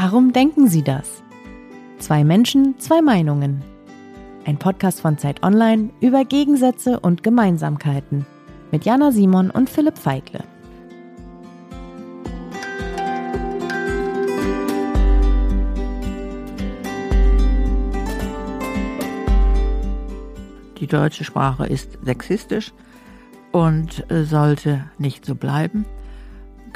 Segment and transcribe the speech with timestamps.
[0.00, 1.24] Warum denken Sie das?
[1.98, 3.64] Zwei Menschen, zwei Meinungen.
[4.46, 8.24] Ein Podcast von Zeit Online über Gegensätze und Gemeinsamkeiten
[8.70, 10.44] mit Jana Simon und Philipp Feigle.
[20.78, 22.72] Die deutsche Sprache ist sexistisch
[23.50, 25.86] und sollte nicht so bleiben.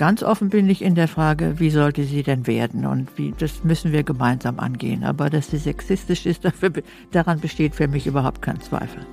[0.02, 2.86] Ganz offen bin ich in der Frage, wie sollte sie denn werden?
[2.86, 5.04] Und wie, das müssen wir gemeinsam angehen.
[5.04, 6.72] Aber dass sie sexistisch ist, dafür,
[7.12, 9.06] daran besteht für mich überhaupt kein Zweifel.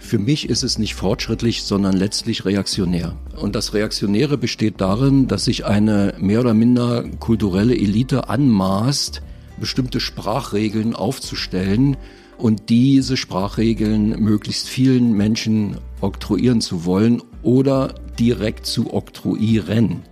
[0.00, 3.14] Für mich ist es nicht fortschrittlich, sondern letztlich reaktionär.
[3.40, 9.22] Und das Reaktionäre besteht darin, dass sich eine mehr oder minder kulturelle Elite anmaßt,
[9.60, 11.96] bestimmte Sprachregeln aufzustellen
[12.38, 20.02] und diese Sprachregeln möglichst vielen Menschen oktroyieren zu wollen oder direkt zu oktroyieren.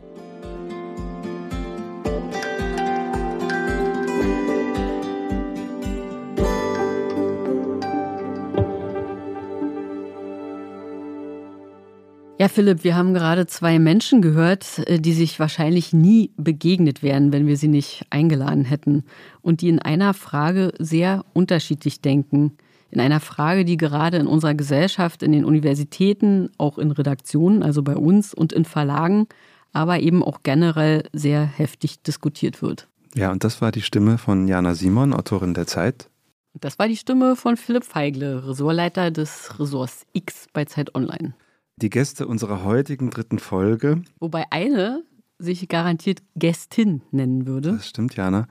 [12.49, 17.31] Ja, Philipp, wir haben gerade zwei Menschen gehört, äh, die sich wahrscheinlich nie begegnet wären,
[17.31, 19.05] wenn wir sie nicht eingeladen hätten
[19.43, 22.57] und die in einer Frage sehr unterschiedlich denken.
[22.91, 27.83] In einer Frage, die gerade in unserer Gesellschaft, in den Universitäten, auch in Redaktionen, also
[27.83, 29.27] bei uns und in Verlagen,
[29.75, 32.89] aber eben auch generell sehr heftig diskutiert wird.
[33.15, 36.09] Ja, und das war die Stimme von Jana Simon, Autorin der Zeit.
[36.55, 41.35] Das war die Stimme von Philipp Feigle, Ressortleiter des Ressorts X bei Zeit Online
[41.79, 44.03] die Gäste unserer heutigen dritten Folge.
[44.21, 45.03] Wobei eine
[45.39, 47.73] sich garantiert Gästin nennen würde.
[47.73, 48.49] Das stimmt, Jana.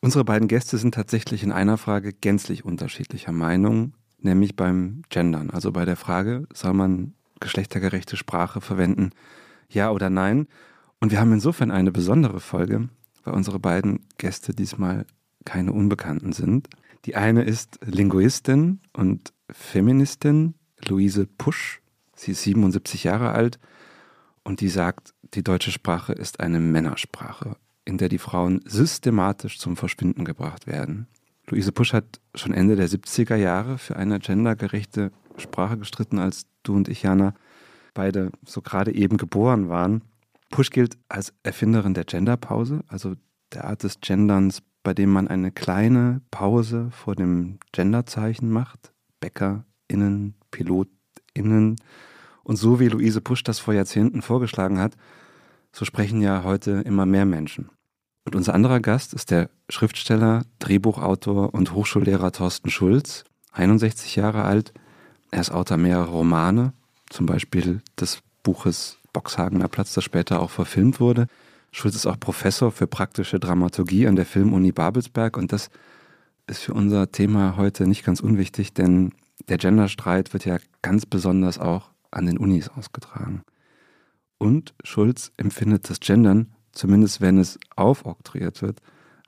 [0.00, 5.50] Unsere beiden Gäste sind tatsächlich in einer Frage gänzlich unterschiedlicher Meinung, nämlich beim Gendern.
[5.50, 9.10] Also bei der Frage, soll man geschlechtergerechte Sprache verwenden,
[9.68, 10.46] ja oder nein?
[11.00, 12.88] Und wir haben insofern eine besondere Folge,
[13.22, 15.06] weil unsere beiden Gäste diesmal
[15.44, 16.68] keine Unbekannten sind.
[17.04, 20.54] Die eine ist Linguistin und Feministin
[20.88, 21.80] Luise Pusch
[22.14, 23.58] Sie ist 77 Jahre alt
[24.42, 29.76] und die sagt, die deutsche Sprache ist eine Männersprache, in der die Frauen systematisch zum
[29.76, 31.08] Verschwinden gebracht werden.
[31.48, 36.74] Luise Pusch hat schon Ende der 70er Jahre für eine gendergerechte Sprache gestritten, als du
[36.74, 37.34] und ich, Jana,
[37.92, 40.02] beide so gerade eben geboren waren.
[40.50, 43.14] Pusch gilt als Erfinderin der Genderpause, also
[43.52, 48.92] der Art des Genderns, bei dem man eine kleine Pause vor dem Genderzeichen macht.
[49.20, 50.34] BäckerInnen,
[51.34, 51.76] PilotInnen,
[52.42, 54.96] und so wie Luise Pusch das vor Jahrzehnten vorgeschlagen hat,
[55.72, 57.70] so sprechen ja heute immer mehr Menschen.
[58.26, 64.72] Und unser anderer Gast ist der Schriftsteller, Drehbuchautor und Hochschullehrer Thorsten Schulz, 61 Jahre alt.
[65.30, 66.74] Er ist Autor mehrerer Romane,
[67.08, 71.26] zum Beispiel des Buches Boxhagener Platz, das später auch verfilmt wurde.
[71.72, 75.70] Schulz ist auch Professor für praktische Dramaturgie an der Filmuni Babelsberg und das
[76.46, 79.12] ist für unser Thema heute nicht ganz unwichtig, denn
[79.48, 83.42] der Genderstreit wird ja ganz besonders auch an den Unis ausgetragen.
[84.38, 88.80] Und Schulz empfindet das Gendern, zumindest wenn es aufoktroyiert wird,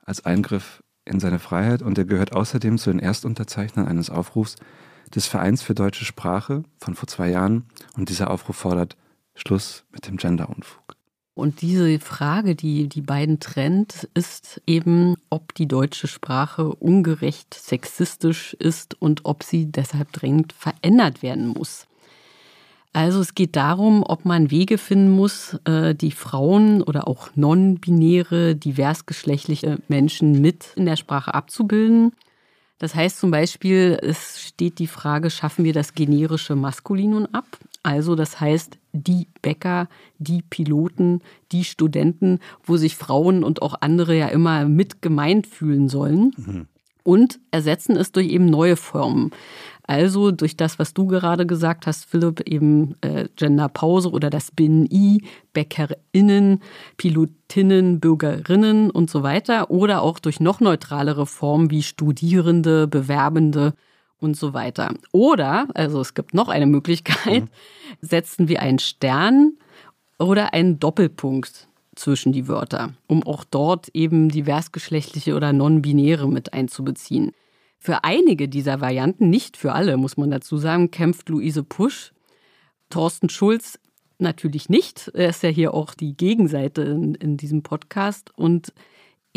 [0.03, 4.55] als Eingriff in seine Freiheit und er gehört außerdem zu den Erstunterzeichnern eines Aufrufs
[5.15, 8.97] des Vereins für deutsche Sprache von vor zwei Jahren und dieser Aufruf fordert
[9.35, 10.96] Schluss mit dem Genderunfug.
[11.37, 18.55] Und diese Frage, die die beiden trennt, ist eben, ob die deutsche Sprache ungerecht sexistisch
[18.55, 21.85] ist und ob sie deshalb dringend verändert werden muss.
[22.91, 28.55] Also es geht darum, ob man Wege finden muss, äh, die Frauen oder auch non-binäre,
[28.55, 32.13] diversgeschlechtliche Menschen mit in der Sprache abzubilden.
[32.79, 37.45] Das heißt zum Beispiel, es steht die Frage, schaffen wir das generische Maskulinum ab?
[37.87, 41.21] Also das heißt, die Bäcker, die Piloten,
[41.53, 46.33] die Studenten, wo sich Frauen und auch andere ja immer mit gemeint fühlen sollen.
[46.35, 46.67] Mhm.
[47.03, 49.31] Und ersetzen es durch eben neue Formen.
[49.83, 55.23] Also durch das, was du gerade gesagt hast, Philipp, eben äh, Genderpause oder das BNI,
[55.53, 56.61] BäckerInnen,
[56.97, 59.71] Pilotinnen, Bürgerinnen und so weiter.
[59.71, 63.75] Oder auch durch noch neutralere Formen wie Studierende, Bewerbende
[64.19, 64.93] und so weiter.
[65.11, 67.49] Oder, also es gibt noch eine Möglichkeit, mhm.
[68.01, 69.53] setzen wir einen Stern
[70.17, 77.33] oder einen Doppelpunkt zwischen die Wörter, um auch dort eben diversgeschlechtliche oder non-binäre mit einzubeziehen.
[77.79, 82.13] Für einige dieser Varianten, nicht für alle, muss man dazu sagen, kämpft Luise Pusch.
[82.89, 83.79] Thorsten Schulz
[84.19, 85.11] natürlich nicht.
[85.13, 88.31] Er ist ja hier auch die Gegenseite in, in diesem Podcast.
[88.35, 88.73] Und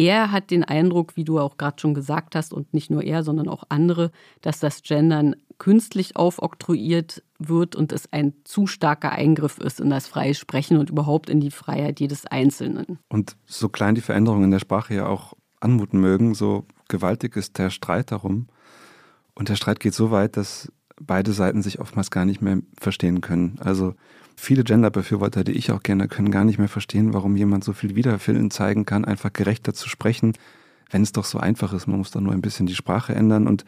[0.01, 3.23] er hat den Eindruck, wie du auch gerade schon gesagt hast, und nicht nur er,
[3.23, 4.11] sondern auch andere,
[4.41, 10.09] dass das Gendern künstlich aufoktroyiert wird und es ein zu starker Eingriff ist in das
[10.09, 12.99] freie Sprechen und überhaupt in die Freiheit jedes Einzelnen.
[13.11, 17.59] Und so klein die Veränderungen in der Sprache ja auch anmuten mögen, so gewaltig ist
[17.59, 18.49] der Streit darum.
[19.35, 23.21] Und der Streit geht so weit, dass beide Seiten sich oftmals gar nicht mehr verstehen
[23.21, 23.59] können.
[23.61, 23.95] Also
[24.41, 27.95] viele Gender-Befürworter, die ich auch kenne, können gar nicht mehr verstehen, warum jemand so viel
[27.95, 30.33] Widerwillen zeigen kann, einfach gerechter zu sprechen,
[30.91, 31.87] wenn es doch so einfach ist.
[31.87, 33.47] Man muss doch nur ein bisschen die Sprache ändern.
[33.47, 33.65] Und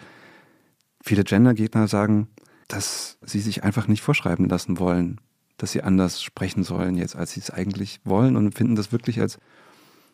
[1.02, 2.28] viele Gender-Gegner sagen,
[2.68, 5.20] dass sie sich einfach nicht vorschreiben lassen wollen,
[5.58, 9.20] dass sie anders sprechen sollen jetzt, als sie es eigentlich wollen und finden das wirklich
[9.20, 9.38] als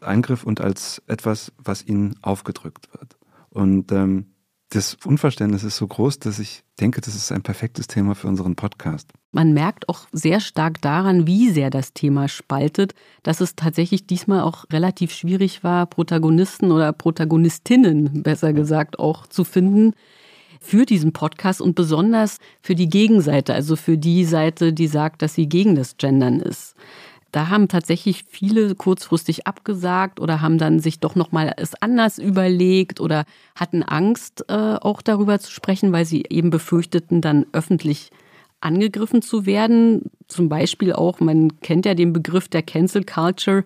[0.00, 3.16] Eingriff und als etwas, was ihnen aufgedrückt wird.
[3.50, 4.26] Und ähm,
[4.70, 8.56] das Unverständnis ist so groß, dass ich denke, das ist ein perfektes Thema für unseren
[8.56, 9.12] Podcast.
[9.30, 14.40] Man merkt auch sehr stark daran, wie sehr das Thema spaltet, dass es tatsächlich diesmal
[14.40, 19.92] auch relativ schwierig war, Protagonisten oder Protagonistinnen, besser gesagt, auch zu finden
[20.60, 25.34] für diesen Podcast und besonders für die Gegenseite, also für die Seite, die sagt, dass
[25.34, 26.74] sie gegen das Gendern ist.
[27.30, 32.18] Da haben tatsächlich viele kurzfristig abgesagt oder haben dann sich doch noch mal es anders
[32.18, 38.10] überlegt oder hatten Angst, äh, auch darüber zu sprechen, weil sie eben befürchteten, dann öffentlich
[38.60, 40.10] angegriffen zu werden.
[40.26, 43.64] Zum Beispiel auch, man kennt ja den Begriff der Cancel Culture.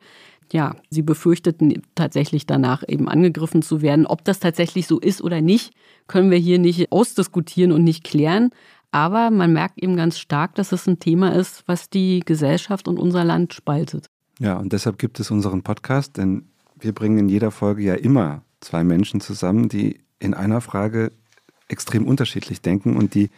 [0.52, 4.06] Ja, sie befürchteten tatsächlich danach eben angegriffen zu werden.
[4.06, 5.72] Ob das tatsächlich so ist oder nicht,
[6.08, 8.50] können wir hier nicht ausdiskutieren und nicht klären.
[8.90, 12.98] Aber man merkt eben ganz stark, dass es ein Thema ist, was die Gesellschaft und
[12.98, 14.06] unser Land spaltet.
[14.38, 16.44] Ja, und deshalb gibt es unseren Podcast, denn
[16.78, 21.12] wir bringen in jeder Folge ja immer zwei Menschen zusammen, die in einer Frage
[21.68, 23.30] extrem unterschiedlich denken und die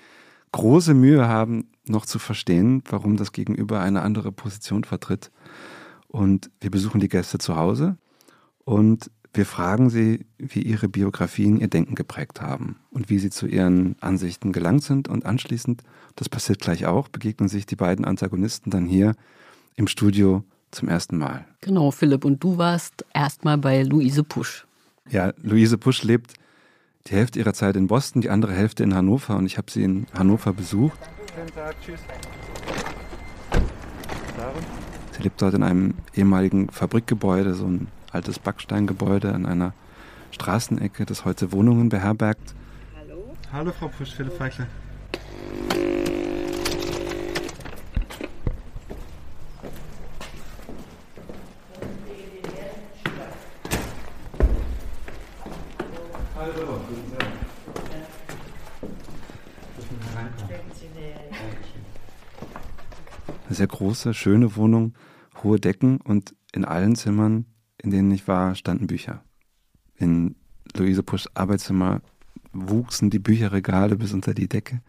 [0.54, 5.32] große Mühe haben, noch zu verstehen, warum das Gegenüber eine andere Position vertritt.
[6.06, 7.98] Und wir besuchen die Gäste zu Hause
[8.64, 13.48] und wir fragen sie, wie ihre Biografien ihr Denken geprägt haben und wie sie zu
[13.48, 15.08] ihren Ansichten gelangt sind.
[15.08, 15.82] Und anschließend,
[16.14, 19.16] das passiert gleich auch, begegnen sich die beiden Antagonisten dann hier
[19.74, 21.46] im Studio zum ersten Mal.
[21.62, 22.24] Genau, Philipp.
[22.24, 24.68] Und du warst erstmal bei Luise Pusch.
[25.10, 26.34] Ja, Luise Pusch lebt
[27.06, 29.36] die Hälfte ihrer Zeit in Boston, die andere Hälfte in Hannover.
[29.36, 30.98] Und ich habe sie in Hannover besucht.
[31.34, 32.00] Schönen Tag, tschüss.
[35.12, 39.74] Sie lebt dort in einem ehemaligen Fabrikgebäude, so ein altes Backsteingebäude an einer
[40.30, 42.54] Straßenecke, das heute Wohnungen beherbergt.
[42.96, 43.36] Hallo?
[43.52, 44.40] Hallo Frau Pusch, Philipp
[63.54, 64.94] Eine sehr große, schöne Wohnung,
[65.44, 67.46] hohe Decken und in allen Zimmern
[67.84, 69.22] in denen ich war, standen Bücher.
[69.96, 70.34] In
[70.74, 72.00] Luise Puschs Arbeitszimmer
[72.52, 74.80] wuchsen die Bücherregale bis unter die Decke.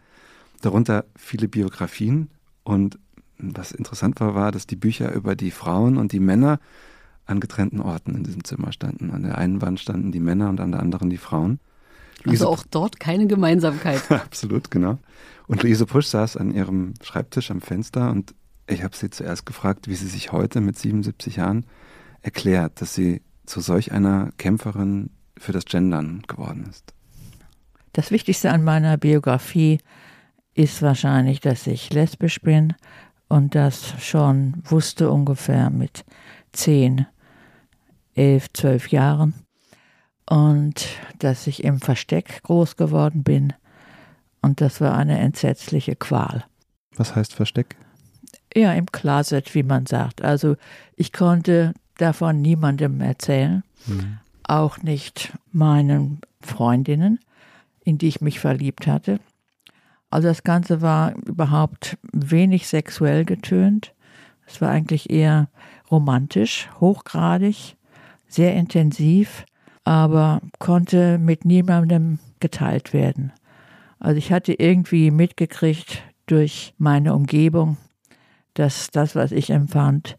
[0.62, 2.30] Darunter viele Biografien.
[2.64, 2.98] Und
[3.38, 6.58] was interessant war, war, dass die Bücher über die Frauen und die Männer
[7.26, 9.10] an getrennten Orten in diesem Zimmer standen.
[9.10, 11.60] An der einen Wand standen die Männer und an der anderen die Frauen.
[12.24, 14.02] Luise also auch dort keine Gemeinsamkeit.
[14.10, 14.98] Absolut, genau.
[15.46, 18.34] Und Luise Pusch saß an ihrem Schreibtisch am Fenster und
[18.66, 21.66] ich habe sie zuerst gefragt, wie sie sich heute mit 77 Jahren
[22.22, 26.92] erklärt, dass sie zu solch einer Kämpferin für das Gendern geworden ist?
[27.92, 29.78] Das Wichtigste an meiner Biografie
[30.54, 32.74] ist wahrscheinlich, dass ich lesbisch bin
[33.28, 36.04] und das schon wusste ungefähr mit
[36.52, 37.06] zehn,
[38.14, 39.34] elf, zwölf Jahren
[40.28, 40.88] und
[41.18, 43.52] dass ich im Versteck groß geworden bin
[44.42, 46.44] und das war eine entsetzliche Qual.
[46.96, 47.76] Was heißt Versteck?
[48.56, 50.22] Ja, im Closet, wie man sagt.
[50.22, 50.56] Also
[50.96, 54.16] ich konnte davon niemandem erzählen, mhm.
[54.44, 57.18] auch nicht meinen Freundinnen,
[57.84, 59.20] in die ich mich verliebt hatte.
[60.08, 63.92] Also das Ganze war überhaupt wenig sexuell getönt.
[64.46, 65.48] Es war eigentlich eher
[65.90, 67.76] romantisch, hochgradig,
[68.26, 69.44] sehr intensiv,
[69.84, 73.32] aber konnte mit niemandem geteilt werden.
[73.98, 77.76] Also ich hatte irgendwie mitgekriegt durch meine Umgebung,
[78.58, 80.16] dass das, was ich empfand,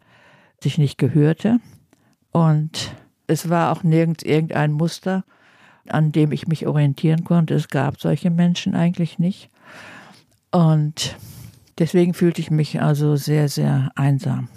[0.62, 1.60] sich nicht gehörte.
[2.32, 2.96] Und
[3.28, 5.24] es war auch nirgends irgendein Muster,
[5.90, 7.56] an dem ich mich orientieren konnte.
[7.56, 9.50] Es gab solche Menschen eigentlich nicht.
[10.52, 11.18] Und
[11.80, 14.50] deswegen fühlte ich mich also sehr, sehr einsam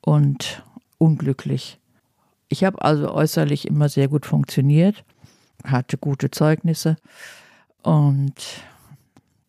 [0.00, 0.62] und
[0.98, 1.80] unglücklich.
[2.48, 5.04] Ich habe also äußerlich immer sehr gut funktioniert,
[5.64, 6.96] hatte gute Zeugnisse
[7.82, 8.34] und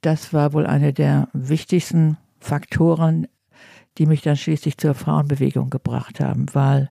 [0.01, 3.27] das war wohl einer der wichtigsten Faktoren
[3.97, 6.89] die mich dann schließlich zur Frauenbewegung gebracht haben, weil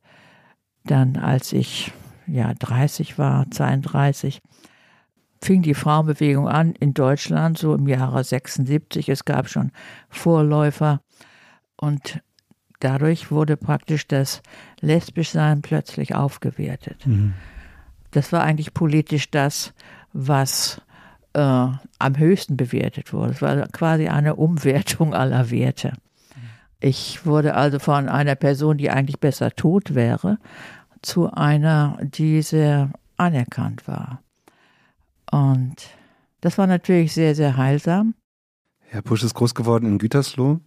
[0.84, 1.92] dann, als ich
[2.26, 4.40] ja 30 war, 32,
[5.42, 9.08] fing die Frauenbewegung an in Deutschland, so im Jahre 76.
[9.08, 9.70] Es gab schon
[10.08, 11.00] Vorläufer
[11.76, 12.20] und
[12.80, 14.42] dadurch wurde praktisch das
[14.80, 17.06] Lesbischsein plötzlich aufgewertet.
[17.06, 17.34] Mhm.
[18.10, 19.74] Das war eigentlich politisch das,
[20.12, 20.80] was
[21.34, 23.32] äh, am höchsten bewertet wurde.
[23.32, 25.92] Es war quasi eine Umwertung aller Werte.
[26.80, 30.38] Ich wurde also von einer Person, die eigentlich besser tot wäre,
[31.02, 34.22] zu einer, die sehr anerkannt war.
[35.30, 35.76] Und
[36.40, 38.14] das war natürlich sehr, sehr heilsam.
[38.80, 40.60] Herr Pusch ist groß geworden in Gütersloh.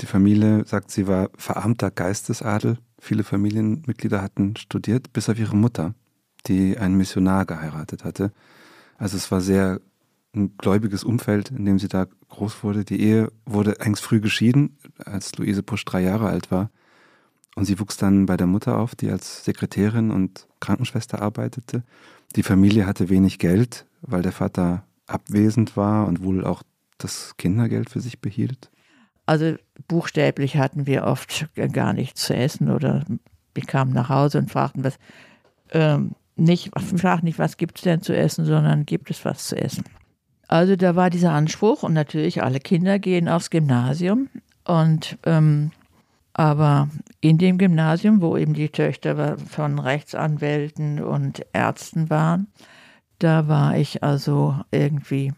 [0.00, 2.78] Die Familie sagt, sie war verarmter Geistesadel.
[2.98, 5.94] Viele Familienmitglieder hatten studiert, bis auf ihre Mutter,
[6.46, 8.32] die einen Missionar geheiratet hatte.
[8.96, 9.80] Also es war sehr
[10.34, 12.84] ein gläubiges Umfeld, in dem sie da groß wurde.
[12.84, 16.70] Die Ehe wurde eigentlich früh geschieden, als Luise Pusch drei Jahre alt war.
[17.56, 21.82] Und sie wuchs dann bei der Mutter auf, die als Sekretärin und Krankenschwester arbeitete.
[22.36, 26.62] Die Familie hatte wenig Geld, weil der Vater abwesend war und wohl auch
[26.98, 28.70] das Kindergeld für sich behielt.
[29.26, 29.56] Also
[29.88, 33.04] buchstäblich hatten wir oft gar nichts zu essen oder
[33.54, 34.98] wir kamen nach Hause und fragten, was
[35.72, 39.56] ähm, nicht, fragten nicht, was gibt es denn zu essen, sondern gibt es was zu
[39.56, 39.84] essen.
[40.50, 44.28] Also da war dieser Anspruch und natürlich alle Kinder gehen aufs Gymnasium
[44.64, 45.70] und ähm,
[46.32, 46.88] aber
[47.20, 52.48] in dem Gymnasium, wo eben die Töchter von Rechtsanwälten und Ärzten waren,
[53.20, 55.32] da war ich also irgendwie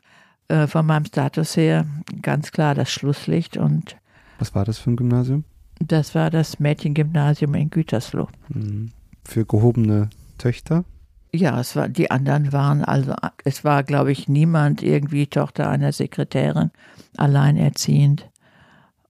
[0.48, 1.84] äh, von meinem Status her
[2.22, 3.98] ganz klar das Schlusslicht und
[4.38, 5.44] was war das für ein Gymnasium?
[5.78, 8.28] Das war das Mädchengymnasium in Gütersloh.
[8.48, 8.92] Mhm.
[9.26, 10.86] Für gehobene Töchter?
[11.34, 15.92] Ja, es war, die anderen waren, also es war, glaube ich, niemand irgendwie Tochter einer
[15.92, 16.70] Sekretärin,
[17.16, 18.30] alleinerziehend.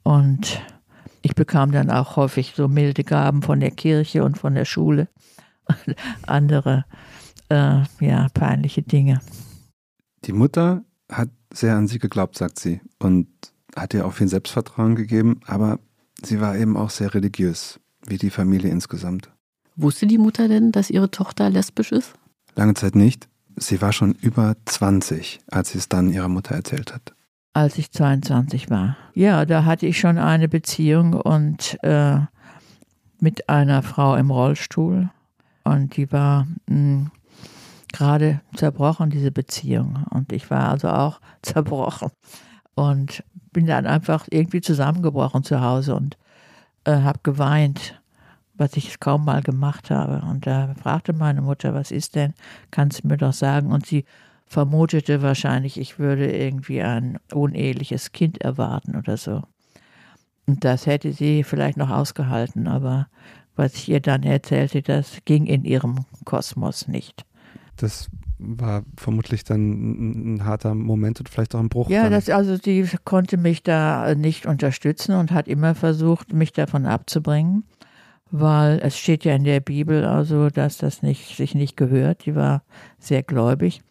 [0.05, 0.63] Und
[1.23, 5.09] ich bekam dann auch häufig so milde Gaben von der Kirche und von der Schule.
[5.67, 5.97] Und
[6.29, 6.85] andere,
[7.49, 9.21] äh, ja, peinliche Dinge.
[10.25, 13.29] Die Mutter hat sehr an sie geglaubt, sagt sie, und
[13.75, 15.81] hat ihr auch viel Selbstvertrauen gegeben, aber
[16.25, 19.31] sie war eben auch sehr religiös, wie die Familie insgesamt.
[19.77, 22.15] Wusste die Mutter denn, dass ihre Tochter lesbisch ist?
[22.55, 23.29] Lange Zeit nicht.
[23.57, 27.15] Sie war schon über 20, als sie es dann ihrer Mutter erzählt hat.
[27.55, 28.97] Als ich 22 war.
[29.15, 32.19] Ja, da hatte ich schon eine Beziehung und äh,
[33.21, 35.11] mit einer Frau im Rollstuhl.
[35.65, 37.11] Und die war hm,
[37.93, 40.05] gerade zerbrochen, diese Beziehung.
[40.11, 42.11] Und ich war also auch zerbrochen.
[42.75, 46.17] Und bin dann einfach irgendwie zusammengebrochen zu Hause und
[46.85, 48.02] äh, habe geweint
[48.55, 50.25] was ich kaum mal gemacht habe.
[50.29, 52.35] Und da fragte meine Mutter, was ist denn?
[52.71, 53.73] Kannst du mir doch sagen?
[53.73, 54.05] Und sie
[54.47, 59.43] vermutete wahrscheinlich, ich würde irgendwie ein uneheliches Kind erwarten oder so.
[60.47, 63.07] Und das hätte sie vielleicht noch ausgehalten, aber
[63.55, 67.25] was ich ihr dann erzählte, das ging in ihrem Kosmos nicht.
[67.77, 71.89] Das war vermutlich dann ein, harter Moment und vielleicht auch ein Bruch.
[71.89, 76.87] Ja, das, also sie konnte mich da nicht unterstützen und hat immer versucht, mich davon
[76.87, 77.65] abzubringen
[78.33, 82.25] weil es steht ja in der Bibel also, dass das nicht, sich nicht gehört.
[82.25, 82.63] Die war
[82.99, 83.83] sehr gläubig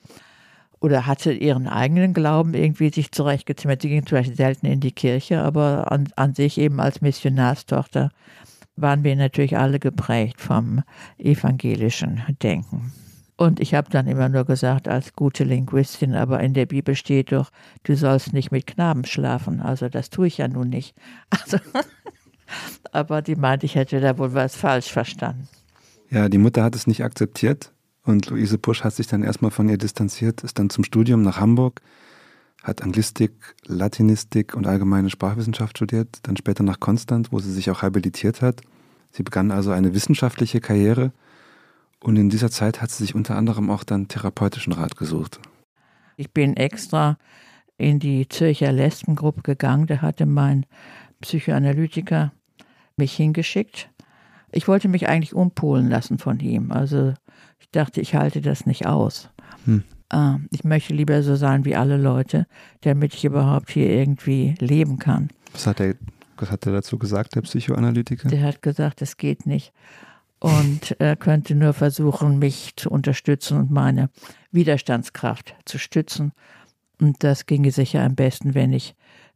[0.79, 3.83] oder hatte ihren eigenen Glauben irgendwie sich zurechtgezimmert.
[3.83, 8.09] Sie ging zum Beispiel selten in die Kirche, aber an, an sich eben als Missionarstochter
[8.75, 10.81] waren wir natürlich alle geprägt vom
[11.19, 12.91] evangelischen Denken.
[13.37, 17.31] Und ich habe dann immer nur gesagt, als gute Linguistin, aber in der Bibel steht
[17.31, 17.51] doch,
[17.83, 19.59] du sollst nicht mit Knaben schlafen.
[19.61, 20.95] Also das tue ich ja nun nicht.
[21.31, 21.57] Also
[22.91, 25.47] aber die meinte, ich hätte da wohl was falsch verstanden.
[26.09, 27.71] Ja, die Mutter hat es nicht akzeptiert
[28.03, 31.39] und Luise Pusch hat sich dann erstmal von ihr distanziert, ist dann zum Studium nach
[31.39, 31.81] Hamburg,
[32.63, 37.81] hat Anglistik, Latinistik und allgemeine Sprachwissenschaft studiert, dann später nach Konstanz, wo sie sich auch
[37.81, 38.61] habilitiert hat.
[39.11, 41.11] Sie begann also eine wissenschaftliche Karriere
[42.03, 45.39] und in dieser Zeit hat sie sich unter anderem auch dann therapeutischen Rat gesucht.
[46.17, 47.17] Ich bin extra
[47.77, 50.65] in die Zürcher Lesbengruppe gegangen, da hatte mein
[51.21, 52.31] Psychoanalytiker
[53.01, 53.89] mich hingeschickt.
[54.51, 56.71] Ich wollte mich eigentlich umpolen lassen von ihm.
[56.71, 57.15] Also
[57.59, 59.29] ich dachte, ich halte das nicht aus.
[59.65, 59.83] Hm.
[60.11, 62.45] Äh, ich möchte lieber so sein wie alle Leute,
[62.81, 65.29] damit ich überhaupt hier irgendwie leben kann.
[65.51, 65.95] Was hat er,
[66.37, 68.29] was hat er dazu gesagt, der Psychoanalytiker?
[68.29, 69.73] Der hat gesagt, es geht nicht.
[70.39, 74.11] Und er könnte nur versuchen, mich zu unterstützen und meine
[74.51, 76.33] Widerstandskraft zu stützen.
[76.99, 78.93] Und das ginge sicher am besten, wenn ich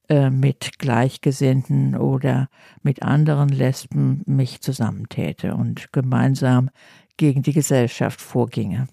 [0.10, 2.50] äh, mit Gleichgesinnten oder
[2.84, 6.70] mit anderen Lesben mich zusammentäte und gemeinsam
[7.18, 8.88] gegen die Gesellschaft vorginge.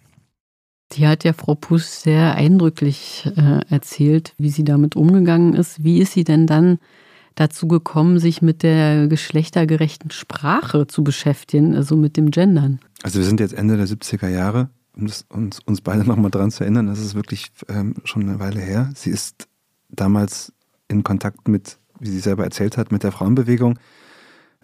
[0.93, 5.83] Die hat ja Frau Puss sehr eindrücklich äh, erzählt, wie sie damit umgegangen ist.
[5.83, 6.79] Wie ist sie denn dann
[7.35, 12.79] dazu gekommen, sich mit der geschlechtergerechten Sprache zu beschäftigen, also mit dem Gendern?
[13.03, 16.51] Also wir sind jetzt Ende der 70er Jahre um das, uns, uns beide nochmal dran
[16.51, 18.91] zu erinnern, das ist wirklich ähm, schon eine Weile her.
[18.95, 19.49] Sie ist
[19.89, 20.53] damals
[20.93, 23.79] in Kontakt mit, wie sie selber erzählt hat, mit der Frauenbewegung.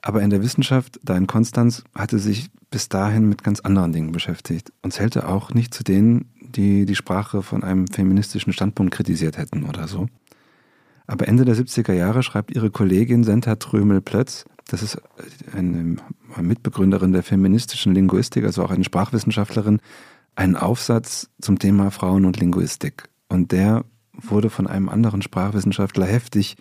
[0.01, 4.13] Aber in der Wissenschaft, da in Konstanz, hatte sich bis dahin mit ganz anderen Dingen
[4.13, 9.39] beschäftigt und zählte auch nicht zu denen, die die Sprache von einem feministischen Standpunkt kritisiert
[9.39, 10.07] hätten oder so.
[11.07, 15.01] Aber Ende der 70er Jahre schreibt ihre Kollegin Senta Trömel-Plötz, das ist
[15.57, 15.97] eine
[16.37, 19.81] Mitbegründerin der feministischen Linguistik, also auch eine Sprachwissenschaftlerin,
[20.37, 23.09] einen Aufsatz zum Thema Frauen und Linguistik.
[23.29, 23.85] Und der
[24.21, 26.57] wurde von einem anderen Sprachwissenschaftler heftig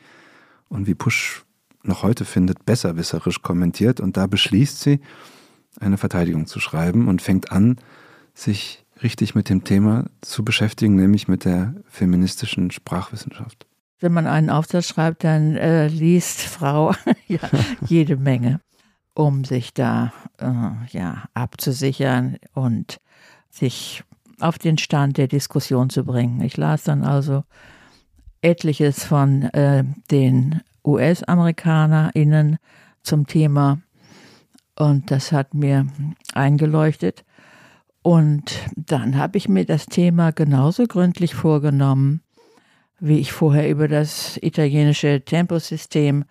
[0.70, 1.44] und wie Pusch
[1.84, 4.00] noch heute findet, besserwisserisch kommentiert.
[4.00, 5.00] Und da beschließt sie,
[5.80, 7.78] eine Verteidigung zu schreiben und fängt an,
[8.34, 13.66] sich richtig mit dem Thema zu beschäftigen, nämlich mit der feministischen Sprachwissenschaft.
[14.00, 16.94] Wenn man einen Aufsatz schreibt, dann äh, liest Frau
[17.28, 17.40] ja,
[17.86, 18.60] jede Menge,
[19.14, 23.00] um sich da äh, ja, abzusichern und
[23.50, 24.04] sich
[24.40, 26.42] auf den Stand der Diskussion zu bringen.
[26.42, 27.44] Ich las dann also
[28.42, 32.58] etliches von äh, den US-AmerikanerInnen
[33.04, 33.80] zum Thema
[34.78, 35.88] und das hat mir
[36.34, 37.26] eingeleuchtet.
[38.04, 38.44] Und
[38.76, 42.22] dann habe ich mir das Thema genauso gründlich vorgenommen,
[43.00, 46.26] wie ich vorher über das italienische Temposystem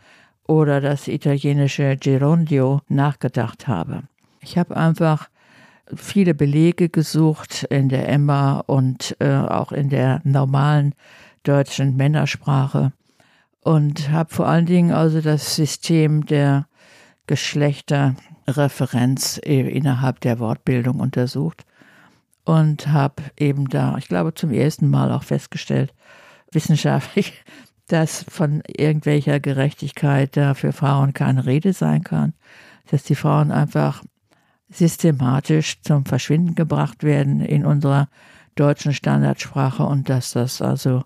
[0.46, 4.04] oder das italienische Gerondio nachgedacht habe.
[4.40, 5.28] Ich habe einfach
[5.94, 10.94] viele Belege gesucht in der Emma und äh, auch in der normalen
[11.42, 12.92] deutschen Männersprache
[13.60, 16.68] und habe vor allen Dingen also das System der
[17.26, 21.64] Geschlechterreferenz innerhalb der Wortbildung untersucht
[22.44, 25.92] und habe eben da, ich glaube, zum ersten Mal auch festgestellt,
[26.52, 27.44] wissenschaftlich,
[27.88, 32.34] dass von irgendwelcher Gerechtigkeit da für Frauen keine Rede sein kann,
[32.90, 34.02] dass die Frauen einfach
[34.68, 38.08] systematisch zum Verschwinden gebracht werden in unserer
[38.54, 41.02] deutschen Standardsprache und dass das also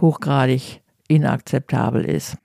[0.00, 2.36] hochgradig inakzeptabel ist.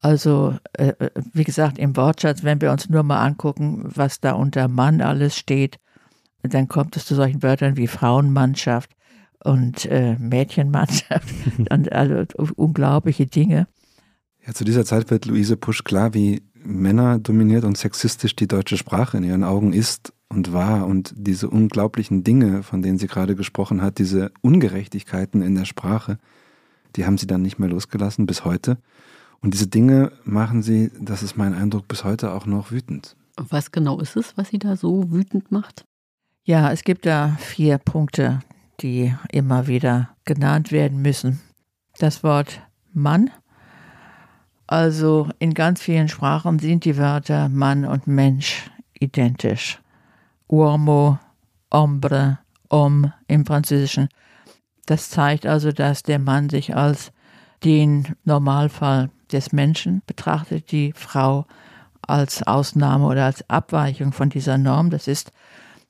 [0.00, 4.32] Also, äh, äh, wie gesagt, im Wortschatz, wenn wir uns nur mal angucken, was da
[4.32, 5.78] unter Mann alles steht,
[6.42, 8.90] dann kommt es zu solchen Wörtern wie Frauenmannschaft
[9.44, 11.28] und äh, Mädchenmannschaft
[11.70, 13.66] und alle unglaubliche Dinge.
[14.46, 19.16] Ja, zu dieser Zeit wird Luise Pusch klar, wie männerdominiert und sexistisch die deutsche Sprache
[19.16, 23.82] in ihren Augen ist und war und diese unglaublichen Dinge, von denen sie gerade gesprochen
[23.82, 26.18] hat, diese Ungerechtigkeiten in der Sprache,
[26.96, 28.78] die haben sie dann nicht mehr losgelassen bis heute.
[29.40, 33.16] Und diese Dinge machen sie, das ist mein Eindruck, bis heute auch noch wütend.
[33.36, 35.84] Was genau ist es, was sie da so wütend macht?
[36.44, 38.40] Ja, es gibt da vier Punkte,
[38.80, 41.40] die immer wieder genannt werden müssen.
[41.98, 42.60] Das Wort
[42.92, 43.30] Mann.
[44.70, 49.80] Also in ganz vielen Sprachen sind die Wörter Mann und Mensch identisch.
[50.48, 51.18] Uomo,
[51.74, 52.38] hombre,
[52.70, 54.08] homme im Französischen.
[54.86, 57.10] Das zeigt also, dass der Mann sich als
[57.64, 61.46] den Normalfall des Menschen betrachtet, die Frau
[62.02, 64.90] als Ausnahme oder als Abweichung von dieser Norm.
[64.90, 65.32] Das ist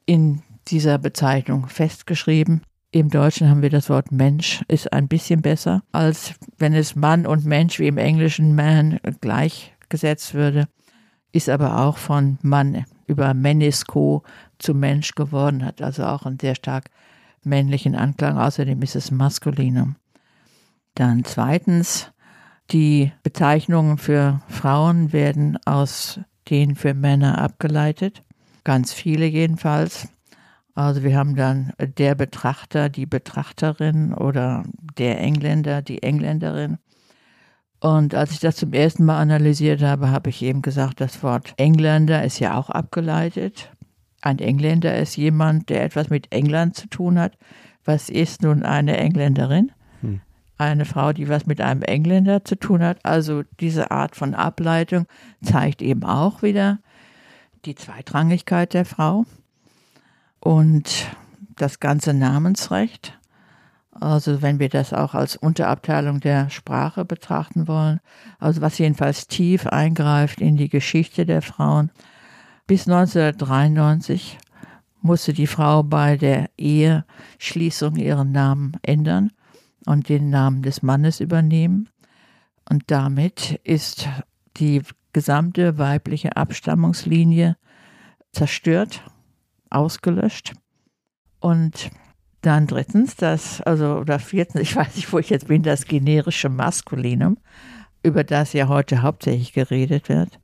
[0.06, 2.62] in dieser Bezeichnung festgeschrieben.
[2.92, 7.24] Im Deutschen haben wir das Wort Mensch, ist ein bisschen besser, als wenn es Mann
[7.24, 10.66] und Mensch wie im Englischen Man gleichgesetzt würde,
[11.30, 14.24] ist aber auch von Mann über Menisco
[14.58, 16.90] zu Mensch geworden, hat also auch einen sehr stark
[17.44, 18.38] männlichen Anklang.
[18.38, 19.94] Außerdem ist es Maskulinum.
[20.96, 22.10] Dann zweitens,
[22.72, 28.24] die Bezeichnungen für Frauen werden aus den für Männer abgeleitet.
[28.64, 30.08] Ganz viele jedenfalls.
[30.74, 34.62] Also wir haben dann der Betrachter, die Betrachterin oder
[34.98, 36.78] der Engländer, die Engländerin.
[37.80, 41.54] Und als ich das zum ersten Mal analysiert habe, habe ich eben gesagt, das Wort
[41.56, 43.72] Engländer ist ja auch abgeleitet.
[44.20, 47.38] Ein Engländer ist jemand, der etwas mit England zu tun hat.
[47.84, 49.72] Was ist nun eine Engländerin?
[50.02, 50.20] Hm.
[50.58, 52.98] Eine Frau, die was mit einem Engländer zu tun hat.
[53.02, 55.06] Also diese Art von Ableitung
[55.42, 56.80] zeigt eben auch wieder
[57.64, 59.24] die Zweitrangigkeit der Frau.
[60.40, 61.06] Und
[61.56, 63.18] das ganze Namensrecht,
[63.92, 68.00] also wenn wir das auch als Unterabteilung der Sprache betrachten wollen,
[68.38, 71.90] also was jedenfalls tief eingreift in die Geschichte der Frauen.
[72.66, 74.38] Bis 1993
[75.02, 79.32] musste die Frau bei der Eheschließung ihren Namen ändern
[79.86, 81.88] und den Namen des Mannes übernehmen.
[82.68, 84.08] Und damit ist
[84.56, 87.56] die gesamte weibliche Abstammungslinie
[88.32, 89.02] zerstört
[89.70, 90.52] ausgelöscht.
[91.40, 91.90] Und
[92.42, 96.48] dann drittens, das, also, oder viertens, ich weiß nicht, wo ich jetzt bin, das generische
[96.48, 97.38] Maskulinum,
[98.02, 100.38] über das ja heute hauptsächlich geredet wird,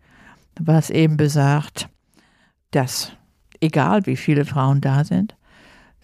[0.61, 1.89] was eben besagt,
[2.71, 3.13] dass
[3.61, 5.37] egal wie viele Frauen da sind,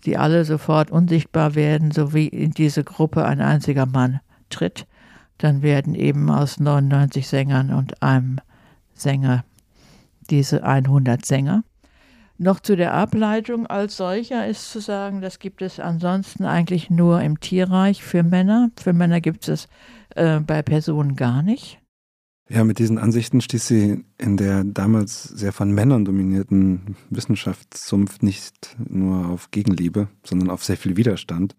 [0.05, 4.87] die alle sofort unsichtbar werden, so wie in diese Gruppe ein einziger Mann tritt,
[5.39, 8.39] dann werden eben aus 99 Sängern und einem
[8.95, 9.45] Sänger
[10.31, 11.65] diese 100 Sänger.
[12.43, 17.21] Noch zu der Ableitung als solcher ist zu sagen, das gibt es ansonsten eigentlich nur
[17.21, 18.73] im Tierreich für Männer.
[18.83, 19.69] Für Männer gibt es
[20.17, 21.79] äh, bei Personen gar nicht.
[22.49, 28.75] Ja, mit diesen Ansichten stieß sie in der damals sehr von Männern dominierten Wissenschaftszunft nicht
[28.89, 31.55] nur auf Gegenliebe, sondern auf sehr viel Widerstand.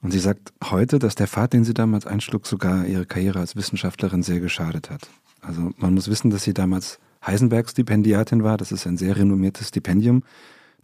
[0.00, 3.56] Und sie sagt heute, dass der Pfad, den sie damals einschlug, sogar ihre Karriere als
[3.56, 5.10] Wissenschaftlerin sehr geschadet hat.
[5.42, 8.56] Also man muss wissen, dass sie damals Heisenberg-Stipendiatin war.
[8.56, 10.22] Das ist ein sehr renommiertes Stipendium,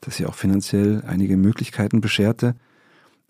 [0.00, 2.54] das ihr auch finanziell einige Möglichkeiten bescherte.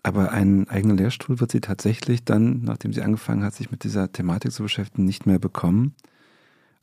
[0.03, 4.11] Aber einen eigenen Lehrstuhl wird sie tatsächlich dann, nachdem sie angefangen hat, sich mit dieser
[4.11, 5.95] Thematik zu beschäftigen, nicht mehr bekommen.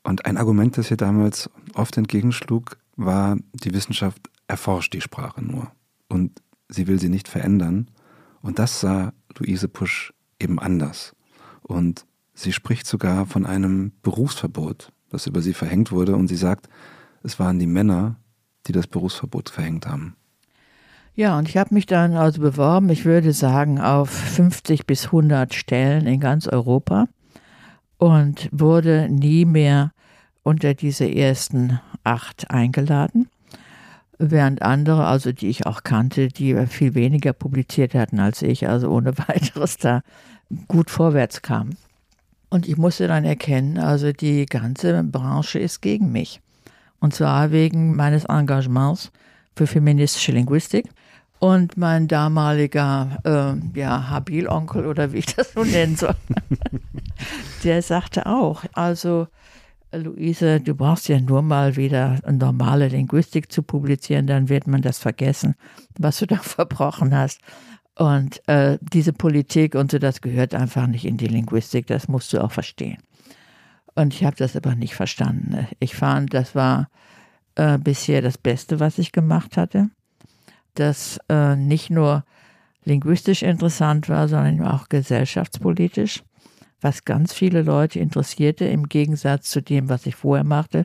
[0.03, 5.71] Und ein Argument, das ihr damals oft entgegenschlug, war, die Wissenschaft erforscht die Sprache nur
[6.09, 7.89] und sie will sie nicht verändern.
[8.41, 11.15] Und das sah Luise Pusch eben anders.
[11.63, 12.05] Und
[12.35, 16.17] sie spricht sogar von einem Berufsverbot das über sie verhängt wurde.
[16.17, 16.69] Und sie sagt,
[17.23, 18.17] es waren die Männer,
[18.67, 20.17] die das Berufsverbot verhängt haben.
[21.15, 25.53] Ja, und ich habe mich dann also beworben, ich würde sagen, auf 50 bis 100
[25.53, 27.07] Stellen in ganz Europa
[27.99, 29.93] und wurde nie mehr
[30.43, 33.29] unter diese ersten acht eingeladen,
[34.19, 38.89] während andere, also die ich auch kannte, die viel weniger publiziert hatten als ich, also
[38.89, 40.01] ohne weiteres da
[40.67, 41.77] gut vorwärts kamen.
[42.53, 46.43] Und ich musste dann erkennen, also die ganze Branche ist gegen mich.
[47.01, 49.11] Und zwar wegen meines Engagements
[49.57, 50.85] für feministische Linguistik.
[51.39, 56.15] Und mein damaliger äh, ja, Habilonkel oder wie ich das nun nennen soll,
[57.65, 59.29] der sagte auch, also
[59.91, 64.99] Luise, du brauchst ja nur mal wieder normale Linguistik zu publizieren, dann wird man das
[64.99, 65.55] vergessen,
[65.99, 67.41] was du da verbrochen hast.
[67.95, 72.33] Und äh, diese Politik und so, das gehört einfach nicht in die Linguistik, das musst
[72.33, 72.99] du auch verstehen.
[73.95, 75.69] Und ich habe das aber nicht verstanden.
[75.79, 76.89] Ich fand, das war
[77.55, 79.91] äh, bisher das Beste, was ich gemacht hatte.
[80.75, 82.25] Das äh, nicht nur
[82.85, 86.23] linguistisch interessant war, sondern auch gesellschaftspolitisch,
[86.81, 90.85] was ganz viele Leute interessierte, im Gegensatz zu dem, was ich vorher machte,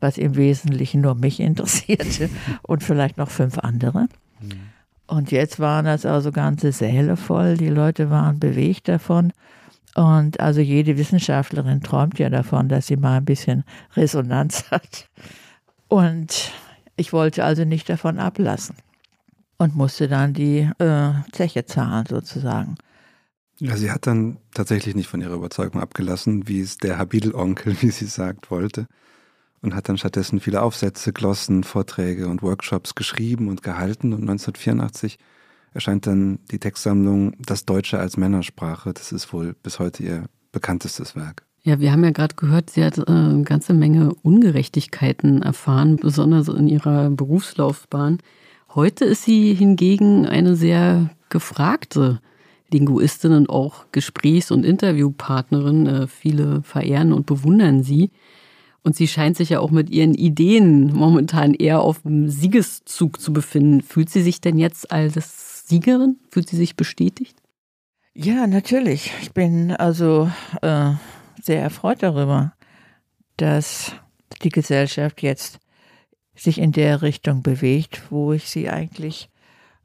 [0.00, 2.30] was im Wesentlichen nur mich interessierte
[2.62, 4.08] und vielleicht noch fünf andere.
[4.40, 4.75] Mhm.
[5.06, 7.56] Und jetzt waren das also ganze Säle voll.
[7.56, 9.32] Die Leute waren bewegt davon.
[9.94, 13.64] Und also jede Wissenschaftlerin träumt ja davon, dass sie mal ein bisschen
[13.94, 15.08] Resonanz hat.
[15.88, 16.52] Und
[16.96, 18.76] ich wollte also nicht davon ablassen
[19.58, 22.76] und musste dann die äh, Zeche zahlen sozusagen.
[23.58, 27.90] Ja, sie hat dann tatsächlich nicht von ihrer Überzeugung abgelassen, wie es der Habidelonkel, wie
[27.90, 28.86] sie sagt, wollte
[29.66, 34.12] und hat dann stattdessen viele Aufsätze, Glossen, Vorträge und Workshops geschrieben und gehalten.
[34.12, 35.18] Und 1984
[35.74, 38.94] erscheint dann die Textsammlung Das Deutsche als Männersprache.
[38.94, 41.44] Das ist wohl bis heute ihr bekanntestes Werk.
[41.64, 46.46] Ja, wir haben ja gerade gehört, sie hat äh, eine ganze Menge Ungerechtigkeiten erfahren, besonders
[46.46, 48.18] in ihrer Berufslaufbahn.
[48.74, 52.20] Heute ist sie hingegen eine sehr gefragte
[52.70, 55.86] Linguistin und auch Gesprächs- und Interviewpartnerin.
[55.86, 58.10] Äh, viele verehren und bewundern sie.
[58.86, 63.32] Und sie scheint sich ja auch mit ihren Ideen momentan eher auf dem Siegeszug zu
[63.32, 63.82] befinden.
[63.82, 66.20] Fühlt sie sich denn jetzt als Siegerin?
[66.30, 67.36] Fühlt sie sich bestätigt?
[68.14, 69.10] Ja, natürlich.
[69.22, 70.30] Ich bin also
[70.62, 70.92] äh,
[71.42, 72.52] sehr erfreut darüber,
[73.38, 73.90] dass
[74.42, 75.58] die Gesellschaft jetzt
[76.36, 79.30] sich in der Richtung bewegt, wo ich sie eigentlich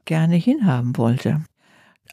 [0.04, 1.42] gerne hinhaben wollte.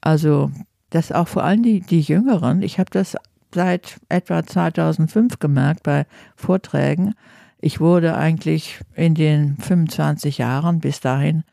[0.01, 0.49] Also,
[0.89, 3.15] dass auch vor allem die, die Jüngeren, ich habe das
[3.53, 7.15] seit etwa 2005 gemerkt bei Vorträgen.
[7.59, 11.43] Ich wurde eigentlich in den 25 Jahren bis dahin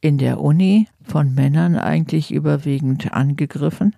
[0.00, 3.96] in der Uni von Männern eigentlich überwiegend angegriffen.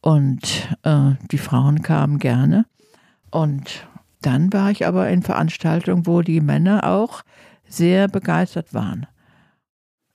[0.00, 2.64] Und äh, die Frauen kamen gerne.
[3.30, 3.86] Und
[4.22, 7.22] dann war ich aber in Veranstaltungen, wo die Männer auch
[7.68, 9.06] sehr begeistert waren.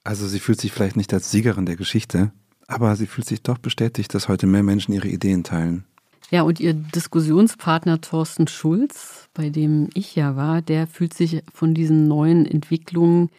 [0.04, 2.32] Also sie fühlt sich vielleicht nicht als Siegerin der Geschichte,
[2.68, 5.86] aber sie fühlt sich doch bestätigt, dass heute mehr Menschen ihre Ideen teilen.
[6.32, 11.74] Ja, und Ihr Diskussionspartner Thorsten Schulz, bei dem ich ja war, der fühlt sich von
[11.74, 13.30] diesen neuen Entwicklungen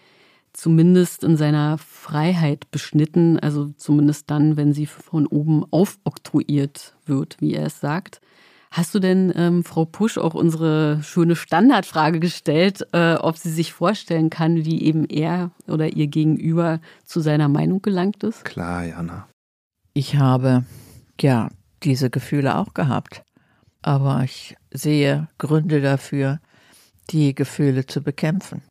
[0.52, 7.54] zumindest in seiner Freiheit beschnitten, also zumindest dann, wenn sie von oben aufoktroyiert wird, wie
[7.54, 8.20] er es sagt.
[8.70, 13.72] Hast du denn, ähm, Frau Pusch, auch unsere schöne Standardfrage gestellt, äh, ob sie sich
[13.72, 18.44] vorstellen kann, wie eben er oder ihr Gegenüber zu seiner Meinung gelangt ist?
[18.44, 19.28] Klar, Jana.
[19.94, 20.64] Ich habe
[21.20, 21.48] ja
[21.82, 23.22] diese Gefühle auch gehabt.
[23.82, 26.40] Aber ich sehe Gründe dafür,
[27.10, 28.62] die Gefühle zu bekämpfen.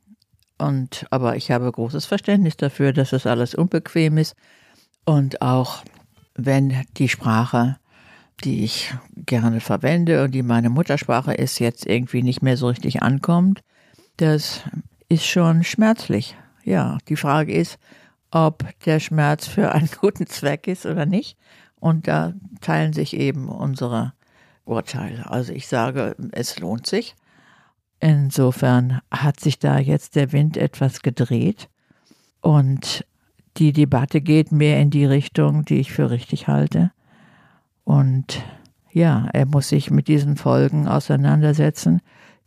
[0.58, 4.36] Und, aber ich habe großes Verständnis dafür, dass das alles unbequem ist.
[5.06, 5.84] Und auch
[6.36, 7.78] wenn die Sprache,
[8.44, 13.02] die ich gerne verwende und die meine Muttersprache ist, jetzt irgendwie nicht mehr so richtig
[13.02, 13.62] ankommt,
[14.18, 14.62] das
[15.10, 16.36] ist schon schmerzlich.
[16.63, 17.78] Ja, die Frage ist,
[18.32, 21.38] ob der Schmerz für einen guten Zweck ist oder nicht.
[21.80, 24.14] Und da teilen sich eben unsere
[24.66, 25.30] Urteile.
[25.30, 27.16] Also ich sage, es lohnt sich.
[28.00, 31.70] Insofern hat sich da jetzt der Wind etwas gedreht
[32.42, 33.06] und
[33.58, 36.92] die Debatte geht mehr in die Richtung, die ich für richtig halte.
[37.86, 38.44] Und
[38.92, 42.02] ja, er muss sich mit diesen Folgen auseinandersetzen.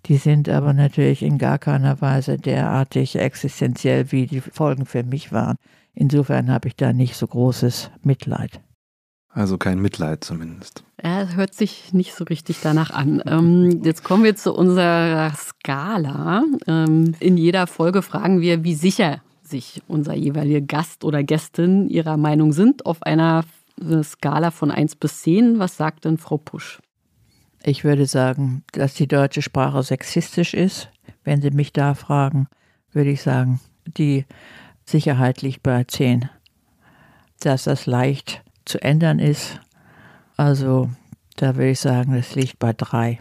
[0.07, 5.33] Die sind aber natürlich in gar keiner Weise derartig existenziell, wie die Folgen für mich
[5.33, 5.57] waren.
[5.95, 8.61] Insofern habe ich da nicht so großes Mitleid.
[9.38, 10.83] Also kein Mitleid zumindest.
[10.96, 13.22] Er hört sich nicht so richtig danach an.
[13.29, 16.42] Ähm, jetzt kommen wir zu unserer Skala.
[16.66, 22.16] Ähm, in jeder Folge fragen wir, wie sicher sich unser jeweiliger Gast oder Gästin ihrer
[22.16, 23.44] Meinung sind auf einer
[24.03, 25.61] Skala von 1 bis 10.
[25.61, 26.81] Was sagt denn Frau Pusch?
[27.62, 30.88] Ich würde sagen, dass die deutsche Sprache sexistisch ist.
[31.22, 32.48] Wenn Sie mich da fragen,
[32.92, 34.24] würde ich sagen, die
[34.85, 36.29] Sicherheit liegt bei 10.
[37.40, 39.61] Dass das leicht zu ändern ist,
[40.37, 40.90] also
[41.37, 43.18] da würde ich sagen, das liegt bei 3.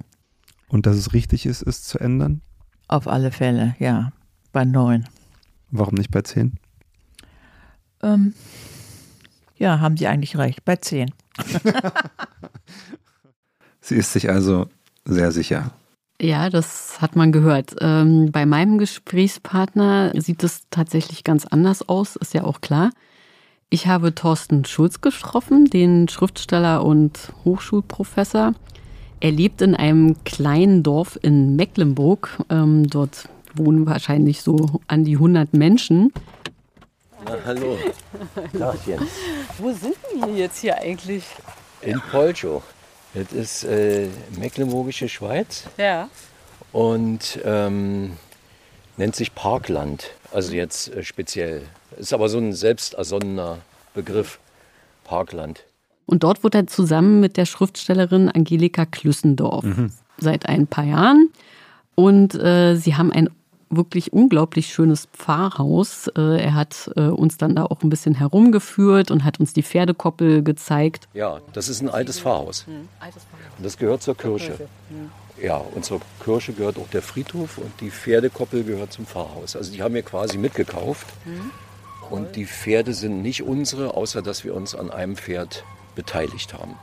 [0.69, 2.41] Und dass es richtig ist, es zu ändern?
[2.87, 4.11] Auf alle Fälle, ja,
[4.51, 5.07] bei 9.
[5.71, 6.57] Warum nicht bei 10?
[8.03, 8.33] Ähm,
[9.57, 11.11] ja, haben Sie eigentlich recht, bei 10.
[13.81, 14.67] Sie ist sich also
[15.05, 15.71] sehr sicher.
[16.19, 17.75] Ja, das hat man gehört.
[17.79, 22.89] Ähm, bei meinem Gesprächspartner sieht es tatsächlich ganz anders aus, ist ja auch klar.
[23.69, 28.53] Ich habe Thorsten Schulz getroffen, den Schriftsteller und Hochschulprofessor.
[29.19, 32.37] Er lebt in einem kleinen Dorf in Mecklenburg.
[32.49, 36.13] Ähm, dort wohnen wahrscheinlich so an die 100 Menschen.
[37.25, 37.77] Na, hallo.
[38.57, 39.05] Tagchen.
[39.57, 41.25] Wo sind wir jetzt hier eigentlich?
[41.81, 42.63] In Polchow.
[43.13, 44.07] Das ist äh,
[44.39, 45.65] Mecklenburgische Schweiz.
[45.77, 46.09] Ja.
[46.71, 48.13] Und ähm,
[48.95, 50.11] nennt sich Parkland.
[50.31, 51.63] Also jetzt äh, speziell.
[51.97, 53.59] Ist aber so ein selbstersonnener
[53.93, 54.39] Begriff.
[55.07, 55.63] Parkland.
[56.05, 59.91] Und dort wohnt er zusammen mit der Schriftstellerin Angelika Klüssendorf mhm.
[60.17, 61.29] seit ein paar Jahren.
[61.95, 63.29] Und äh, sie haben ein
[63.69, 66.07] wirklich unglaublich schönes Pfarrhaus.
[66.15, 69.63] Äh, er hat äh, uns dann da auch ein bisschen herumgeführt und hat uns die
[69.63, 71.09] Pferdekoppel gezeigt.
[71.13, 72.65] Ja, das ist ein altes Pfarrhaus.
[72.67, 72.87] Mhm.
[73.57, 74.53] Und das gehört zur Kirche.
[74.89, 75.09] Mhm.
[75.43, 79.55] Ja, und zur Kirche gehört auch der Friedhof und die Pferdekoppel gehört zum Pfarrhaus.
[79.55, 81.07] Also die haben wir quasi mitgekauft.
[81.25, 81.51] Mhm.
[82.09, 85.63] Und die Pferde sind nicht unsere, außer dass wir uns an einem Pferd
[85.95, 86.75] beteiligt haben.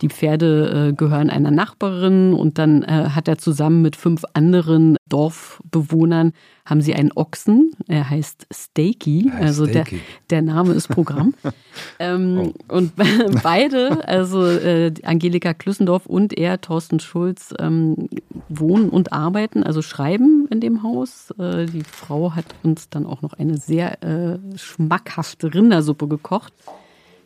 [0.00, 4.96] Die Pferde äh, gehören einer Nachbarin und dann äh, hat er zusammen mit fünf anderen
[5.08, 6.32] Dorfbewohnern
[6.64, 7.72] haben sie einen Ochsen.
[7.88, 9.84] Er heißt Stakey, also Der,
[10.30, 11.34] der Name ist Programm.
[11.98, 12.74] ähm, oh.
[12.76, 12.92] Und
[13.42, 18.08] beide, also äh, Angelika Klüssendorf und er, Thorsten Schulz, ähm,
[18.48, 21.32] wohnen und arbeiten, also schreiben in dem Haus.
[21.38, 26.52] Äh, die Frau hat uns dann auch noch eine sehr äh, schmackhafte Rindersuppe gekocht.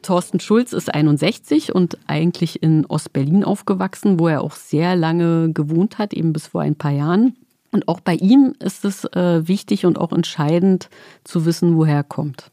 [0.03, 5.99] Thorsten Schulz ist 61 und eigentlich in Ostberlin aufgewachsen, wo er auch sehr lange gewohnt
[5.99, 7.37] hat, eben bis vor ein paar Jahren.
[7.71, 10.89] Und auch bei ihm ist es äh, wichtig und auch entscheidend
[11.25, 12.51] zu wissen, woher er kommt.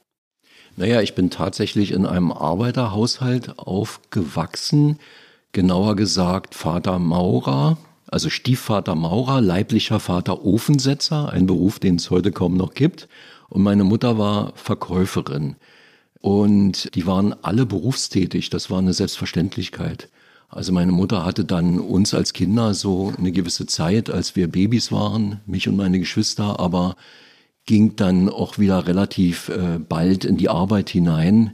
[0.78, 5.00] Naja, ich bin tatsächlich in einem Arbeiterhaushalt aufgewachsen.
[5.54, 7.78] Genauer gesagt Vater Maurer,
[8.08, 13.08] also Stiefvater Maurer, leiblicher Vater Ofensetzer, ein Beruf, den es heute kaum noch gibt.
[13.48, 15.56] Und meine Mutter war Verkäuferin.
[16.26, 20.10] Und die waren alle berufstätig, das war eine Selbstverständlichkeit.
[20.50, 24.92] Also meine Mutter hatte dann uns als Kinder so eine gewisse Zeit, als wir Babys
[24.92, 26.96] waren, mich und meine Geschwister, aber
[27.68, 31.54] ging dann auch wieder relativ äh, bald in die Arbeit hinein.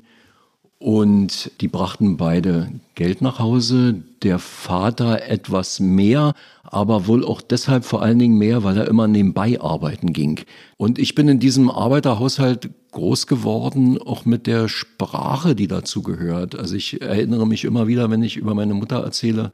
[0.81, 4.01] Und die brachten beide Geld nach Hause.
[4.23, 9.07] Der Vater etwas mehr, aber wohl auch deshalb vor allen Dingen mehr, weil er immer
[9.07, 10.39] nebenbei arbeiten ging.
[10.77, 16.55] Und ich bin in diesem Arbeiterhaushalt groß geworden, auch mit der Sprache, die dazu gehört.
[16.57, 19.51] Also ich erinnere mich immer wieder, wenn ich über meine Mutter erzähle,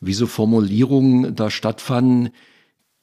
[0.00, 2.30] wie so Formulierungen da stattfanden,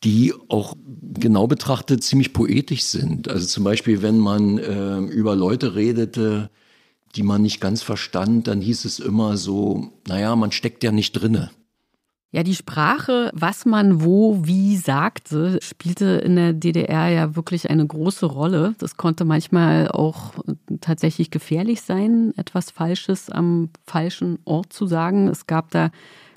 [0.04, 0.76] die auch
[1.14, 3.30] genau betrachtet ziemlich poetisch sind.
[3.30, 6.50] Also zum Beispiel, wenn man äh, über Leute redete,
[7.18, 11.14] die man nicht ganz verstand, dann hieß es immer so, naja, man steckt ja nicht
[11.14, 11.50] drinne.
[12.32, 17.88] Ja, die Sprache, was man wo wie sagte, spielte in der DDR ja wirklich eine
[17.88, 18.76] große Rolle.
[18.80, 20.34] Das konnte manchmal auch
[20.82, 25.30] tatsächlich gefährlich sein, etwas Falsches am falschen Ort zu sagen.
[25.30, 25.90] Es gab da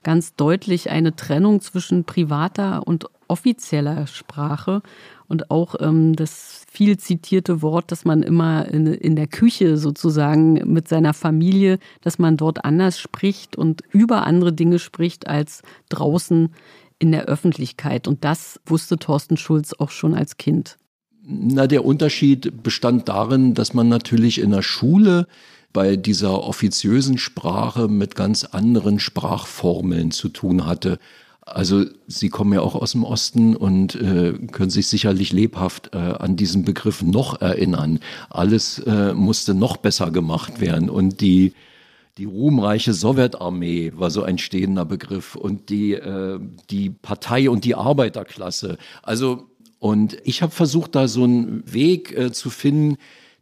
[0.03, 4.83] ganz deutlich eine Trennung zwischen privater und offizieller Sprache
[5.31, 10.55] und auch ähm, das viel zitierte Wort, dass man immer in, in der Küche sozusagen
[10.73, 16.53] mit seiner Familie, dass man dort anders spricht und über andere Dinge spricht als draußen
[16.99, 18.09] in der Öffentlichkeit.
[18.09, 20.79] Und das wusste Thorsten Schulz auch schon als Kind.
[21.23, 25.29] Na, der Unterschied bestand darin, dass man natürlich in der Schule
[25.73, 30.99] bei dieser offiziösen Sprache mit ganz anderen Sprachformeln zu tun hatte.
[31.51, 35.99] Also Sie kommen ja auch aus dem Osten und äh, können sich sicherlich lebhaft äh,
[35.99, 38.01] an diesen Begriff noch erinnern.
[38.29, 41.53] Alles äh, musste noch besser gemacht werden und die
[42.19, 47.75] die ruhmreiche Sowjetarmee war so ein stehender Begriff und die, äh, die Partei und die
[47.75, 48.77] Arbeiterklasse.
[49.03, 49.47] Also,
[49.79, 52.99] und ich habe versucht, da so einen Weg äh, zu finden,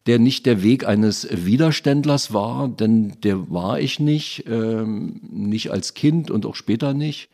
[0.06, 5.94] der nicht der Weg eines Widerständlers war, denn der war ich nicht, ähm, nicht als
[5.94, 7.30] Kind und auch später nicht.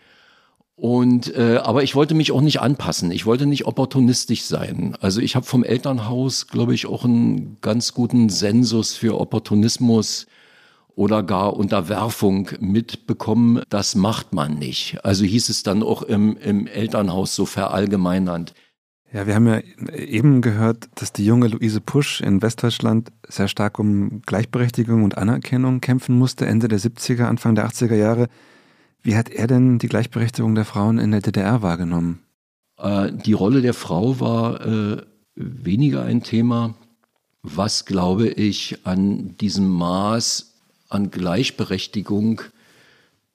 [0.76, 3.10] Und äh, aber ich wollte mich auch nicht anpassen.
[3.12, 4.96] Ich wollte nicht opportunistisch sein.
[5.00, 10.26] Also ich habe vom Elternhaus, glaube ich, auch einen ganz guten Sensus für Opportunismus
[10.96, 13.62] oder gar Unterwerfung mitbekommen.
[13.68, 14.98] Das macht man nicht.
[15.04, 18.52] Also hieß es dann auch im, im Elternhaus so verallgemeinernd.
[19.12, 19.60] Ja, wir haben ja
[19.92, 25.80] eben gehört, dass die junge Luise Pusch in Westdeutschland sehr stark um Gleichberechtigung und Anerkennung
[25.80, 28.26] kämpfen musste, Ende der 70er, Anfang der 80er Jahre.
[29.04, 32.20] Wie hat er denn die Gleichberechtigung der Frauen in der DDR wahrgenommen?
[32.78, 35.02] Äh, die Rolle der Frau war äh,
[35.36, 36.74] weniger ein Thema,
[37.42, 40.54] was, glaube ich, an diesem Maß
[40.88, 42.40] an Gleichberechtigung,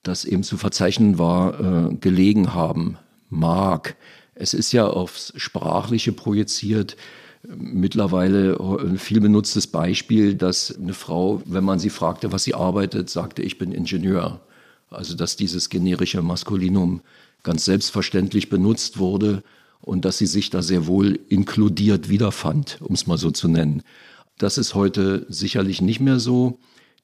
[0.02, 3.94] das eben zu verzeichnen war, äh, gelegen haben mag.
[4.34, 6.96] Es ist ja aufs Sprachliche projiziert.
[7.46, 13.08] Mittlerweile ein viel benutztes Beispiel, dass eine Frau, wenn man sie fragte, was sie arbeitet,
[13.08, 14.40] sagte, ich bin Ingenieur.
[14.90, 17.00] Also dass dieses generische Maskulinum
[17.42, 19.42] ganz selbstverständlich benutzt wurde
[19.80, 23.82] und dass sie sich da sehr wohl inkludiert wiederfand, um es mal so zu nennen.
[24.38, 26.58] Das ist heute sicherlich nicht mehr so.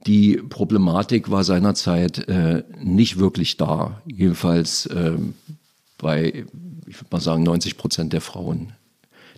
[0.06, 5.16] Die Problematik war seinerzeit äh, nicht wirklich da, jedenfalls äh,
[5.96, 6.44] bei
[6.86, 8.72] ich würde mal sagen, 90 Prozent der Frauen.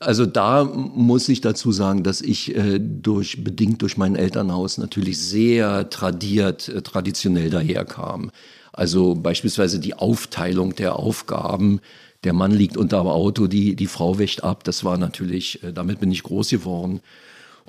[0.00, 5.18] Also da muss ich dazu sagen, dass ich äh, durch, bedingt durch mein Elternhaus natürlich
[5.18, 8.30] sehr tradiert, äh, traditionell daherkam.
[8.72, 11.80] Also beispielsweise die Aufteilung der Aufgaben.
[12.24, 14.64] Der Mann liegt unter dem Auto, die, die Frau wächt ab.
[14.64, 17.00] Das war natürlich, äh, damit bin ich groß geworden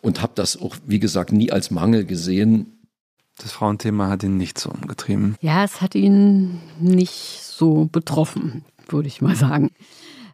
[0.01, 2.77] und habe das auch, wie gesagt, nie als Mangel gesehen.
[3.37, 5.35] Das Frauenthema hat ihn nicht so umgetrieben.
[5.41, 9.71] Ja, es hat ihn nicht so betroffen würde ich mal sagen.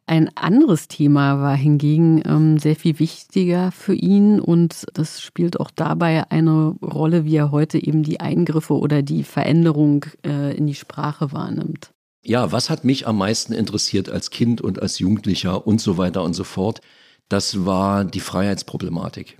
[0.07, 5.71] Ein anderes Thema war hingegen ähm, sehr viel wichtiger für ihn und das spielt auch
[5.71, 10.75] dabei eine Rolle, wie er heute eben die Eingriffe oder die Veränderung äh, in die
[10.75, 11.89] Sprache wahrnimmt.
[12.23, 16.23] Ja, was hat mich am meisten interessiert als Kind und als Jugendlicher und so weiter
[16.23, 16.81] und so fort?
[17.27, 19.39] Das war die Freiheitsproblematik.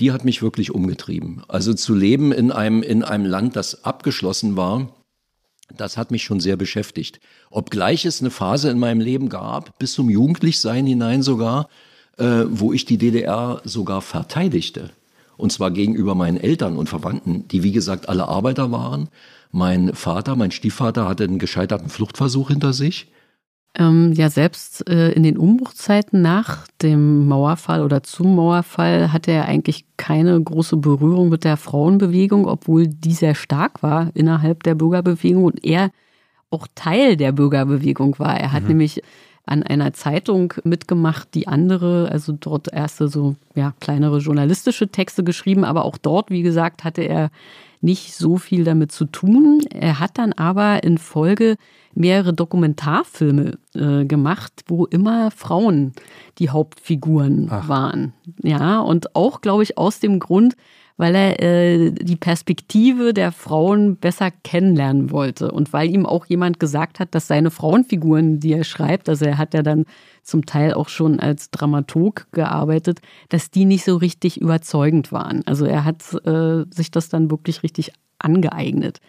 [0.00, 1.42] Die hat mich wirklich umgetrieben.
[1.48, 4.94] Also zu leben in einem, in einem Land, das abgeschlossen war,
[5.76, 7.20] das hat mich schon sehr beschäftigt.
[7.50, 11.68] Obgleich es eine Phase in meinem Leben gab, bis zum Jugendlichsein hinein sogar,
[12.18, 14.90] äh, wo ich die DDR sogar verteidigte.
[15.36, 19.08] Und zwar gegenüber meinen Eltern und Verwandten, die wie gesagt alle Arbeiter waren.
[19.52, 23.08] Mein Vater, mein Stiefvater hatte einen gescheiterten Fluchtversuch hinter sich.
[23.76, 29.44] Ähm, ja, selbst äh, in den Umbruchzeiten nach dem Mauerfall oder zum Mauerfall hatte er
[29.44, 35.44] eigentlich keine große Berührung mit der Frauenbewegung, obwohl die sehr stark war innerhalb der Bürgerbewegung
[35.44, 35.92] und er
[36.50, 38.38] auch Teil der Bürgerbewegung war.
[38.40, 38.68] Er hat mhm.
[38.70, 39.02] nämlich
[39.46, 45.64] an einer Zeitung mitgemacht, die andere, also dort erste so ja, kleinere journalistische Texte geschrieben,
[45.64, 47.30] aber auch dort, wie gesagt, hatte er
[47.80, 49.62] nicht so viel damit zu tun.
[49.70, 51.56] Er hat dann aber in Folge
[51.94, 55.92] mehrere Dokumentarfilme äh, gemacht, wo immer Frauen
[56.38, 57.68] die Hauptfiguren Ach.
[57.68, 58.12] waren.
[58.42, 60.54] Ja, und auch, glaube ich, aus dem Grund,
[61.00, 66.60] weil er äh, die Perspektive der Frauen besser kennenlernen wollte und weil ihm auch jemand
[66.60, 69.86] gesagt hat, dass seine Frauenfiguren, die er schreibt, also er hat ja dann
[70.22, 73.00] zum Teil auch schon als Dramaturg gearbeitet,
[73.30, 75.42] dass die nicht so richtig überzeugend waren.
[75.46, 79.00] Also er hat äh, sich das dann wirklich richtig angeeignet.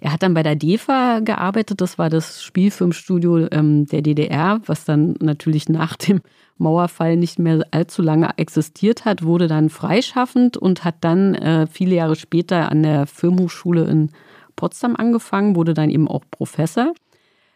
[0.00, 4.84] Er hat dann bei der DEFA gearbeitet, das war das Spielfilmstudio ähm, der DDR, was
[4.86, 6.20] dann natürlich nach dem
[6.56, 11.94] Mauerfall nicht mehr allzu lange existiert hat, wurde dann freischaffend und hat dann äh, viele
[11.96, 14.10] Jahre später an der Filmhochschule in
[14.56, 16.92] Potsdam angefangen, wurde dann eben auch Professor.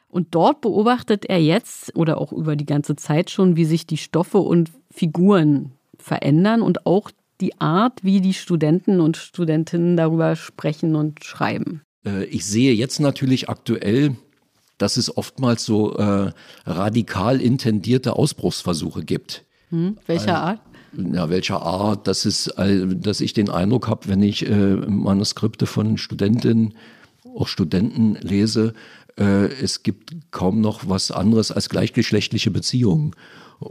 [0.09, 3.97] Und dort beobachtet er jetzt oder auch über die ganze Zeit schon, wie sich die
[3.97, 10.95] Stoffe und Figuren verändern und auch die Art, wie die Studenten und Studentinnen darüber sprechen
[10.95, 11.82] und schreiben.
[12.05, 14.16] Äh, ich sehe jetzt natürlich aktuell
[14.78, 16.32] dass es oftmals so äh,
[16.66, 19.44] radikal intendierte Ausbruchsversuche gibt.
[19.70, 20.61] Hm, welcher Art?
[20.96, 22.07] Ja, welcher Art?
[22.07, 26.74] Das ist, dass ich den Eindruck habe, wenn ich äh, Manuskripte von Studentinnen,
[27.36, 28.74] auch Studenten lese,
[29.18, 33.14] äh, es gibt kaum noch was anderes als gleichgeschlechtliche Beziehungen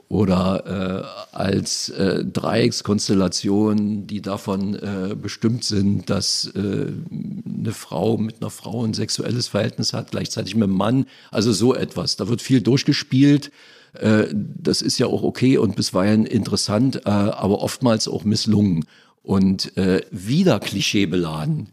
[0.07, 8.41] oder äh, als äh, Dreieckskonstellation, die davon äh, bestimmt sind, dass äh, eine Frau mit
[8.41, 11.05] einer Frau ein sexuelles Verhältnis hat, gleichzeitig mit einem Mann.
[11.31, 12.15] Also so etwas.
[12.15, 13.51] Da wird viel durchgespielt.
[13.93, 18.85] Äh, das ist ja auch okay und bisweilen interessant, äh, aber oftmals auch misslungen
[19.21, 19.71] und
[20.11, 21.69] wieder klischeebeladen.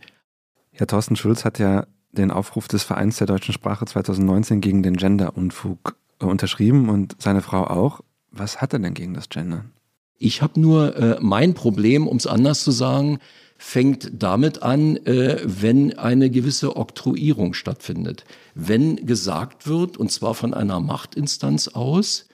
[0.70, 4.96] Herr Thorsten Schulz hat ja den Aufruf des Vereins der deutschen Sprache 2019 gegen den
[4.96, 8.00] Gender-Unfug unterschrieben und seine Frau auch.
[8.30, 9.70] Was hat er denn gegen das Gendern?
[10.18, 13.18] Ich habe nur äh, mein Problem, um es anders zu sagen,
[13.56, 18.24] fängt damit an, äh, wenn eine gewisse Oktroyierung stattfindet.
[18.54, 22.26] Wenn gesagt wird, und zwar von einer Machtinstanz aus,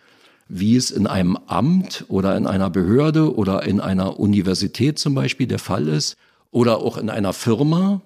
[0.49, 5.47] wie es in einem Amt oder in einer Behörde oder in einer Universität zum Beispiel
[5.47, 6.17] der Fall ist,
[6.53, 8.01] oder auch in einer Firma,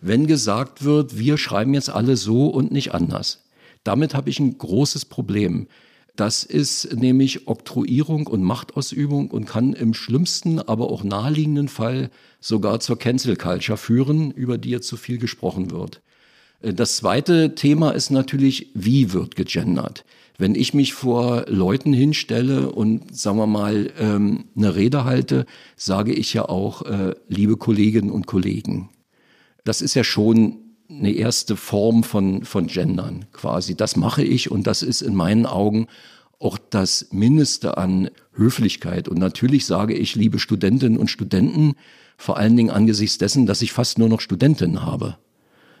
[0.00, 3.44] wenn gesagt wird, wir schreiben jetzt alle so und nicht anders.
[3.84, 5.68] Damit habe ich ein großes Problem.
[6.16, 12.80] Das ist nämlich Oktroyierung und Machtausübung und kann im schlimmsten, aber auch naheliegenden Fall sogar
[12.80, 16.00] zur Cancel Culture führen, über die jetzt so viel gesprochen wird.
[16.62, 20.04] Das zweite Thema ist natürlich, wie wird gegendert?
[20.38, 26.12] Wenn ich mich vor Leuten hinstelle und, sagen wir mal, ähm, eine Rede halte, sage
[26.12, 28.90] ich ja auch, äh, liebe Kolleginnen und Kollegen.
[29.66, 30.58] Das ist ja schon
[30.88, 33.74] eine erste Form von, von Gendern quasi.
[33.74, 35.88] Das mache ich und das ist in meinen Augen
[36.38, 39.08] auch das Mindeste an Höflichkeit.
[39.08, 41.74] Und natürlich sage ich, liebe Studentinnen und Studenten,
[42.16, 45.16] vor allen Dingen angesichts dessen, dass ich fast nur noch Studentinnen habe.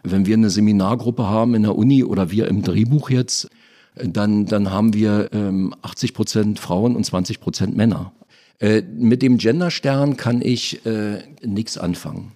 [0.02, 3.48] Wenn wir eine Seminargruppe haben in der Uni oder wir im Drehbuch jetzt,
[3.94, 8.12] dann, dann haben wir ähm, 80 Prozent Frauen und 20 Prozent Männer.
[8.58, 12.32] Äh, mit dem Genderstern kann ich äh, nichts anfangen.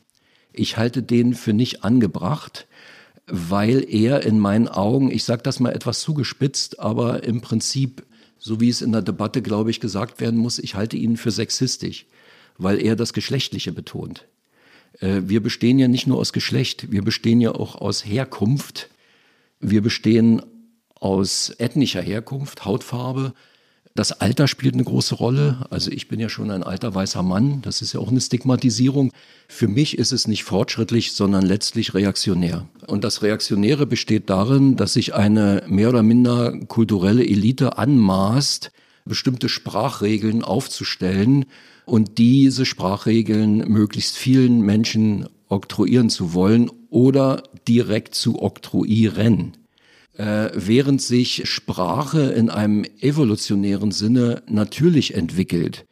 [0.53, 2.67] Ich halte den für nicht angebracht,
[3.27, 8.05] weil er in meinen Augen, ich sage das mal etwas zugespitzt, aber im Prinzip,
[8.39, 11.31] so wie es in der Debatte, glaube ich, gesagt werden muss, ich halte ihn für
[11.31, 12.07] sexistisch,
[12.59, 14.27] weil er das Geschlechtliche betont.
[15.01, 18.89] Äh, wir bestehen ja nicht nur aus Geschlecht, wir bestehen ja auch aus Herkunft.
[19.61, 20.43] Wir bestehen
[20.95, 23.35] aus ethnischer Herkunft, Hautfarbe,
[23.95, 25.67] das Alter spielt eine große Rolle.
[25.71, 27.61] Also ich bin ja schon ein alter weißer Mann.
[27.63, 29.13] Das ist ja auch eine Stigmatisierung.
[29.49, 32.69] Für mich ist es nicht fortschrittlich, sondern letztlich reaktionär.
[32.87, 38.71] Und das Reaktionäre besteht darin, dass sich eine mehr oder minder kulturelle Elite anmaßt,
[39.07, 41.47] bestimmte Sprachregeln aufzustellen
[41.85, 49.57] und diese Sprachregeln möglichst vielen Menschen oktroyieren zu wollen oder direkt zu oktroyieren
[50.21, 55.87] äh, während sich Sprache in einem evolutionären Sinne natürlich entwickelt.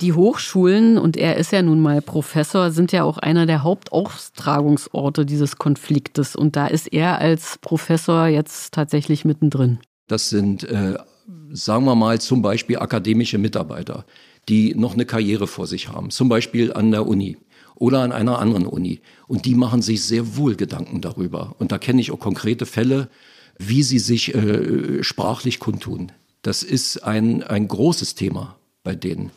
[0.00, 5.26] Die Hochschulen, und er ist ja nun mal Professor, sind ja auch einer der Hauptaustragungsorte
[5.26, 6.36] dieses Konfliktes.
[6.36, 9.80] Und da ist er als Professor jetzt tatsächlich mittendrin.
[10.06, 10.96] Das sind, äh,
[11.50, 14.04] sagen wir mal, zum Beispiel akademische Mitarbeiter,
[14.48, 17.36] die noch eine Karriere vor sich haben, zum Beispiel an der Uni
[17.74, 19.00] oder an einer anderen Uni.
[19.26, 21.56] Und die machen sich sehr wohl Gedanken darüber.
[21.58, 23.08] Und da kenne ich auch konkrete Fälle,
[23.68, 26.12] wie sie sich äh, sprachlich kundtun.
[26.42, 29.30] Das ist ein, ein großes Thema bei denen.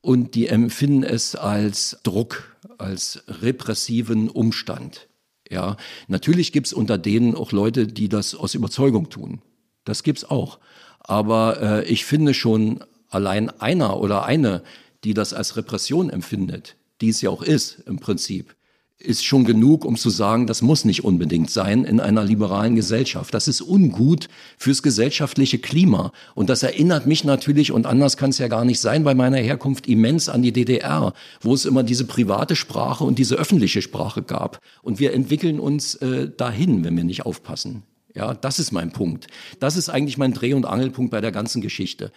[0.00, 5.08] Und die empfinden es als Druck, als repressiven Umstand.
[5.48, 5.76] Ja,
[6.08, 9.42] natürlich gibt's unter denen auch Leute, die das aus Überzeugung tun.
[9.84, 10.58] Das gibt's auch.
[11.00, 14.62] Aber äh, ich finde schon allein einer oder eine,
[15.04, 18.54] die das als Repression empfindet, die es ja auch ist im Prinzip,
[19.00, 23.32] ist schon genug, um zu sagen, das muss nicht unbedingt sein in einer liberalen Gesellschaft.
[23.32, 24.28] Das ist ungut
[24.58, 26.12] fürs gesellschaftliche Klima.
[26.34, 29.38] Und das erinnert mich natürlich, und anders kann es ja gar nicht sein, bei meiner
[29.38, 34.22] Herkunft immens an die DDR, wo es immer diese private Sprache und diese öffentliche Sprache
[34.22, 34.60] gab.
[34.82, 37.84] Und wir entwickeln uns äh, dahin, wenn wir nicht aufpassen.
[38.14, 39.28] Ja, das ist mein Punkt.
[39.60, 42.12] Das ist eigentlich mein Dreh- und Angelpunkt bei der ganzen Geschichte.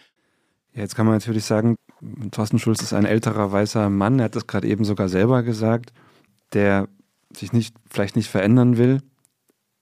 [0.74, 1.76] Ja, jetzt kann man natürlich sagen,
[2.32, 5.94] Thorsten Schulz ist ein älterer weißer Mann, er hat das gerade eben sogar selber gesagt
[6.54, 6.90] der
[7.36, 9.02] sich nicht, vielleicht nicht verändern will,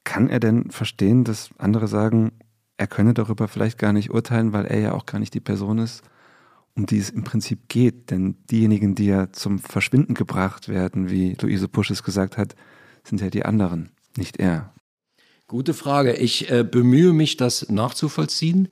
[0.03, 2.31] kann er denn verstehen, dass andere sagen,
[2.77, 5.77] er könne darüber vielleicht gar nicht urteilen, weil er ja auch gar nicht die Person
[5.77, 6.01] ist,
[6.75, 8.09] um die es im Prinzip geht.
[8.09, 12.55] Denn diejenigen, die ja zum Verschwinden gebracht werden, wie Luise Pusch es gesagt hat,
[13.03, 14.73] sind ja die anderen, nicht er.
[15.47, 16.13] Gute Frage.
[16.13, 18.69] Ich äh, bemühe mich, das nachzuvollziehen.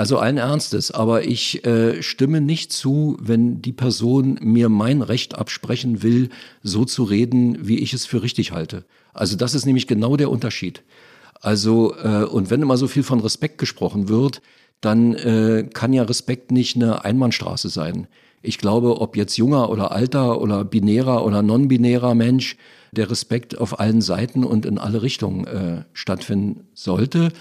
[0.00, 5.34] Also allen Ernstes, aber ich äh, stimme nicht zu, wenn die Person mir mein Recht
[5.34, 6.30] absprechen will,
[6.62, 8.86] so zu reden, wie ich es für richtig halte.
[9.12, 10.82] Also das ist nämlich genau der Unterschied.
[11.42, 14.40] Also, äh, und wenn immer so viel von Respekt gesprochen wird,
[14.80, 18.06] dann äh, kann ja Respekt nicht eine Einbahnstraße sein.
[18.40, 22.56] Ich glaube, ob jetzt junger oder alter oder binärer oder non-binärer Mensch,
[22.92, 27.32] der Respekt auf allen Seiten und in alle Richtungen äh, stattfinden sollte.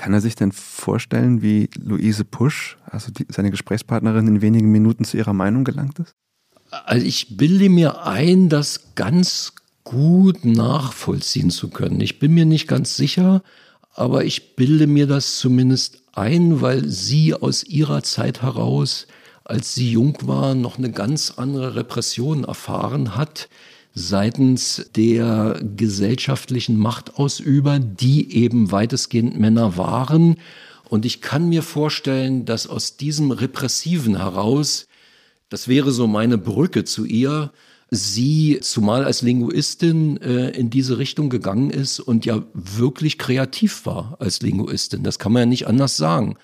[0.00, 5.04] Kann er sich denn vorstellen, wie Luise Pusch, also die, seine Gesprächspartnerin, in wenigen Minuten
[5.04, 6.14] zu ihrer Meinung gelangt ist?
[6.70, 9.52] Also ich bilde mir ein, das ganz
[9.84, 12.00] gut nachvollziehen zu können.
[12.00, 13.42] Ich bin mir nicht ganz sicher,
[13.92, 19.06] aber ich bilde mir das zumindest ein, weil sie aus ihrer Zeit heraus,
[19.44, 23.50] als sie jung war, noch eine ganz andere Repression erfahren hat
[23.94, 30.36] seitens der gesellschaftlichen Machtausüber, die eben weitestgehend Männer waren.
[30.88, 34.86] Und ich kann mir vorstellen, dass aus diesem Repressiven heraus,
[35.48, 37.52] das wäre so meine Brücke zu ihr,
[37.90, 44.16] sie, zumal als Linguistin, äh, in diese Richtung gegangen ist und ja wirklich kreativ war
[44.20, 45.02] als Linguistin.
[45.02, 46.36] Das kann man ja nicht anders sagen.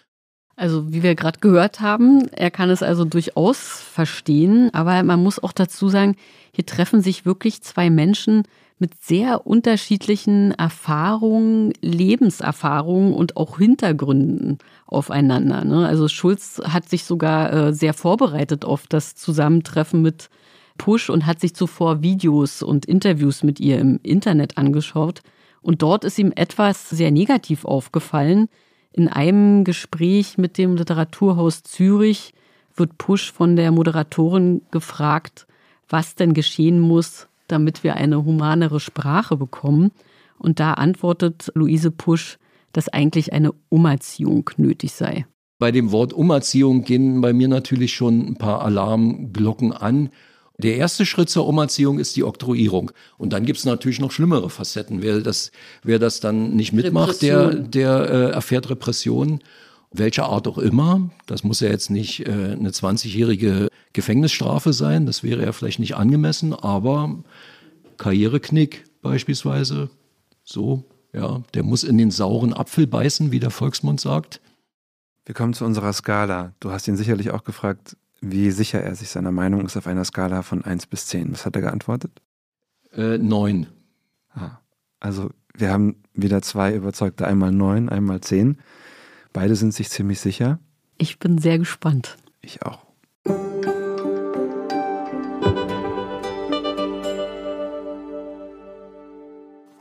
[0.56, 5.42] Also wie wir gerade gehört haben, er kann es also durchaus verstehen, aber man muss
[5.42, 6.16] auch dazu sagen,
[6.56, 8.44] hier treffen sich wirklich zwei Menschen
[8.78, 15.66] mit sehr unterschiedlichen Erfahrungen, Lebenserfahrungen und auch Hintergründen aufeinander.
[15.66, 15.86] Ne?
[15.86, 20.30] Also Schulz hat sich sogar äh, sehr vorbereitet auf das Zusammentreffen mit
[20.78, 25.20] Push und hat sich zuvor Videos und Interviews mit ihr im Internet angeschaut.
[25.60, 28.48] Und dort ist ihm etwas sehr negativ aufgefallen.
[28.92, 32.32] In einem Gespräch mit dem Literaturhaus Zürich
[32.76, 35.46] wird Push von der Moderatorin gefragt,
[35.88, 39.92] was denn geschehen muss, damit wir eine humanere Sprache bekommen.
[40.38, 42.38] Und da antwortet Luise Pusch,
[42.72, 45.26] dass eigentlich eine Umerziehung nötig sei.
[45.58, 50.10] Bei dem Wort Umerziehung gehen bei mir natürlich schon ein paar Alarmglocken an.
[50.58, 52.90] Der erste Schritt zur Umerziehung ist die Oktroyierung.
[53.16, 55.02] Und dann gibt's natürlich noch schlimmere Facetten.
[55.02, 59.40] Wer das, wer das dann nicht mitmacht, der, der äh, erfährt Repression,
[59.92, 61.10] welcher Art auch immer.
[61.26, 65.06] Das muss ja jetzt nicht äh, eine 20-jährige Gefängnisstrafe sein.
[65.06, 67.24] Das wäre ja vielleicht nicht angemessen, aber
[67.96, 69.88] Karriereknick beispielsweise,
[70.44, 74.42] so, ja, der muss in den sauren Apfel beißen, wie der Volksmund sagt.
[75.24, 76.52] Wir kommen zu unserer Skala.
[76.60, 80.04] Du hast ihn sicherlich auch gefragt, wie sicher er sich seiner Meinung ist auf einer
[80.04, 81.32] Skala von 1 bis 10.
[81.32, 82.12] Was hat er geantwortet?
[82.92, 83.66] Äh, 9.
[84.34, 84.58] Ah,
[85.00, 88.58] also wir haben wieder zwei Überzeugte, einmal 9, einmal 10.
[89.32, 90.58] Beide sind sich ziemlich sicher.
[90.98, 92.18] Ich bin sehr gespannt.
[92.42, 92.85] Ich auch.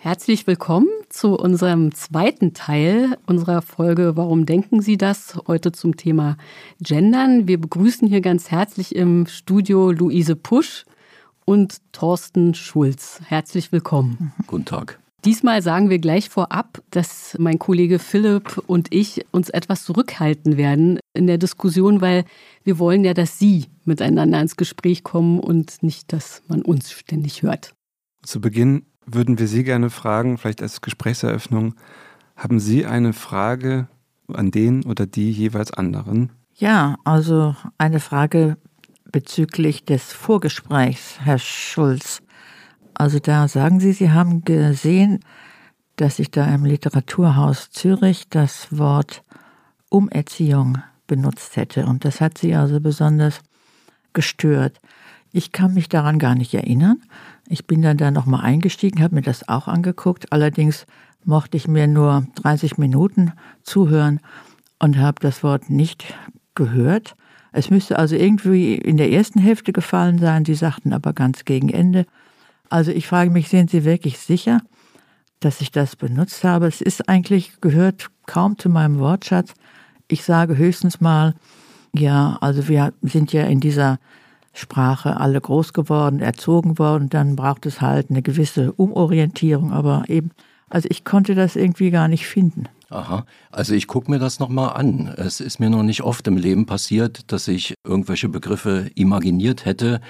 [0.06, 5.36] Herzlich willkommen zu unserem zweiten Teil unserer Folge Warum denken Sie das?
[5.48, 6.38] Heute zum Thema
[6.80, 7.48] Gendern.
[7.48, 10.86] Wir begrüßen hier ganz herzlich im Studio Luise Pusch
[11.44, 13.20] und Thorsten Schulz.
[13.26, 14.32] Herzlich willkommen.
[14.46, 15.00] Guten Tag.
[15.26, 21.00] Diesmal sagen wir gleich vorab, dass mein Kollege Philipp und ich uns etwas zurückhalten werden
[21.16, 22.26] in der Diskussion, weil
[22.64, 27.42] wir wollen ja, dass Sie miteinander ins Gespräch kommen und nicht, dass man uns ständig
[27.42, 27.74] hört.
[28.22, 31.76] Zu Beginn würden wir Sie gerne fragen, vielleicht als Gesprächseröffnung,
[32.36, 33.88] haben Sie eine Frage
[34.28, 36.32] an den oder die jeweils anderen?
[36.56, 38.58] Ja, also eine Frage
[39.12, 42.22] bezüglich des Vorgesprächs, Herr Schulz.
[42.94, 45.20] Also da sagen Sie, Sie haben gesehen,
[45.96, 49.24] dass ich da im Literaturhaus Zürich das Wort
[49.90, 51.86] Umerziehung benutzt hätte.
[51.86, 53.40] Und das hat Sie also besonders
[54.14, 54.80] gestört.
[55.32, 57.02] Ich kann mich daran gar nicht erinnern.
[57.48, 60.32] Ich bin dann da nochmal eingestiegen, habe mir das auch angeguckt.
[60.32, 60.86] Allerdings
[61.24, 63.34] mochte ich mir nur 30 Minuten
[63.64, 64.20] zuhören
[64.80, 66.06] und habe das Wort nicht
[66.56, 67.16] gehört.
[67.52, 70.44] Es müsste also irgendwie in der ersten Hälfte gefallen sein.
[70.46, 72.06] Sie sagten aber ganz gegen Ende.
[72.70, 74.62] Also ich frage mich, sind Sie wirklich sicher,
[75.40, 76.68] dass ich das benutzt habe?
[76.68, 79.54] Es ist eigentlich, gehört kaum zu meinem Wortschatz.
[80.08, 81.36] Ich sage höchstens mal,
[81.94, 84.00] ja, also wir sind ja in dieser
[84.56, 90.32] Sprache alle groß geworden, erzogen worden, dann braucht es halt eine gewisse Umorientierung, aber eben,
[90.70, 92.68] also ich konnte das irgendwie gar nicht finden.
[92.90, 95.14] Aha, also ich gucke mir das nochmal an.
[95.18, 100.02] Es ist mir noch nicht oft im Leben passiert, dass ich irgendwelche Begriffe imaginiert hätte,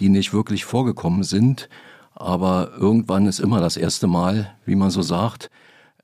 [0.00, 1.68] die nicht wirklich vorgekommen sind.
[2.14, 5.48] Aber irgendwann ist immer das erste Mal, wie man so sagt.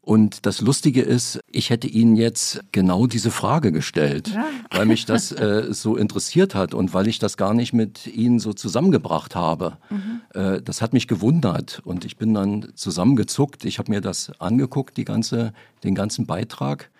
[0.02, 4.46] Und das Lustige ist, ich hätte Ihnen jetzt genau diese Frage gestellt, ja.
[4.70, 8.38] weil mich das äh, so interessiert hat und weil ich das gar nicht mit Ihnen
[8.38, 9.76] so zusammengebracht habe.
[9.90, 10.20] Mhm.
[10.32, 13.66] Äh, das hat mich gewundert und ich bin dann zusammengezuckt.
[13.66, 15.52] Ich habe mir das angeguckt, die ganze,
[15.84, 16.90] den ganzen Beitrag.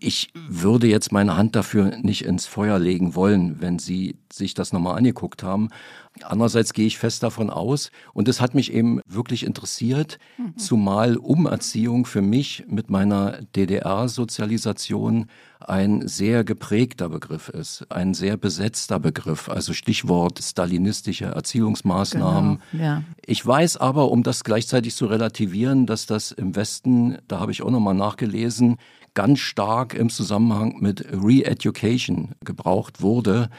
[0.00, 4.72] Ich würde jetzt meine Hand dafür nicht ins Feuer legen wollen, wenn Sie sich das
[4.72, 5.68] nochmal angeguckt haben.
[6.22, 10.56] Andererseits gehe ich fest davon aus, und es hat mich eben wirklich interessiert, mhm.
[10.56, 15.26] zumal Umerziehung für mich mit meiner DDR-Sozialisation
[15.60, 22.60] ein sehr geprägter Begriff ist, ein sehr besetzter Begriff, also Stichwort stalinistische Erziehungsmaßnahmen.
[22.72, 23.02] Genau, ja.
[23.24, 27.62] Ich weiß aber, um das gleichzeitig zu relativieren, dass das im Westen, da habe ich
[27.62, 28.78] auch nochmal nachgelesen,
[29.14, 33.50] ganz stark im Zusammenhang mit Re-Education gebraucht wurde.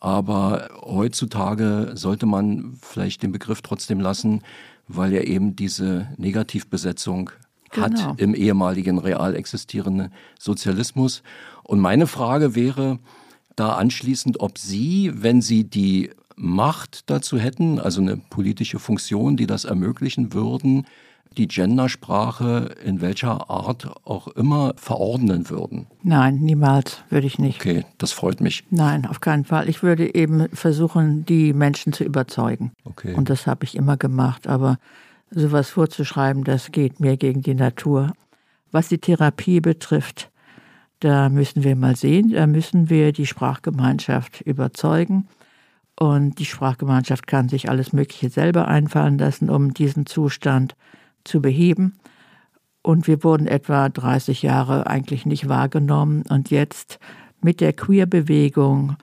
[0.00, 4.42] Aber heutzutage sollte man vielleicht den Begriff trotzdem lassen,
[4.86, 7.30] weil er eben diese Negativbesetzung
[7.70, 7.86] genau.
[7.86, 11.22] hat im ehemaligen real existierenden Sozialismus.
[11.64, 12.98] Und meine Frage wäre
[13.56, 19.48] da anschließend, ob Sie, wenn Sie die Macht dazu hätten, also eine politische Funktion, die
[19.48, 20.86] das ermöglichen würden,
[21.38, 25.86] die Gendersprache in welcher Art auch immer verordnen würden?
[26.02, 27.60] Nein, niemals würde ich nicht.
[27.60, 28.64] Okay, das freut mich.
[28.70, 29.68] Nein, auf keinen Fall.
[29.68, 32.72] Ich würde eben versuchen, die Menschen zu überzeugen.
[32.84, 33.14] Okay.
[33.14, 34.48] Und das habe ich immer gemacht.
[34.48, 34.78] Aber
[35.30, 38.12] sowas vorzuschreiben, das geht mir gegen die Natur.
[38.72, 40.30] Was die Therapie betrifft,
[41.00, 45.28] da müssen wir mal sehen, da müssen wir die Sprachgemeinschaft überzeugen.
[45.98, 50.74] Und die Sprachgemeinschaft kann sich alles Mögliche selber einfallen lassen, um diesen Zustand
[51.24, 51.98] zu beheben.
[52.82, 56.22] Und wir wurden etwa 30 Jahre eigentlich nicht wahrgenommen.
[56.28, 56.98] Und jetzt
[57.40, 58.96] mit der Queer-Bewegung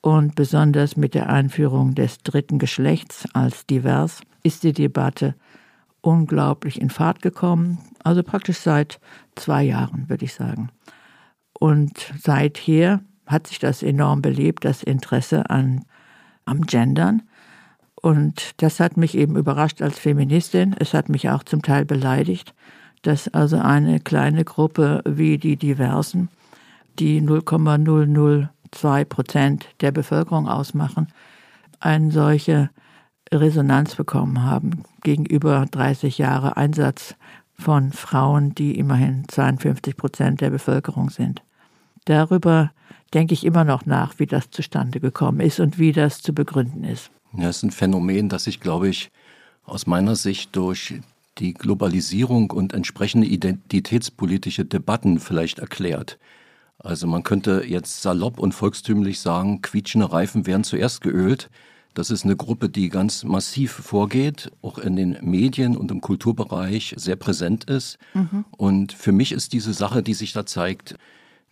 [0.00, 5.34] und besonders mit der Einführung des dritten Geschlechts als divers ist die Debatte
[6.00, 7.78] unglaublich in Fahrt gekommen.
[8.02, 8.98] Also praktisch seit
[9.34, 10.70] zwei Jahren, würde ich sagen.
[11.52, 15.84] Und seither hat sich das enorm belebt, das Interesse an,
[16.46, 17.22] am Gendern.
[18.02, 20.74] Und das hat mich eben überrascht als Feministin.
[20.78, 22.54] Es hat mich auch zum Teil beleidigt,
[23.02, 26.28] dass also eine kleine Gruppe wie die Diversen,
[26.98, 31.08] die 0,002 Prozent der Bevölkerung ausmachen,
[31.78, 32.70] eine solche
[33.32, 37.14] Resonanz bekommen haben gegenüber 30 Jahre Einsatz
[37.54, 41.42] von Frauen, die immerhin 52 Prozent der Bevölkerung sind.
[42.06, 42.72] Darüber
[43.12, 46.84] denke ich immer noch nach, wie das zustande gekommen ist und wie das zu begründen
[46.84, 47.10] ist.
[47.36, 49.10] Ja, es ist ein Phänomen, das sich, glaube ich,
[49.64, 50.94] aus meiner Sicht durch
[51.38, 56.18] die Globalisierung und entsprechende identitätspolitische Debatten vielleicht erklärt.
[56.78, 61.50] Also man könnte jetzt salopp und volkstümlich sagen, quietschende Reifen werden zuerst geölt.
[61.94, 66.94] Das ist eine Gruppe, die ganz massiv vorgeht, auch in den Medien und im Kulturbereich
[66.96, 67.98] sehr präsent ist.
[68.14, 68.44] Mhm.
[68.56, 70.96] Und für mich ist diese Sache, die sich da zeigt,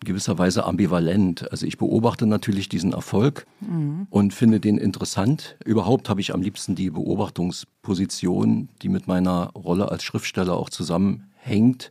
[0.05, 1.51] gewisser Weise ambivalent.
[1.51, 4.07] Also ich beobachte natürlich diesen Erfolg mhm.
[4.11, 5.57] und finde den interessant.
[5.65, 11.91] Überhaupt habe ich am liebsten die Beobachtungsposition, die mit meiner Rolle als Schriftsteller auch zusammenhängt.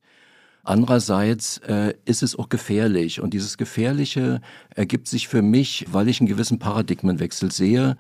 [0.64, 4.42] Andererseits äh, ist es auch gefährlich und dieses Gefährliche
[4.76, 7.96] ergibt sich für mich, weil ich einen gewissen Paradigmenwechsel sehe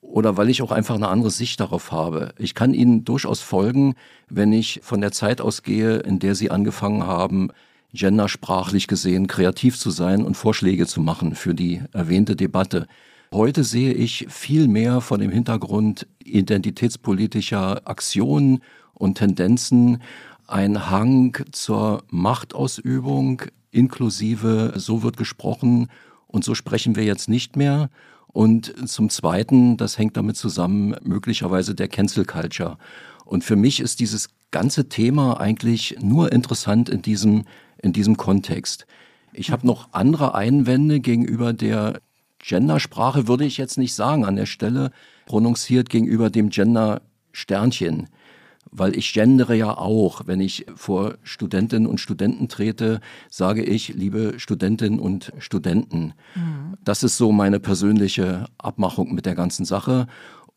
[0.00, 2.32] oder weil ich auch einfach eine andere Sicht darauf habe.
[2.38, 3.96] Ich kann Ihnen durchaus folgen,
[4.28, 7.50] wenn ich von der Zeit ausgehe, in der Sie angefangen haben,
[7.92, 12.86] gendersprachlich gesehen kreativ zu sein und Vorschläge zu machen für die erwähnte Debatte.
[13.32, 18.60] Heute sehe ich viel mehr von dem Hintergrund identitätspolitischer Aktionen
[18.94, 20.02] und Tendenzen
[20.46, 25.88] ein Hang zur Machtausübung inklusive so wird gesprochen
[26.26, 27.90] und so sprechen wir jetzt nicht mehr.
[28.28, 32.78] Und zum Zweiten, das hängt damit zusammen, möglicherweise der Cancel Culture.
[33.24, 37.44] Und für mich ist dieses ganze Thema eigentlich nur interessant in diesem
[37.82, 38.86] in diesem Kontext.
[39.32, 42.00] Ich habe noch andere Einwände gegenüber der
[42.38, 44.90] Gendersprache, würde ich jetzt nicht sagen an der Stelle,
[45.26, 48.08] prononziert gegenüber dem Gender-Sternchen.
[48.70, 50.22] Weil ich gendere ja auch.
[50.26, 53.00] Wenn ich vor Studentinnen und Studenten trete,
[53.30, 56.14] sage ich, liebe Studentinnen und Studenten.
[56.34, 56.76] Mhm.
[56.84, 60.08] Das ist so meine persönliche Abmachung mit der ganzen Sache.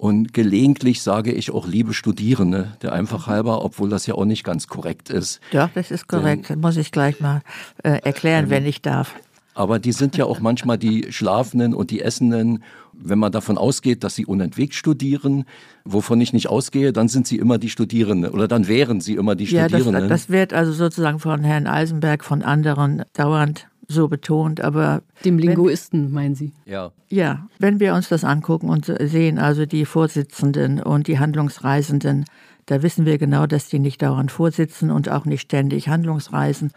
[0.01, 4.45] Und gelegentlich sage ich auch liebe Studierende, der einfach halber, obwohl das ja auch nicht
[4.45, 5.41] ganz korrekt ist.
[5.51, 6.49] Doch, das ist korrekt.
[6.49, 7.41] Denn, muss ich gleich mal
[7.83, 9.13] äh, erklären, ähm, wenn ich darf.
[9.55, 12.63] Aber die sind ja auch manchmal die Schlafenden und die Essenden.
[12.93, 15.43] Wenn man davon ausgeht, dass sie unentwegt studieren,
[15.83, 19.35] wovon ich nicht ausgehe, dann sind sie immer die Studierenden oder dann wären sie immer
[19.35, 20.07] die ja, Studierenden.
[20.07, 25.01] Das, das wird also sozusagen von Herrn Eisenberg, von anderen dauernd so betont, aber.
[25.25, 26.53] Dem Linguisten, wenn, meinen Sie?
[26.65, 26.91] Ja.
[27.09, 32.25] Ja, wenn wir uns das angucken und sehen, also die Vorsitzenden und die Handlungsreisenden,
[32.67, 36.71] da wissen wir genau, dass die nicht dauernd vorsitzen und auch nicht ständig Handlungsreisen.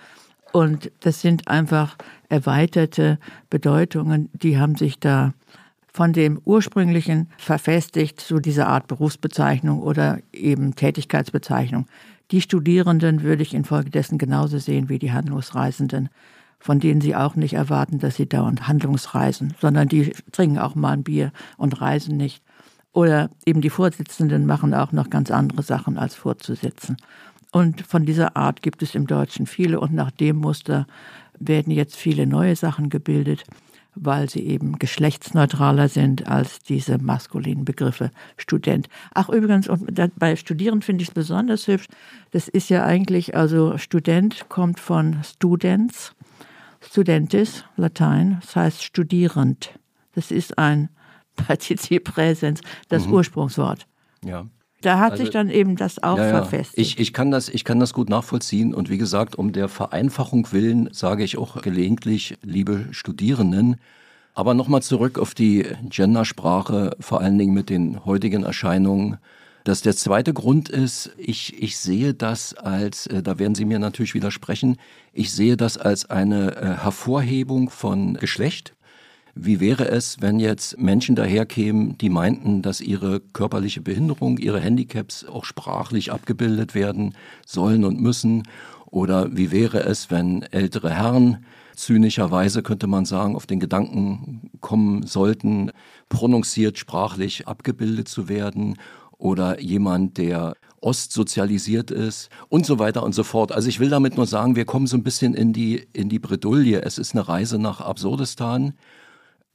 [0.53, 1.97] Und das sind einfach
[2.29, 3.19] erweiterte
[3.51, 5.33] Bedeutungen, die haben sich da
[5.93, 11.87] von dem ursprünglichen verfestigt zu dieser Art Berufsbezeichnung oder eben Tätigkeitsbezeichnung.
[12.31, 16.09] Die Studierenden würde ich infolgedessen genauso sehen wie die Handlungsreisenden.
[16.63, 20.93] Von denen sie auch nicht erwarten, dass sie dauernd Handlungsreisen, sondern die trinken auch mal
[20.93, 22.41] ein Bier und reisen nicht.
[22.93, 26.99] Oder eben die Vorsitzenden machen auch noch ganz andere Sachen als vorzusitzen.
[27.51, 30.87] Und von dieser Art gibt es im Deutschen viele und nach dem Muster
[31.41, 33.43] werden jetzt viele neue Sachen gebildet,
[33.97, 38.89] weil sie eben geschlechtsneutraler sind als diese maskulinen Begriffe Student.
[39.15, 41.89] Ach übrigens, und bei Studieren finde ich es besonders hübsch.
[42.31, 46.15] Das ist ja eigentlich, also Student kommt von Students,
[46.83, 49.71] Studentis, Latein, das heißt studierend.
[50.15, 50.89] Das ist ein
[51.37, 53.15] Partizip Präsens, das mhm.
[53.15, 53.87] Ursprungswort.
[54.25, 54.47] Ja.
[54.83, 56.31] Da hat also, sich dann eben das auch ja, ja.
[56.31, 56.79] verfestigt.
[56.79, 58.75] Ich, ich, kann das, ich kann das gut nachvollziehen.
[58.75, 63.77] Und wie gesagt, um der Vereinfachung willen sage ich auch gelegentlich, liebe Studierenden,
[64.35, 69.19] aber nochmal zurück auf die Gendersprache, vor allen Dingen mit den heutigen Erscheinungen.
[69.65, 73.79] Dass der zweite Grund ist, ich, ich sehe das als, äh, da werden Sie mir
[73.79, 74.77] natürlich widersprechen,
[75.13, 78.75] ich sehe das als eine äh, Hervorhebung von Geschlecht.
[79.35, 85.25] Wie wäre es, wenn jetzt Menschen daherkämen, die meinten, dass ihre körperliche Behinderung, ihre Handicaps
[85.25, 87.15] auch sprachlich abgebildet werden
[87.47, 88.43] sollen und müssen?
[88.87, 95.07] Oder wie wäre es, wenn ältere Herren zynischerweise, könnte man sagen, auf den Gedanken kommen
[95.07, 95.71] sollten,
[96.11, 98.77] prononziert sprachlich abgebildet zu werden?
[99.23, 103.53] Oder jemand, der ostsozialisiert ist und so weiter und so fort.
[103.53, 106.19] Also ich will damit nur sagen, wir kommen so ein bisschen in die, in die
[106.19, 106.83] Bredouille.
[106.83, 108.75] Es ist eine Reise nach Absurdistan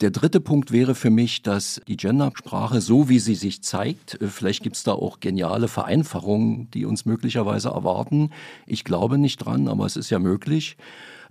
[0.01, 4.27] der dritte Punkt wäre für mich, dass die Gendersprache, so wie sie sich zeigt, äh,
[4.27, 8.31] vielleicht gibt es da auch geniale Vereinfachungen, die uns möglicherweise erwarten.
[8.67, 10.77] Ich glaube nicht dran, aber es ist ja möglich.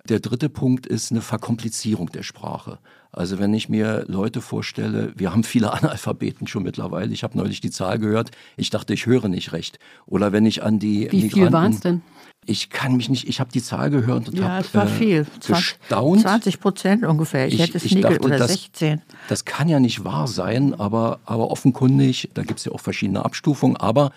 [0.09, 2.79] Der dritte Punkt ist eine Verkomplizierung der Sprache.
[3.13, 7.13] Also wenn ich mir Leute vorstelle, wir haben viele Analphabeten schon mittlerweile.
[7.13, 8.31] Ich habe neulich die Zahl gehört.
[8.57, 9.79] Ich dachte, ich höre nicht recht.
[10.07, 12.03] Oder wenn ich an die Wie Migranten, viel waren es denn?
[12.49, 14.89] Ich kann mich nicht, ich habe die Zahl gehört und ja, habe es war äh,
[14.89, 15.27] viel.
[15.45, 16.21] gestaunt.
[16.21, 17.49] 20 Prozent ungefähr.
[17.49, 19.03] Ich, ich hätte es nie dachte, oder das, 16.
[19.29, 23.25] Das kann ja nicht wahr sein, aber, aber offenkundig, da gibt es ja auch verschiedene
[23.25, 24.13] Abstufungen, aber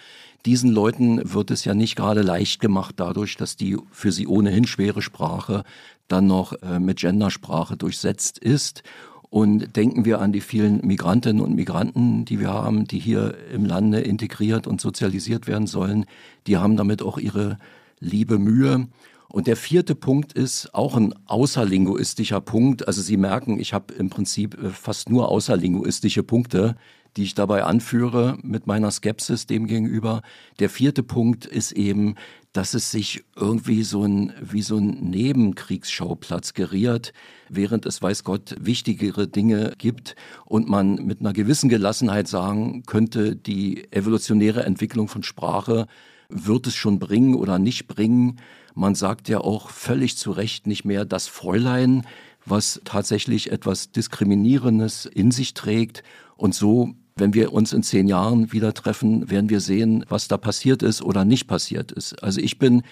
[0.45, 4.65] diesen Leuten wird es ja nicht gerade leicht gemacht dadurch, dass die für sie ohnehin
[4.65, 5.63] schwere Sprache
[6.07, 8.83] dann noch äh, mit Gendersprache durchsetzt ist.
[9.29, 13.63] Und denken wir an die vielen Migrantinnen und Migranten, die wir haben, die hier im
[13.63, 16.05] Lande integriert und sozialisiert werden sollen.
[16.47, 17.59] Die haben damit auch ihre
[17.99, 18.87] liebe Mühe.
[19.27, 22.87] Und der vierte Punkt ist auch ein außerlinguistischer Punkt.
[22.87, 26.75] Also Sie merken, ich habe im Prinzip äh, fast nur außerlinguistische Punkte,
[27.17, 30.21] die ich dabei anführe mit meiner Skepsis dem gegenüber.
[30.59, 32.15] Der vierte Punkt ist eben,
[32.53, 37.13] dass es sich irgendwie so ein, wie so ein Nebenkriegsschauplatz geriert,
[37.49, 43.35] während es, weiß Gott, wichtigere Dinge gibt und man mit einer gewissen Gelassenheit sagen könnte,
[43.35, 45.87] die evolutionäre Entwicklung von Sprache
[46.29, 48.39] wird es schon bringen oder nicht bringen.
[48.75, 52.05] Man sagt ja auch völlig zu Recht nicht mehr das Fräulein,
[52.45, 56.03] was tatsächlich etwas Diskriminierendes in sich trägt.
[56.39, 60.37] Und so, wenn wir uns in zehn Jahren wieder treffen, werden wir sehen, was da
[60.37, 62.23] passiert ist oder nicht passiert ist.
[62.23, 62.83] Also ich bin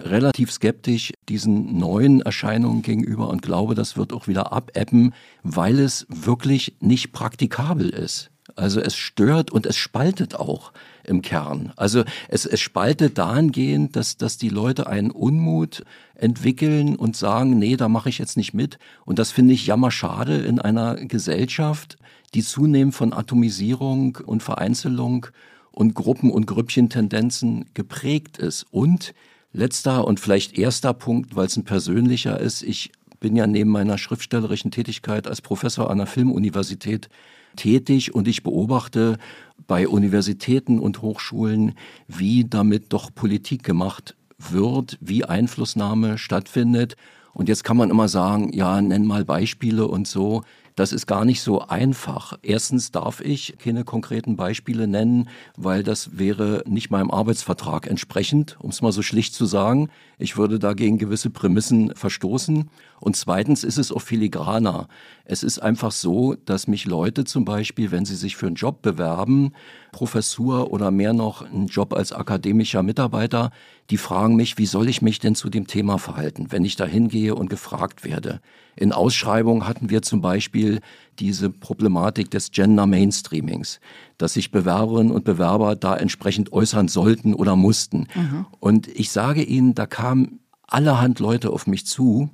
[0.00, 6.06] relativ skeptisch diesen neuen Erscheinungen gegenüber und glaube, das wird auch wieder abebben, weil es
[6.08, 8.32] wirklich nicht praktikabel ist.
[8.56, 10.72] Also es stört und es spaltet auch
[11.04, 11.72] im Kern.
[11.76, 15.84] Also es, es spaltet dahingehend, dass, dass die Leute einen Unmut
[16.16, 18.78] entwickeln und sagen, nee, da mache ich jetzt nicht mit.
[19.04, 21.98] Und das finde ich jammerschade in einer Gesellschaft,
[22.34, 25.26] die zunehmend von Atomisierung und Vereinzelung
[25.70, 28.66] und Gruppen- und Grüppchentendenzen geprägt ist.
[28.70, 29.14] Und
[29.52, 33.98] letzter und vielleicht erster Punkt, weil es ein persönlicher ist, ich bin ja neben meiner
[33.98, 37.08] schriftstellerischen Tätigkeit als Professor an der Filmuniversität
[37.56, 39.18] tätig und ich beobachte
[39.66, 41.74] bei Universitäten und Hochschulen,
[42.06, 46.96] wie damit doch Politik gemacht wird, wie Einflussnahme stattfindet.
[47.32, 50.42] Und jetzt kann man immer sagen, ja, nenn mal Beispiele und so.
[50.78, 52.38] Das ist gar nicht so einfach.
[52.40, 58.70] Erstens darf ich keine konkreten Beispiele nennen, weil das wäre nicht meinem Arbeitsvertrag entsprechend, um
[58.70, 59.90] es mal so schlicht zu sagen.
[60.18, 62.70] Ich würde dagegen gewisse Prämissen verstoßen.
[63.00, 64.86] Und zweitens ist es auch filigraner.
[65.24, 68.80] Es ist einfach so, dass mich Leute zum Beispiel, wenn sie sich für einen Job
[68.80, 69.54] bewerben,
[69.92, 73.50] Professur oder mehr noch einen Job als akademischer Mitarbeiter,
[73.90, 76.84] die fragen mich, wie soll ich mich denn zu dem Thema verhalten, wenn ich da
[76.84, 78.40] hingehe und gefragt werde.
[78.76, 80.80] In Ausschreibungen hatten wir zum Beispiel
[81.18, 83.80] diese Problematik des Gender Mainstreamings,
[84.18, 88.06] dass sich Bewerberinnen und Bewerber da entsprechend äußern sollten oder mussten.
[88.14, 88.46] Mhm.
[88.60, 92.30] Und ich sage Ihnen, da kamen allerhand Leute auf mich zu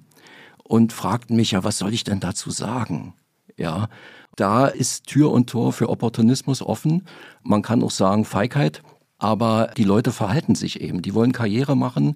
[0.64, 3.14] und fragten mich, ja, was soll ich denn dazu sagen?
[3.57, 3.88] Ja,
[4.36, 7.07] da ist Tür und Tor für Opportunismus offen.
[7.42, 8.82] Man kann auch sagen Feigheit,
[9.18, 11.02] aber die Leute verhalten sich eben.
[11.02, 12.14] Die wollen Karriere machen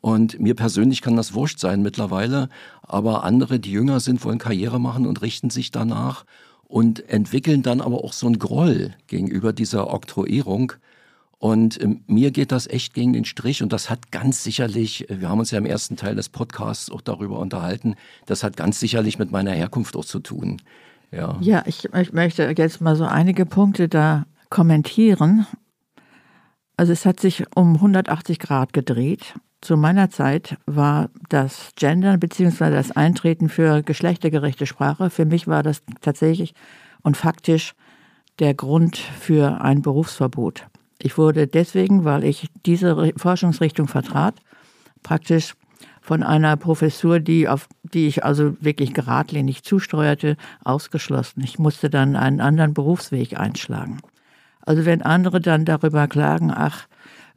[0.00, 2.48] Und mir persönlich kann das wurscht sein mittlerweile,
[2.82, 6.24] aber andere, die jünger sind, wollen Karriere machen und richten sich danach
[6.64, 10.72] und entwickeln dann aber auch so einen Groll gegenüber dieser Oktroyierung.
[11.40, 15.22] Und äh, mir geht das echt gegen den Strich und das hat ganz sicherlich, äh,
[15.22, 18.78] wir haben uns ja im ersten Teil des Podcasts auch darüber unterhalten, das hat ganz
[18.78, 20.60] sicherlich mit meiner Herkunft auch zu tun.
[21.10, 25.46] Ja, ja ich, ich möchte jetzt mal so einige Punkte da kommentieren.
[26.76, 29.34] Also es hat sich um 180 Grad gedreht.
[29.62, 32.70] Zu meiner Zeit war das Gendern bzw.
[32.70, 36.52] das Eintreten für geschlechtergerechte Sprache, für mich war das tatsächlich
[37.00, 37.72] und faktisch
[38.40, 40.69] der Grund für ein Berufsverbot.
[41.02, 44.34] Ich wurde deswegen, weil ich diese Forschungsrichtung vertrat,
[45.02, 45.54] praktisch
[46.00, 51.42] von einer Professur, die auf die ich also wirklich geradlinig zusteuerte, ausgeschlossen.
[51.42, 53.98] Ich musste dann einen anderen Berufsweg einschlagen.
[54.62, 56.86] Also wenn andere dann darüber klagen, ach,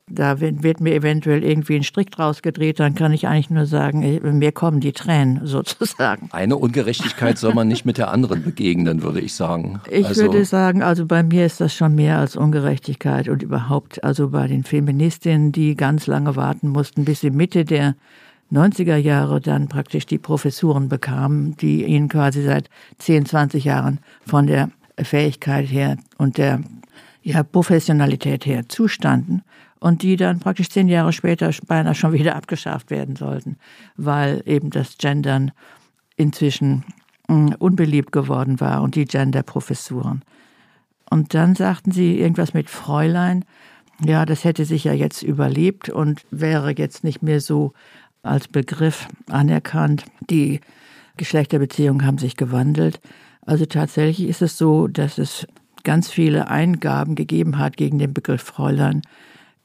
[0.09, 4.19] da wird mir eventuell irgendwie ein Strick draus gedreht, dann kann ich eigentlich nur sagen,
[4.37, 6.29] mir kommen die Tränen sozusagen.
[6.31, 9.79] Eine Ungerechtigkeit soll man nicht mit der anderen begegnen, würde ich sagen.
[9.89, 14.03] Ich also würde sagen, also bei mir ist das schon mehr als Ungerechtigkeit und überhaupt,
[14.03, 17.95] also bei den Feministinnen, die ganz lange warten mussten, bis sie Mitte der
[18.51, 24.47] 90er Jahre dann praktisch die Professuren bekamen, die ihnen quasi seit 10, 20 Jahren von
[24.47, 24.69] der
[25.01, 26.59] Fähigkeit her und der
[27.23, 29.43] ja, Professionalität her zustanden
[29.83, 33.57] und die dann praktisch zehn Jahre später beinahe schon wieder abgeschafft werden sollten,
[33.97, 35.51] weil eben das Gendern
[36.15, 36.85] inzwischen
[37.27, 40.23] hm, unbeliebt geworden war und die Genderprofessuren.
[41.09, 43.43] Und dann sagten sie irgendwas mit Fräulein,
[44.03, 47.73] ja, das hätte sich ja jetzt überlebt und wäre jetzt nicht mehr so
[48.23, 50.05] als Begriff anerkannt.
[50.29, 50.61] Die
[51.17, 53.01] Geschlechterbeziehungen haben sich gewandelt.
[53.45, 55.45] Also tatsächlich ist es so, dass es
[55.83, 59.01] ganz viele Eingaben gegeben hat gegen den Begriff Fräulein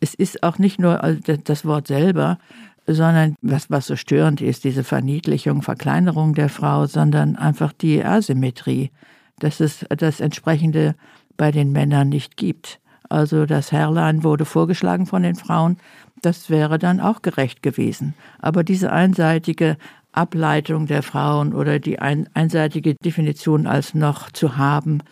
[0.00, 0.98] es ist auch nicht nur
[1.44, 2.38] das Wort selber,
[2.86, 8.90] sondern was, was so störend ist, diese Verniedlichung, Verkleinerung der Frau, sondern einfach die Asymmetrie,
[9.38, 10.94] dass es das entsprechende
[11.36, 12.80] bei den Männern nicht gibt.
[13.08, 15.76] Also das Herrlein wurde vorgeschlagen von den Frauen,
[16.22, 18.14] das wäre dann auch gerecht gewesen.
[18.38, 19.76] Aber diese einseitige
[20.12, 25.02] Ableitung der Frauen oder die ein, einseitige Definition als noch zu haben,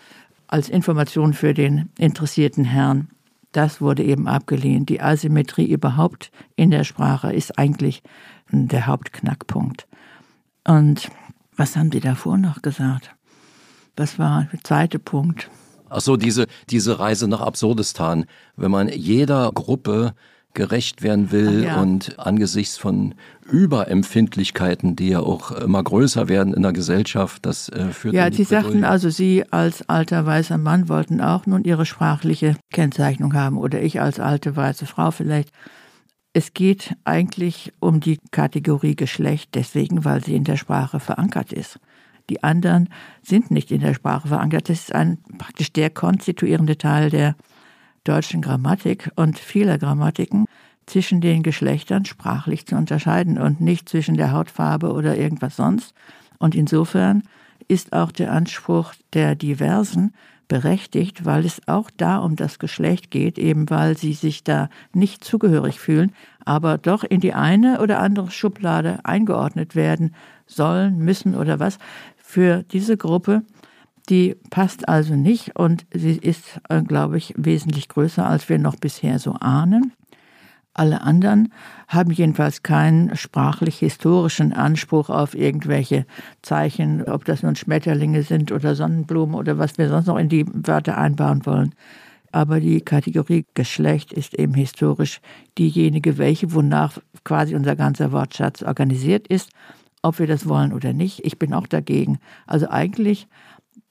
[0.49, 3.09] als Information für den interessierten Herrn,
[3.57, 4.91] das wurde eben abgelehnt.
[4.91, 8.03] Die Asymmetrie überhaupt in der Sprache ist eigentlich
[8.51, 9.87] der Hauptknackpunkt.
[10.67, 11.09] Und
[11.57, 13.15] was haben Sie davor noch gesagt?
[13.97, 15.51] Was war der zweite Punkt?
[15.89, 18.27] Ach so, diese, diese Reise nach Absurdistan.
[18.57, 20.15] Wenn man jeder Gruppe
[20.57, 21.81] gerecht werden will ja.
[21.81, 23.15] und angesichts von
[23.49, 28.43] Überempfindlichkeiten, die ja auch immer größer werden in der Gesellschaft, das äh, führt Ja, Sie
[28.43, 33.81] sagten also, Sie als alter weißer Mann wollten auch nun Ihre sprachliche Kennzeichnung haben oder
[33.81, 35.51] ich als alte weiße Frau vielleicht.
[36.33, 41.79] Es geht eigentlich um die Kategorie Geschlecht, deswegen, weil sie in der Sprache verankert ist.
[42.29, 42.89] Die anderen
[43.23, 44.69] sind nicht in der Sprache verankert.
[44.69, 47.37] Das ist ein, praktisch der konstituierende Teil der
[48.07, 50.47] deutschen Grammatik und vieler Grammatiken
[50.87, 55.95] zwischen den Geschlechtern sprachlich zu unterscheiden und nicht zwischen der Hautfarbe oder irgendwas sonst.
[56.39, 57.25] Und insofern
[57.69, 60.15] ist auch der Anspruch der Diversen
[60.49, 65.25] berechtigt, weil es auch da um das Geschlecht geht, eben weil sie sich da nicht
[65.25, 66.13] zugehörig fühlen,
[66.45, 70.15] aber doch in die eine oder andere Schublade eingeordnet werden
[70.47, 71.79] sollen, müssen oder was.
[72.17, 73.43] Für diese Gruppe
[74.09, 78.77] die passt also nicht und sie ist, äh, glaube ich, wesentlich größer, als wir noch
[78.77, 79.93] bisher so ahnen.
[80.75, 81.53] Alle anderen
[81.89, 86.05] haben jedenfalls keinen sprachlich-historischen Anspruch auf irgendwelche
[86.43, 90.45] Zeichen, ob das nun Schmetterlinge sind oder Sonnenblumen oder was wir sonst noch in die
[90.53, 91.75] Wörter einbauen wollen.
[92.31, 95.23] Aber die Kategorie Geschlecht ist eben historisch
[95.57, 99.51] diejenige, welche, wonach quasi unser ganzer Wortschatz organisiert ist,
[100.03, 101.25] ob wir das wollen oder nicht.
[101.25, 102.19] Ich bin auch dagegen.
[102.47, 103.29] Also eigentlich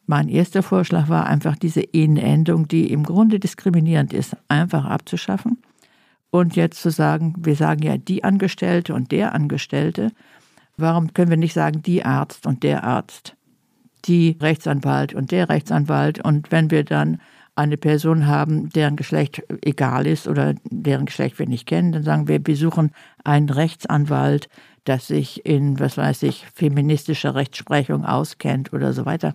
[0.07, 5.57] mein erster Vorschlag war einfach diese In-Endung, die im Grunde diskriminierend ist, einfach abzuschaffen.
[6.29, 10.11] Und jetzt zu sagen, wir sagen ja die Angestellte und der Angestellte.
[10.77, 13.35] Warum können wir nicht sagen die Arzt und der Arzt,
[14.05, 16.23] die Rechtsanwalt und der Rechtsanwalt?
[16.23, 17.19] Und wenn wir dann
[17.55, 22.27] eine Person haben, deren Geschlecht egal ist oder deren Geschlecht wir nicht kennen, dann sagen
[22.27, 22.91] wir, wir suchen
[23.23, 24.49] einen Rechtsanwalt,
[24.83, 29.33] das sich in, was weiß ich, feministischer Rechtsprechung auskennt oder so weiter.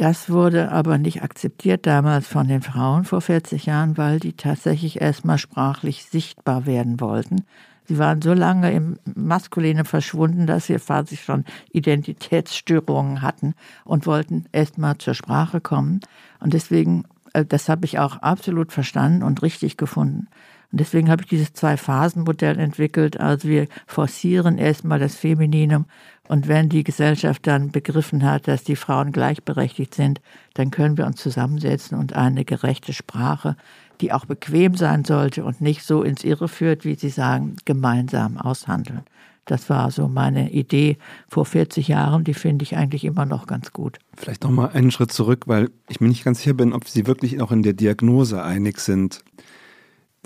[0.00, 4.98] Das wurde aber nicht akzeptiert damals von den Frauen vor 40 Jahren, weil die tatsächlich
[4.98, 7.44] erstmal sprachlich sichtbar werden wollten.
[7.84, 13.52] Sie waren so lange im Maskulinen verschwunden, dass sie quasi schon Identitätsstörungen hatten
[13.84, 16.00] und wollten erstmal zur Sprache kommen.
[16.38, 20.28] Und deswegen, äh, das habe ich auch absolut verstanden und richtig gefunden,
[20.72, 23.20] Und deswegen habe ich dieses Zwei-Phasen-Modell entwickelt.
[23.20, 25.84] Also wir forcieren erstmal das Femininum
[26.30, 30.20] und wenn die Gesellschaft dann begriffen hat, dass die Frauen gleichberechtigt sind,
[30.54, 33.56] dann können wir uns zusammensetzen und eine gerechte Sprache,
[34.00, 38.38] die auch bequem sein sollte und nicht so ins Irre führt, wie Sie sagen, gemeinsam
[38.38, 39.02] aushandeln.
[39.44, 43.72] Das war so meine Idee vor 40 Jahren, die finde ich eigentlich immer noch ganz
[43.72, 43.98] gut.
[44.16, 47.08] Vielleicht noch mal einen Schritt zurück, weil ich mir nicht ganz sicher bin, ob Sie
[47.08, 49.24] wirklich auch in der Diagnose einig sind.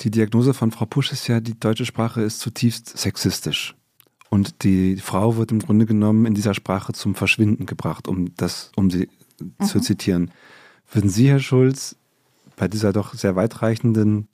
[0.00, 3.74] Die Diagnose von Frau Pusch ist ja, die deutsche Sprache ist zutiefst sexistisch.
[4.34, 8.72] Und die Frau wird im Grunde genommen in dieser Sprache zum Verschwinden gebracht, um das,
[8.74, 9.08] um sie
[9.38, 9.64] mhm.
[9.64, 10.32] zu zitieren.
[10.90, 11.94] Würden Sie, Herr Schulz,
[12.56, 14.26] bei dieser doch sehr weitreichenden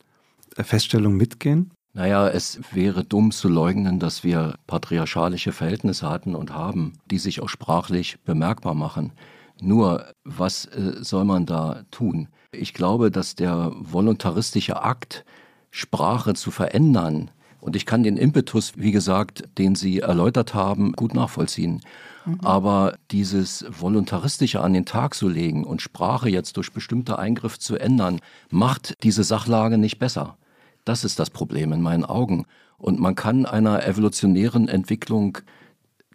[0.56, 1.70] Feststellung mitgehen?
[1.92, 7.42] Naja, es wäre dumm zu leugnen, dass wir patriarchalische Verhältnisse hatten und haben, die sich
[7.42, 9.12] auch sprachlich bemerkbar machen.
[9.60, 12.28] Nur, was äh, soll man da tun?
[12.52, 15.26] Ich glaube, dass der voluntaristische Akt,
[15.70, 17.30] Sprache zu verändern,
[17.60, 21.82] und ich kann den Impetus, wie gesagt, den Sie erläutert haben, gut nachvollziehen.
[22.24, 22.40] Mhm.
[22.42, 27.76] Aber dieses Voluntaristische an den Tag zu legen und Sprache jetzt durch bestimmte Eingriffe zu
[27.76, 30.36] ändern, macht diese Sachlage nicht besser.
[30.84, 32.46] Das ist das Problem in meinen Augen.
[32.78, 35.38] Und man kann einer evolutionären Entwicklung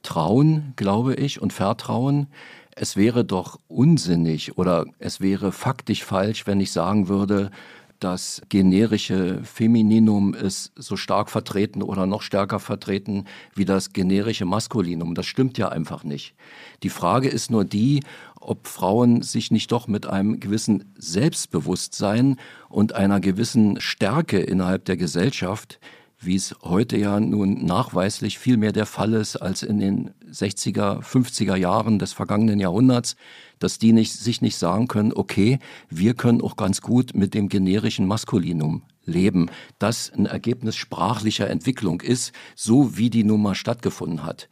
[0.02, 2.28] trauen, glaube ich, und vertrauen.
[2.76, 7.52] Es wäre doch unsinnig oder es wäre faktisch falsch, wenn ich sagen würde,
[8.00, 13.26] das generische Femininum ist so stark vertreten oder noch stärker vertreten
[13.56, 15.16] wie das generische Maskulinum.
[15.16, 16.36] Das stimmt ja einfach nicht.
[16.84, 18.02] Die Frage ist nur die,
[18.40, 22.38] ob Frauen sich nicht doch mit einem gewissen Selbstbewusstsein
[22.70, 25.80] und einer gewissen Stärke innerhalb der Gesellschaft,
[26.20, 31.02] wie es heute ja nun nachweislich viel mehr der Fall ist als in den 60er,
[31.02, 33.16] 50er Jahren des vergangenen Jahrhunderts,
[33.60, 35.60] dass die nicht, sich nicht sagen können, okay,
[35.90, 39.50] wir können auch ganz gut mit dem generischen Maskulinum leben,
[39.80, 44.50] das ein Ergebnis sprachlicher Entwicklung ist, so wie die nun mal stattgefunden hat.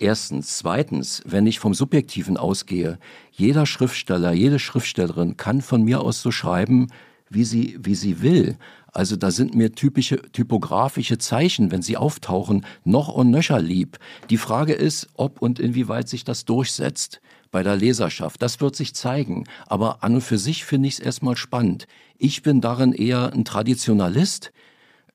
[0.00, 0.56] Erstens.
[0.56, 2.98] Zweitens, wenn ich vom Subjektiven ausgehe,
[3.32, 6.86] jeder Schriftsteller, jede Schriftstellerin kann von mir aus so schreiben,
[7.28, 8.56] wie sie, wie sie will.
[8.92, 13.98] Also da sind mir typische typografische Zeichen, wenn sie auftauchen, noch und nöcher lieb.
[14.30, 17.20] Die Frage ist, ob und inwieweit sich das durchsetzt
[17.50, 18.42] bei der Leserschaft.
[18.42, 19.44] Das wird sich zeigen.
[19.66, 21.86] Aber an und für sich finde ich es erstmal spannend.
[22.18, 24.52] Ich bin darin eher ein Traditionalist,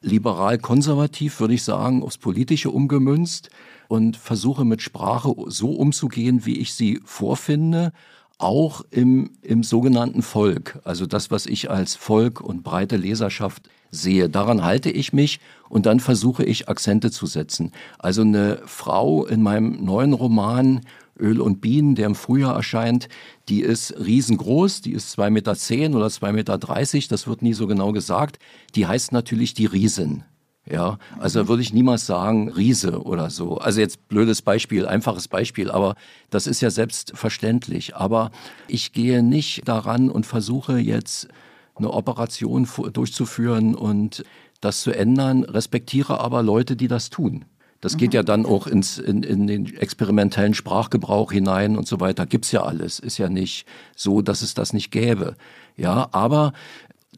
[0.01, 3.49] liberal-konservativ, würde ich sagen, aufs Politische umgemünzt
[3.87, 7.91] und versuche mit Sprache so umzugehen, wie ich sie vorfinde,
[8.37, 14.29] auch im, im sogenannten Volk, also das, was ich als Volk und breite Leserschaft sehe.
[14.29, 17.71] Daran halte ich mich und dann versuche ich Akzente zu setzen.
[17.97, 20.81] Also eine Frau in meinem neuen Roman
[21.17, 23.07] Öl und Bienen, der im Frühjahr erscheint,
[23.47, 27.53] die ist riesengroß, die ist zwei Meter zehn oder zwei Meter, dreißig, das wird nie
[27.53, 28.37] so genau gesagt.
[28.75, 30.25] Die heißt natürlich die Riesin.
[30.67, 33.59] Ja, also würde ich niemals sagen Riese oder so.
[33.59, 35.95] Also jetzt blödes Beispiel, einfaches Beispiel, aber
[36.31, 37.95] das ist ja selbstverständlich.
[37.95, 38.31] Aber
[38.67, 41.27] ich gehe nicht daran und versuche jetzt
[41.75, 44.23] eine Operation durchzuführen und
[44.59, 47.45] das zu ändern, respektiere aber Leute, die das tun.
[47.81, 52.25] Das geht ja dann auch ins, in, in den experimentellen Sprachgebrauch hinein und so weiter.
[52.25, 52.97] Gibt's ja alles.
[52.97, 55.35] Ist ja nicht so, dass es das nicht gäbe.
[55.77, 56.53] Ja, aber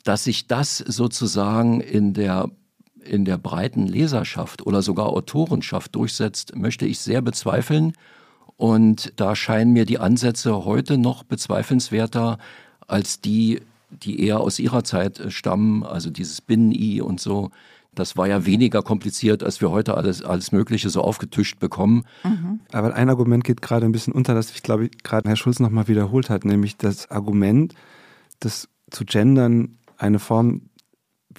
[0.03, 2.49] dass sich das sozusagen in der
[3.07, 7.93] in der breiten Leserschaft oder sogar Autorenschaft durchsetzt, möchte ich sehr bezweifeln.
[8.57, 12.37] Und da scheinen mir die Ansätze heute noch bezweifelswerter
[12.87, 17.51] als die, die eher aus ihrer Zeit stammen, also dieses Binnen-I und so.
[17.93, 22.03] Das war ja weniger kompliziert, als wir heute alles, alles Mögliche so aufgetischt bekommen.
[22.23, 22.59] Mhm.
[22.71, 25.87] Aber ein Argument geht gerade ein bisschen unter, das ich glaube, gerade Herr Schulz nochmal
[25.87, 27.73] wiederholt hat, nämlich das Argument,
[28.39, 30.61] dass zu gendern eine Form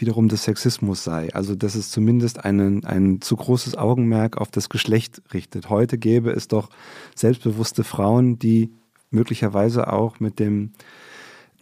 [0.01, 1.33] wiederum des Sexismus sei.
[1.35, 5.71] Also dass es zumindest einen, ein zu großes Augenmerk auf das Geschlecht richtet.
[5.71, 6.71] Heute gäbe es doch
[7.15, 8.71] selbstbewusste Frauen, die
[9.11, 10.73] möglicherweise auch mit dem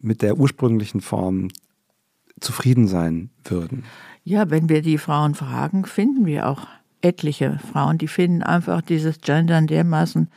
[0.03, 1.49] mit der ursprünglichen Form
[2.41, 3.85] zufrieden sein würden.
[4.25, 6.67] Ja, wenn wir die Frauen fragen, finden wir auch
[7.01, 10.29] etliche Frauen, die finden einfach dieses Gendern dermaßen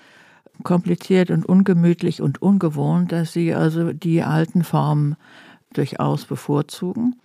[0.63, 5.15] kompliziert und ungemütlich und ungewohnt, dass sie also die alten Formen
[5.73, 7.15] durchaus bevorzugen.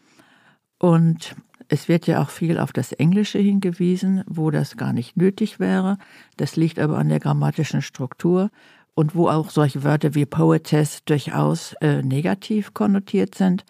[0.78, 1.36] Und
[1.68, 5.98] es wird ja auch viel auf das Englische hingewiesen, wo das gar nicht nötig wäre.
[6.36, 8.50] Das liegt aber an der grammatischen Struktur
[8.94, 13.64] und wo auch solche Wörter wie Poetess durchaus äh, negativ konnotiert sind.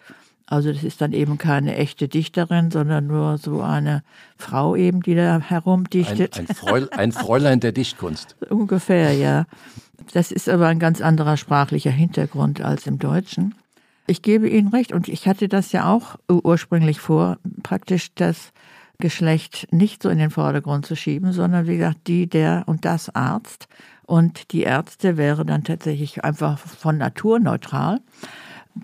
[0.47, 4.03] Also das ist dann eben keine echte Dichterin, sondern nur so eine
[4.37, 6.37] Frau eben, die da herumdichtet.
[6.37, 8.35] Ein, ein, Fräulein, ein Fräulein der Dichtkunst.
[8.49, 9.45] Ungefähr, ja.
[10.13, 13.55] Das ist aber ein ganz anderer sprachlicher Hintergrund als im Deutschen.
[14.07, 18.51] Ich gebe Ihnen recht und ich hatte das ja auch ursprünglich vor, praktisch das
[18.99, 23.13] Geschlecht nicht so in den Vordergrund zu schieben, sondern wie gesagt, die, der und das
[23.13, 23.67] Arzt.
[24.05, 27.99] Und die Ärzte wäre dann tatsächlich einfach von Natur neutral,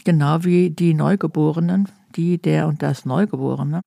[0.03, 3.82] genau wie die Neugeborenen, die, der und das Neugeborene.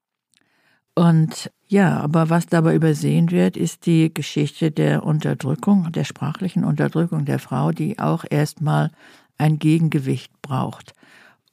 [0.94, 7.24] Und ja, aber was dabei übersehen wird, ist die Geschichte der Unterdrückung, der sprachlichen Unterdrückung
[7.24, 8.92] der Frau, die auch erstmal
[9.36, 10.94] ein Gegengewicht braucht.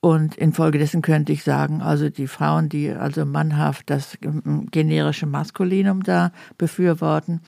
[0.02, 4.18] Und infolgedessen könnte ich sagen, also die Frauen, die also mannhaft das
[4.72, 7.42] generische Maskulinum da befürworten,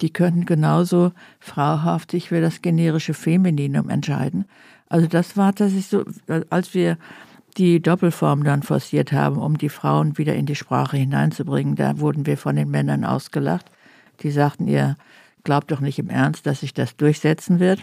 [0.00, 4.46] die könnten genauso frauhaft sich für das generische Femininum entscheiden.
[4.88, 6.04] Also das war tatsächlich so,
[6.50, 6.98] als wir
[7.56, 12.26] die Doppelform dann forciert haben, um die Frauen wieder in die Sprache hineinzubringen, da wurden
[12.26, 13.70] wir von den Männern ausgelacht.
[14.20, 14.96] Die sagten, ihr
[15.44, 17.82] glaubt doch nicht im Ernst, dass sich das durchsetzen wird.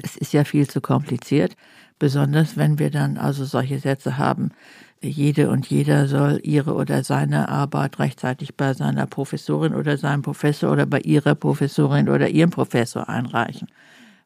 [0.00, 1.56] Das ist ja viel zu kompliziert.
[1.98, 4.50] Besonders wenn wir dann also solche Sätze haben,
[5.00, 10.72] jede und jeder soll ihre oder seine Arbeit rechtzeitig bei seiner Professorin oder seinem Professor
[10.72, 13.68] oder bei ihrer Professorin oder ihrem Professor einreichen.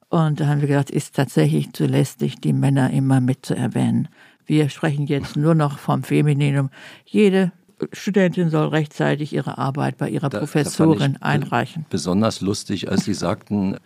[0.08, 4.08] Und da haben wir gedacht, ist tatsächlich zu lästig, die Männer immer mit zu erwähnen.
[4.46, 6.70] Wir sprechen jetzt nur noch vom Femininum.
[7.04, 7.52] Jede
[7.92, 11.86] Studentin soll rechtzeitig ihre Arbeit bei ihrer da, Professorin da einreichen.
[11.90, 13.76] Besonders lustig, als Sie sagten,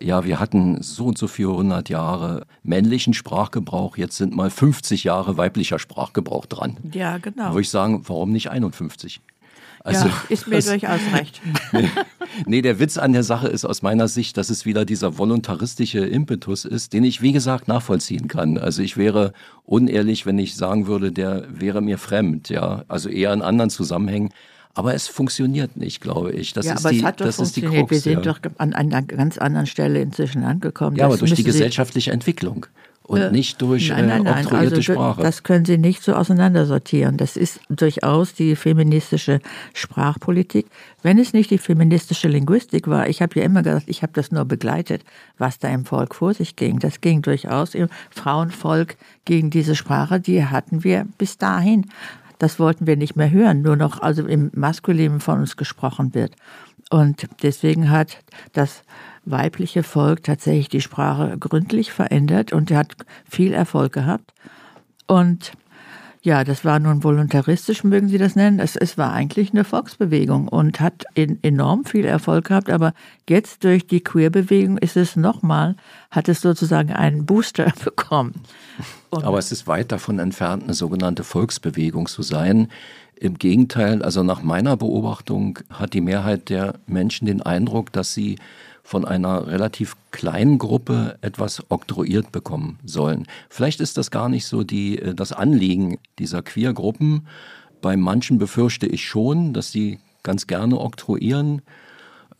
[0.00, 5.36] ja, wir hatten so und so 400 Jahre männlichen Sprachgebrauch, jetzt sind mal 50 Jahre
[5.36, 6.76] weiblicher Sprachgebrauch dran.
[6.92, 7.50] Ja, genau.
[7.50, 9.20] Würde ich sagen, warum nicht 51?
[9.88, 11.40] Also, ja, ist mir das, durchaus recht.
[11.72, 11.88] Nee,
[12.46, 16.00] nee, der Witz an der Sache ist aus meiner Sicht, dass es wieder dieser voluntaristische
[16.00, 18.58] Impetus ist, den ich, wie gesagt, nachvollziehen kann.
[18.58, 19.32] Also ich wäre
[19.64, 22.84] unehrlich, wenn ich sagen würde, der wäre mir fremd, ja.
[22.86, 24.30] Also eher in anderen Zusammenhängen.
[24.74, 26.52] Aber es funktioniert nicht, glaube ich.
[26.52, 27.72] Das ja, ist aber die, es hat doch das funktioniert.
[27.72, 28.32] Ist die Krux, Wir sind ja.
[28.32, 30.96] doch an einer ganz anderen Stelle inzwischen angekommen.
[30.96, 32.66] Ja, das aber durch die gesellschaftliche Entwicklung
[33.08, 34.44] und Äh, nicht durch nein, nein, äh, nein.
[34.44, 35.22] oktroyierte Also, Sprache.
[35.22, 37.16] Das können Sie nicht so auseinandersortieren.
[37.16, 39.40] Das ist durchaus die feministische
[39.72, 40.66] Sprachpolitik.
[41.02, 44.30] Wenn es nicht die feministische Linguistik war, ich habe ja immer gesagt, ich habe das
[44.30, 45.04] nur begleitet,
[45.38, 46.80] was da im Volk vor sich ging.
[46.80, 51.86] Das ging durchaus im Frauenvolk gegen diese Sprache, die hatten wir bis dahin.
[52.38, 56.36] Das wollten wir nicht mehr hören, nur noch also im Maskulinen von uns gesprochen wird.
[56.90, 58.18] Und deswegen hat
[58.52, 58.82] das
[59.30, 62.96] weibliche Volk tatsächlich die Sprache gründlich verändert und hat
[63.28, 64.32] viel Erfolg gehabt.
[65.06, 65.52] Und
[66.22, 68.58] ja, das war nun voluntaristisch, mögen Sie das nennen.
[68.58, 72.70] Es, es war eigentlich eine Volksbewegung und hat in, enorm viel Erfolg gehabt.
[72.70, 72.92] Aber
[73.28, 75.76] jetzt durch die Queerbewegung ist es nochmal,
[76.10, 78.34] hat es sozusagen einen Booster bekommen.
[79.10, 82.68] Und Aber es ist weit davon entfernt, eine sogenannte Volksbewegung zu sein.
[83.16, 88.36] Im Gegenteil, also nach meiner Beobachtung hat die Mehrheit der Menschen den Eindruck, dass sie
[88.88, 93.26] von einer relativ kleinen Gruppe etwas oktroyiert bekommen sollen.
[93.50, 97.26] Vielleicht ist das gar nicht so die, äh, das Anliegen dieser Queer-Gruppen.
[97.82, 101.60] Bei manchen befürchte ich schon, dass sie ganz gerne oktroyieren.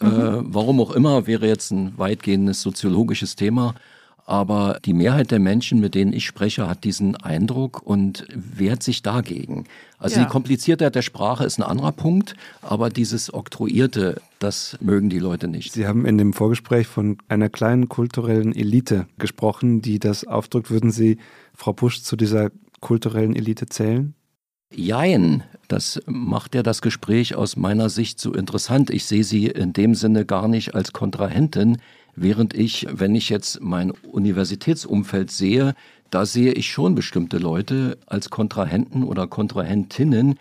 [0.00, 3.74] Äh, warum auch immer, wäre jetzt ein weitgehendes soziologisches Thema.
[4.28, 9.00] Aber die Mehrheit der Menschen, mit denen ich spreche, hat diesen Eindruck und wehrt sich
[9.00, 9.64] dagegen.
[9.98, 10.26] Also Ja.
[10.26, 15.48] die Kompliziertheit der Sprache ist ein anderer Punkt, aber dieses Oktroyierte, das mögen die Leute
[15.48, 15.72] nicht.
[15.72, 20.70] Sie haben in dem Vorgespräch von einer kleinen kulturellen Elite gesprochen, die das aufdrückt.
[20.70, 21.16] Würden Sie,
[21.54, 22.50] Frau Pusch, zu dieser
[22.80, 24.12] kulturellen Elite zählen?
[24.74, 28.90] Jein, das macht ja das Gespräch aus meiner Sicht so interessant.
[28.90, 31.78] Ich sehe sie in dem Sinne gar nicht als Kontrahentin,
[32.20, 35.74] während ich, wenn ich jetzt mein Universitätsumfeld sehe,
[36.10, 40.38] da sehe ich schon bestimmte Leute als Kontrahenten oder Kontrahentinnen,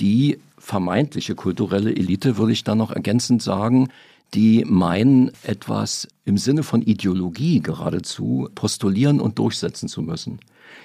[0.00, 3.88] die vermeintliche kulturelle Elite, würde ich dann noch ergänzend sagen,
[4.34, 10.38] die meinen, etwas im Sinne von Ideologie geradezu postulieren und durchsetzen zu müssen.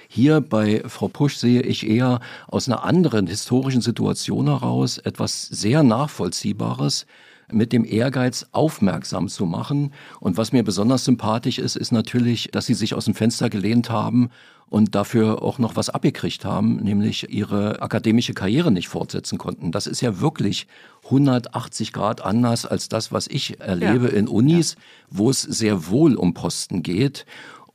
[0.08, 5.82] Hier bei Frau Pusch sehe ich eher aus einer anderen historischen Situation heraus etwas sehr
[5.82, 7.06] Nachvollziehbares,
[7.54, 9.92] mit dem Ehrgeiz aufmerksam zu machen.
[10.20, 13.90] Und was mir besonders sympathisch ist, ist natürlich, dass sie sich aus dem Fenster gelehnt
[13.90, 14.30] haben
[14.68, 19.72] und dafür auch noch was abgekriegt haben, nämlich ihre akademische Karriere nicht fortsetzen konnten.
[19.72, 20.66] Das ist ja wirklich
[21.04, 24.76] 180 Grad anders als das, was ich erlebe in Unis,
[25.10, 27.24] wo es sehr wohl um Posten geht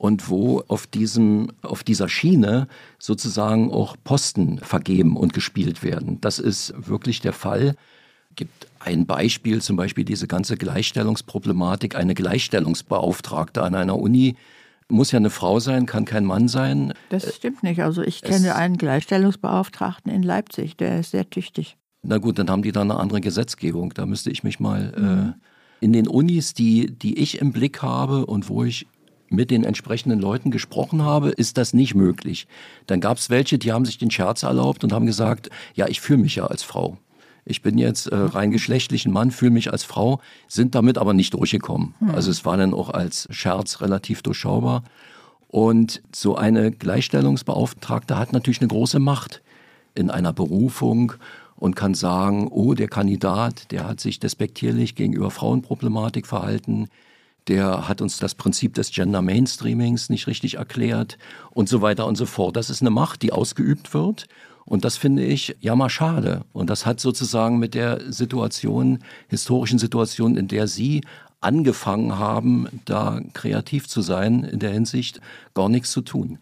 [0.00, 6.20] und wo auf diesem, auf dieser Schiene sozusagen auch Posten vergeben und gespielt werden.
[6.20, 7.76] Das ist wirklich der Fall.
[8.34, 11.94] Gibt ein Beispiel, zum Beispiel diese ganze Gleichstellungsproblematik.
[11.94, 14.36] Eine Gleichstellungsbeauftragte an einer Uni
[14.88, 16.92] muss ja eine Frau sein, kann kein Mann sein.
[17.10, 17.80] das stimmt nicht.
[17.82, 21.76] Also ich kenne einen Gleichstellungsbeauftragten in Leipzig, der ist sehr tüchtig.
[22.02, 23.92] Na gut, dann haben die da eine andere Gesetzgebung.
[23.94, 25.36] Da müsste ich mich mal
[25.80, 28.86] äh, in den Unis, die, die ich im Blick habe und wo ich
[29.28, 32.48] mit den entsprechenden Leuten gesprochen habe, ist das nicht möglich.
[32.86, 36.00] Dann gab es welche, die haben sich den Scherz erlaubt und haben gesagt, ja, ich
[36.00, 36.98] fühle mich ja als Frau.
[37.50, 41.34] Ich bin jetzt äh, rein geschlechtlichen Mann, fühle mich als Frau, sind damit aber nicht
[41.34, 41.94] durchgekommen.
[41.98, 42.10] Hm.
[42.14, 44.84] Also es war dann auch als Scherz relativ durchschaubar.
[45.48, 49.42] Und so eine Gleichstellungsbeauftragte hat natürlich eine große Macht
[49.96, 51.14] in einer Berufung
[51.56, 56.88] und kann sagen, oh, der Kandidat, der hat sich despektierlich gegenüber Frauenproblematik verhalten,
[57.48, 61.18] der hat uns das Prinzip des Gender Mainstreamings nicht richtig erklärt
[61.50, 62.56] und so weiter und so fort.
[62.56, 64.28] Das ist eine Macht, die ausgeübt wird.
[64.70, 66.44] Und das finde ich ja mal schade.
[66.52, 71.00] Und das hat sozusagen mit der Situation, historischen Situation, in der Sie
[71.40, 75.20] angefangen haben, da kreativ zu sein, in der Hinsicht
[75.54, 76.38] gar nichts zu tun.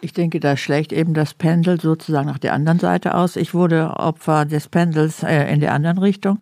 [0.00, 3.36] Ich denke, da schlägt eben das Pendel sozusagen nach der anderen Seite aus.
[3.36, 6.40] Ich wurde Opfer des Pendels äh, in der anderen Richtung.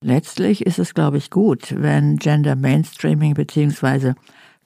[0.00, 4.12] Letztlich ist es, glaube ich, gut, wenn Gender Mainstreaming bzw.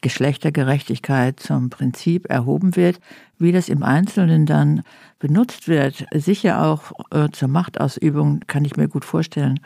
[0.00, 3.00] Geschlechtergerechtigkeit zum Prinzip erhoben wird.
[3.38, 4.82] Wie das im Einzelnen dann
[5.18, 9.60] benutzt wird, sicher auch äh, zur Machtausübung, kann ich mir gut vorstellen.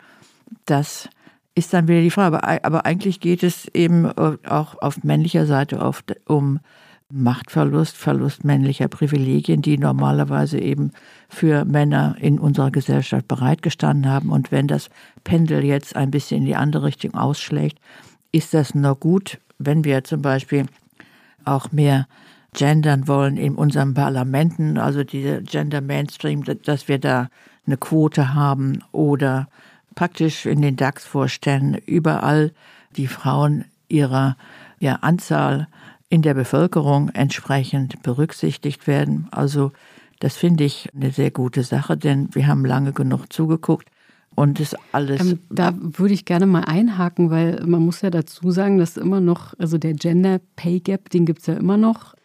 [0.65, 1.09] Das
[1.55, 2.43] ist dann wieder die Frage.
[2.43, 6.59] Aber, aber eigentlich geht es eben äh, auch auf männlicher Seite oft um
[7.09, 10.91] Machtverlust, Verlust männlicher Privilegien, die normalerweise eben
[11.29, 14.29] für Männer in unserer Gesellschaft bereitgestanden haben.
[14.31, 14.89] Und wenn das
[15.23, 17.79] Pendel jetzt ein bisschen in die andere Richtung ausschlägt,
[18.31, 20.65] ist das nur gut, wenn wir zum Beispiel
[21.43, 22.07] auch mehr
[22.53, 27.29] gendern wollen in unseren Parlamenten, also diese Gender Mainstream, dass wir da
[27.65, 29.47] eine Quote haben oder
[29.93, 32.51] praktisch in den DAX-Vorständen überall
[32.95, 34.37] die Frauen ihrer
[34.79, 35.67] ja, Anzahl
[36.09, 39.27] in der Bevölkerung entsprechend berücksichtigt werden.
[39.31, 39.71] Also
[40.19, 43.89] das finde ich eine sehr gute Sache, denn wir haben lange genug zugeguckt
[44.35, 45.21] und das alles.
[45.21, 49.21] Ähm, da würde ich gerne mal einhaken, weil man muss ja dazu sagen, dass immer
[49.21, 52.15] noch, also der Gender Pay Gap, den gibt es ja immer noch.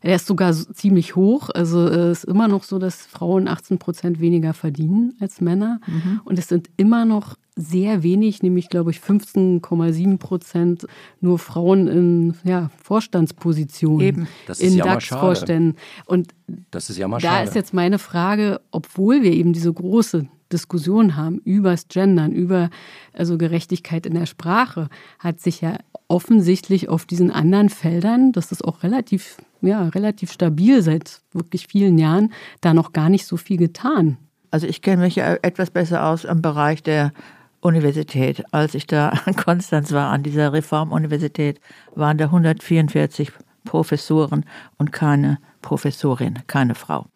[0.00, 1.50] Er ist sogar ziemlich hoch.
[1.52, 5.80] Also es ist immer noch so, dass Frauen 18 Prozent weniger verdienen als Männer.
[5.86, 6.20] Mhm.
[6.24, 10.86] Und es sind immer noch sehr wenig, nämlich glaube ich 15,7 Prozent
[11.20, 14.28] nur Frauen in ja, Vorstandspositionen, Eben.
[14.46, 15.76] Das in DAX-Vorständen.
[16.06, 16.28] Und
[16.70, 17.48] das ist ja mal da schade.
[17.48, 22.70] ist jetzt meine Frage, obwohl wir eben diese große Diskussion haben über das Gendern, über
[23.12, 24.88] also Gerechtigkeit in der Sprache,
[25.18, 30.82] hat sich ja offensichtlich auf diesen anderen Feldern, das ist auch relativ, ja, relativ stabil
[30.82, 34.16] seit wirklich vielen Jahren, da noch gar nicht so viel getan.
[34.50, 37.12] Also ich kenne mich ja etwas besser aus im Bereich der
[37.60, 38.44] Universität.
[38.52, 41.60] Als ich da an Konstanz war, an dieser Reformuniversität,
[41.94, 43.32] waren da 144
[43.64, 44.44] Professoren
[44.78, 47.06] und keine Professorin, keine Frau.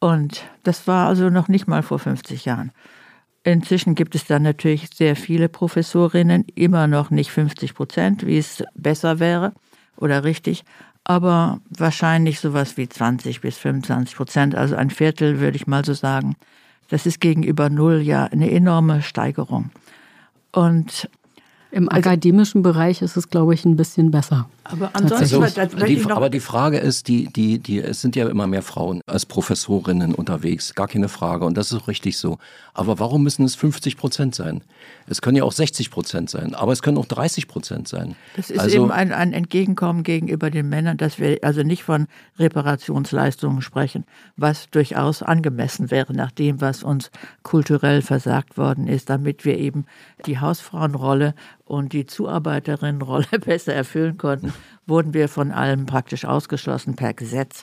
[0.00, 2.72] Und das war also noch nicht mal vor 50 Jahren.
[3.44, 8.62] Inzwischen gibt es dann natürlich sehr viele Professorinnen, immer noch nicht 50 Prozent, wie es
[8.74, 9.52] besser wäre
[9.96, 10.64] oder richtig,
[11.04, 15.94] aber wahrscheinlich sowas wie 20 bis 25 Prozent, also ein Viertel würde ich mal so
[15.94, 16.36] sagen.
[16.90, 19.70] Das ist gegenüber null ja eine enorme Steigerung.
[20.52, 21.08] Und
[21.70, 24.48] im also, akademischen Bereich ist es, glaube ich, ein bisschen besser.
[24.70, 28.46] Aber ansonsten, also, die, aber die Frage ist, die, die, die, es sind ja immer
[28.46, 31.44] mehr Frauen als Professorinnen unterwegs, gar keine Frage.
[31.44, 32.38] Und das ist richtig so.
[32.74, 34.62] Aber warum müssen es 50 Prozent sein?
[35.06, 38.14] Es können ja auch 60 Prozent sein, aber es können auch 30 Prozent sein.
[38.36, 42.06] Das ist also, eben ein, ein Entgegenkommen gegenüber den Männern, dass wir also nicht von
[42.38, 44.04] Reparationsleistungen sprechen,
[44.36, 47.10] was durchaus angemessen wäre nach dem, was uns
[47.42, 49.86] kulturell versagt worden ist, damit wir eben
[50.26, 51.34] die Hausfrauenrolle
[51.64, 54.52] und die Zuarbeiterinnenrolle besser erfüllen konnten,
[54.86, 57.62] wurden wir von allem praktisch ausgeschlossen per Gesetz.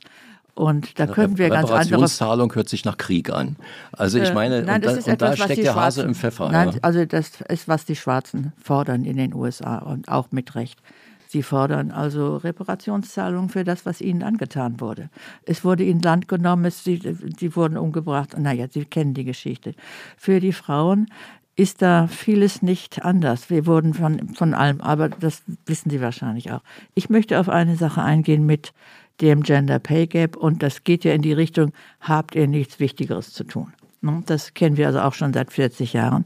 [0.54, 1.80] Und da können wir ganz andere.
[1.80, 3.58] Reparationszahlung hört sich nach Krieg an.
[3.92, 6.50] Also ich äh, meine, nein, und, da, und etwas, da steckt der Hase im Pfeffer.
[6.50, 6.80] Nein, ja.
[6.82, 10.80] also das ist, was die Schwarzen fordern in den USA und auch mit Recht.
[11.28, 15.10] Sie fordern also Reparationszahlungen für das, was ihnen angetan wurde.
[15.44, 17.02] Es wurde ihnen Land genommen, es, sie,
[17.38, 18.38] sie wurden umgebracht.
[18.38, 19.74] Naja, Sie kennen die Geschichte.
[20.16, 21.08] Für die Frauen
[21.56, 23.50] ist da vieles nicht anders.
[23.50, 26.62] Wir wurden von, von allem, aber das wissen Sie wahrscheinlich auch.
[26.96, 28.74] Ich möchte auf eine Sache eingehen mit
[29.22, 31.72] dem Gender Pay Gap und das geht ja in die Richtung,
[32.02, 33.72] habt ihr nichts Wichtigeres zu tun?
[34.02, 34.24] Ne?
[34.26, 36.26] Das kennen wir also auch schon seit 40 Jahren.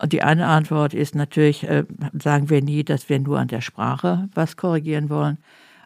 [0.00, 1.84] Und die eine Antwort ist natürlich, äh,
[2.18, 5.38] sagen wir nie, dass wir nur an der Sprache was korrigieren wollen.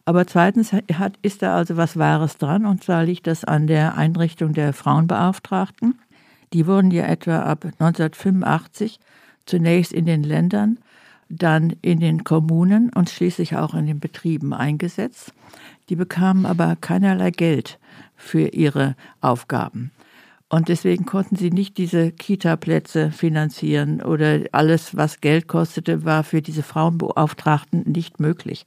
[0.05, 3.97] Aber zweitens hat, ist da also was Wahres dran und zwar liegt das an der
[3.97, 5.99] Einrichtung der Frauenbeauftragten.
[6.55, 9.01] Die wurden ja etwa ab 1985
[9.45, 10.79] zunächst in den Ländern,
[11.29, 15.35] dann in den Kommunen und schließlich auch in den Betrieben eingesetzt.
[15.89, 17.79] Die bekamen aber keinerlei Geld
[18.15, 19.91] für ihre Aufgaben.
[20.49, 26.41] Und deswegen konnten sie nicht diese Kita-Plätze finanzieren oder alles, was Geld kostete, war für
[26.41, 28.67] diese Frauenbeauftragten nicht möglich.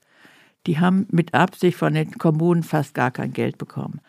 [0.66, 4.02] die haben mit Absicht von den Kommunen fast gar kein Geld bekommen.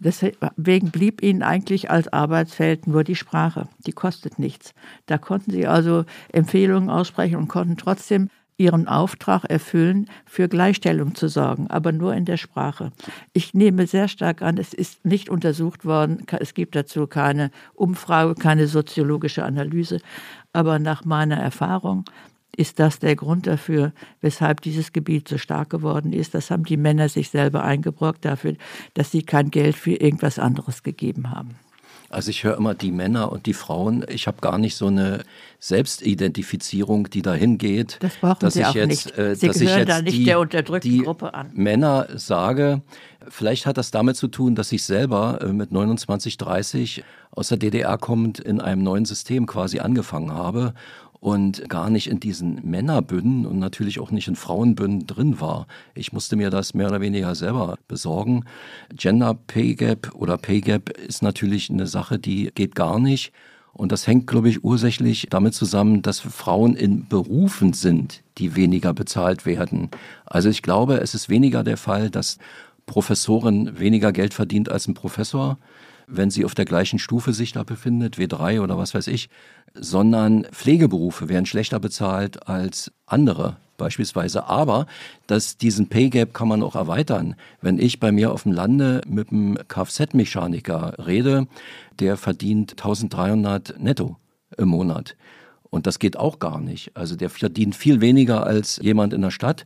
[0.00, 3.68] Deswegen blieb ihnen eigentlich als Arbeitsfeld nur die Sprache.
[3.86, 4.74] Die kostet nichts.
[5.06, 11.28] Da konnten sie also Empfehlungen aussprechen und konnten trotzdem ihren Auftrag erfüllen, für Gleichstellung zu
[11.28, 12.90] sorgen, aber nur in der Sprache.
[13.32, 18.34] Ich nehme sehr stark an, es ist nicht untersucht worden, es gibt dazu keine Umfrage,
[18.34, 20.00] keine soziologische Analyse,
[20.52, 22.04] aber nach meiner Erfahrung
[22.58, 26.34] ist das der Grund dafür, weshalb dieses Gebiet so stark geworden ist.
[26.34, 28.54] Das haben die Männer sich selber eingebrockt dafür,
[28.94, 31.54] dass sie kein Geld für irgendwas anderes gegeben haben.
[32.10, 34.04] Also ich höre immer die Männer und die Frauen.
[34.08, 35.24] Ich habe gar nicht so eine
[35.60, 39.18] Selbstidentifizierung, die dahin geht, das brauchen dass Sie ich auch jetzt, nicht.
[39.18, 41.50] Äh, Sie dass ich jetzt da nicht die, der unterdrückten die Gruppe an.
[41.52, 42.80] Männer sage,
[43.28, 47.58] vielleicht hat das damit zu tun, dass ich selber äh, mit 29, 30 aus der
[47.58, 50.72] DDR kommend in einem neuen System quasi angefangen habe
[51.20, 55.66] und gar nicht in diesen Männerbünden und natürlich auch nicht in Frauenbünden drin war.
[55.94, 58.44] Ich musste mir das mehr oder weniger selber besorgen.
[58.94, 63.32] Gender Pay Gap oder Pay Gap ist natürlich eine Sache, die geht gar nicht.
[63.72, 68.92] Und das hängt, glaube ich, ursächlich damit zusammen, dass Frauen in Berufen sind, die weniger
[68.92, 69.90] bezahlt werden.
[70.24, 72.38] Also ich glaube, es ist weniger der Fall, dass
[72.86, 75.58] Professorin weniger Geld verdient als ein Professor,
[76.08, 79.28] wenn sie auf der gleichen Stufe sich da befindet, W3 oder was weiß ich,
[79.74, 84.46] sondern Pflegeberufe werden schlechter bezahlt als andere beispielsweise.
[84.46, 84.86] Aber
[85.26, 87.36] dass diesen Pay Gap kann man auch erweitern.
[87.62, 91.46] Wenn ich bei mir auf dem Lande mit einem Kfz-Mechaniker rede,
[91.98, 94.16] der verdient 1300 netto
[94.56, 95.16] im Monat.
[95.70, 96.96] Und das geht auch gar nicht.
[96.96, 99.64] Also der verdient viel weniger als jemand in der Stadt.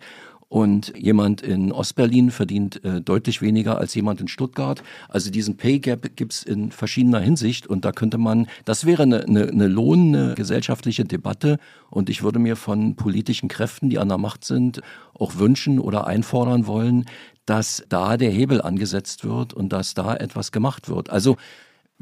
[0.52, 4.82] Und jemand in Ostberlin verdient äh, deutlich weniger als jemand in Stuttgart.
[5.08, 7.66] Also diesen Pay Gap gibt's in verschiedener Hinsicht.
[7.66, 11.56] Und da könnte man, das wäre eine, eine, eine lohnende gesellschaftliche Debatte.
[11.88, 14.82] Und ich würde mir von politischen Kräften, die an der Macht sind,
[15.14, 17.06] auch wünschen oder einfordern wollen,
[17.46, 21.08] dass da der Hebel angesetzt wird und dass da etwas gemacht wird.
[21.08, 21.38] Also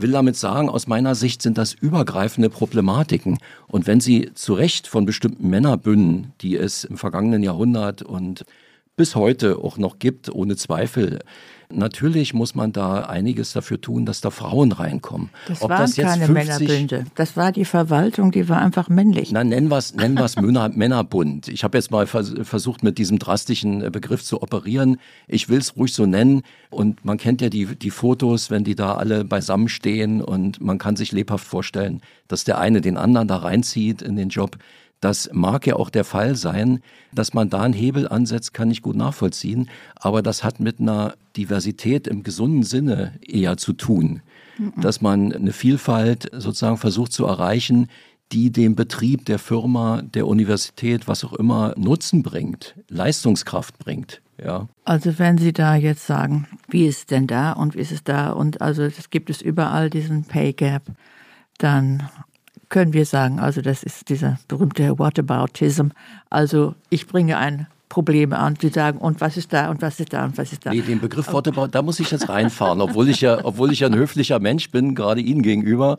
[0.01, 3.39] will damit sagen, aus meiner Sicht sind das übergreifende Problematiken.
[3.67, 8.45] Und wenn Sie zu Recht von bestimmten Männerbünden, die es im vergangenen Jahrhundert und
[9.01, 11.21] bis heute auch noch gibt, ohne Zweifel,
[11.73, 15.31] Natürlich muss man da einiges dafür tun, dass da Frauen reinkommen.
[15.47, 17.05] Das Ob waren das keine 50, Männerbünde.
[17.15, 19.31] Das war die Verwaltung, die war einfach männlich.
[19.31, 21.47] Na, nennen wir es nennen wir's Männerbund.
[21.47, 24.99] Ich habe jetzt mal versucht, mit diesem drastischen äh, Begriff zu operieren.
[25.29, 26.43] Ich will es ruhig so nennen.
[26.71, 30.79] Und man kennt ja die, die Fotos, wenn die da alle beisammen stehen und man
[30.79, 34.57] kann sich lebhaft vorstellen, dass der eine den anderen da reinzieht in den Job.
[35.01, 36.81] Das mag ja auch der Fall sein,
[37.13, 39.71] dass man da einen Hebel ansetzt, kann ich gut nachvollziehen.
[39.97, 44.21] Aber das hat mit einer Diversität im gesunden Sinne eher zu tun.
[44.59, 44.75] Mhm.
[44.81, 47.89] Dass man eine Vielfalt sozusagen versucht zu erreichen,
[48.33, 54.21] die dem Betrieb der Firma, der Universität, was auch immer, Nutzen bringt, Leistungskraft bringt.
[54.43, 54.69] Ja.
[54.85, 58.05] Also wenn Sie da jetzt sagen, wie ist es denn da und wie ist es
[58.05, 60.83] da und also es gibt es überall diesen Pay Gap,
[61.59, 62.09] dann
[62.71, 65.89] können wir sagen, also das ist dieser berühmte Whataboutism.
[66.31, 70.13] Also ich bringe ein Probleme an, die sagen, und was ist da und was ist
[70.13, 70.71] da und was ist da.
[70.71, 73.89] Nee, den Begriff Whataboutism, da muss ich jetzt reinfahren, obwohl ich ja, obwohl ich ja
[73.89, 75.99] ein höflicher Mensch bin, gerade Ihnen gegenüber.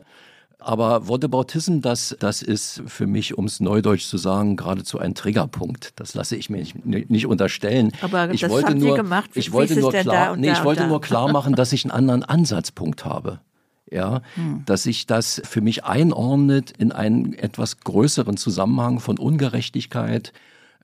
[0.58, 5.92] Aber Whataboutism, das, das ist für mich, um es neudeutsch zu sagen, geradezu ein Triggerpunkt.
[5.96, 7.92] Das lasse ich mir nicht, nicht unterstellen.
[8.00, 9.30] Aber ich das wollte haben nur, Sie gemacht.
[9.34, 13.04] Ich wollte nur klar, nee, ich wollte nur klar machen, dass ich einen anderen Ansatzpunkt
[13.04, 13.40] habe
[13.92, 14.62] ja, hm.
[14.66, 20.32] dass sich das für mich einordnet in einen etwas größeren Zusammenhang von Ungerechtigkeit,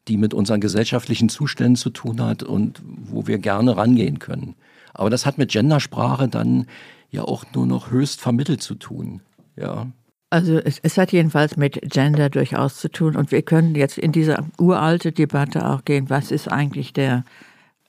[0.08, 4.54] die mit unseren gesellschaftlichen Zuständen zu tun hat und wo wir gerne rangehen können.
[4.94, 6.66] Aber das hat mit Gendersprache dann
[7.10, 9.20] ja auch nur noch höchst vermittelt zu tun,
[9.56, 9.86] ja.
[10.30, 14.12] Also es, es, hat jedenfalls mit Gender durchaus zu tun und wir können jetzt in
[14.12, 17.24] diese uralte Debatte auch gehen, was ist eigentlich der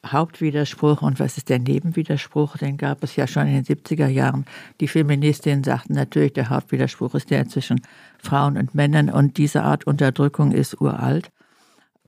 [0.06, 2.58] Hauptwiderspruch und was ist der Nebenwiderspruch?
[2.58, 4.46] Den gab es ja schon in den 70er Jahren.
[4.80, 7.82] Die Feministinnen sagten natürlich, der Hauptwiderspruch ist der zwischen
[8.18, 11.32] Frauen und Männern und diese Art Unterdrückung ist uralt.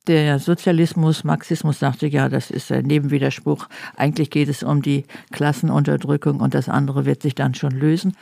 [0.08, 3.68] Der Sozialismus, Marxismus sagte ja, das ist ein Nebenwiderspruch.
[3.96, 8.18] Eigentlich geht es um die Klassenunterdrückung und das andere wird sich dann schon lösen.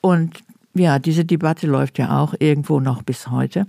[0.00, 0.44] Und
[0.74, 3.66] ja, diese Debatte läuft ja auch irgendwo noch bis heute.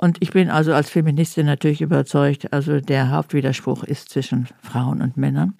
[0.00, 5.16] Und ich bin also als Feministin natürlich überzeugt, also der Hauptwiderspruch ist zwischen Frauen und
[5.16, 5.54] Männern.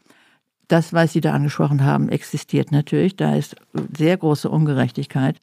[0.68, 3.16] Das, was Sie da angesprochen haben, existiert natürlich.
[3.16, 3.56] Da ist
[3.96, 5.40] sehr große Ungerechtigkeit.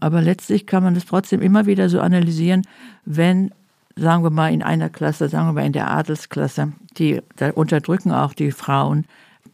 [0.00, 2.62] Aber letztlich kann man es trotzdem immer wieder so analysieren,
[3.04, 3.50] wenn,
[3.96, 8.12] sagen wir mal, in einer Klasse, sagen wir mal in der Adelsklasse, die, da unterdrücken
[8.12, 9.04] auch die Frauen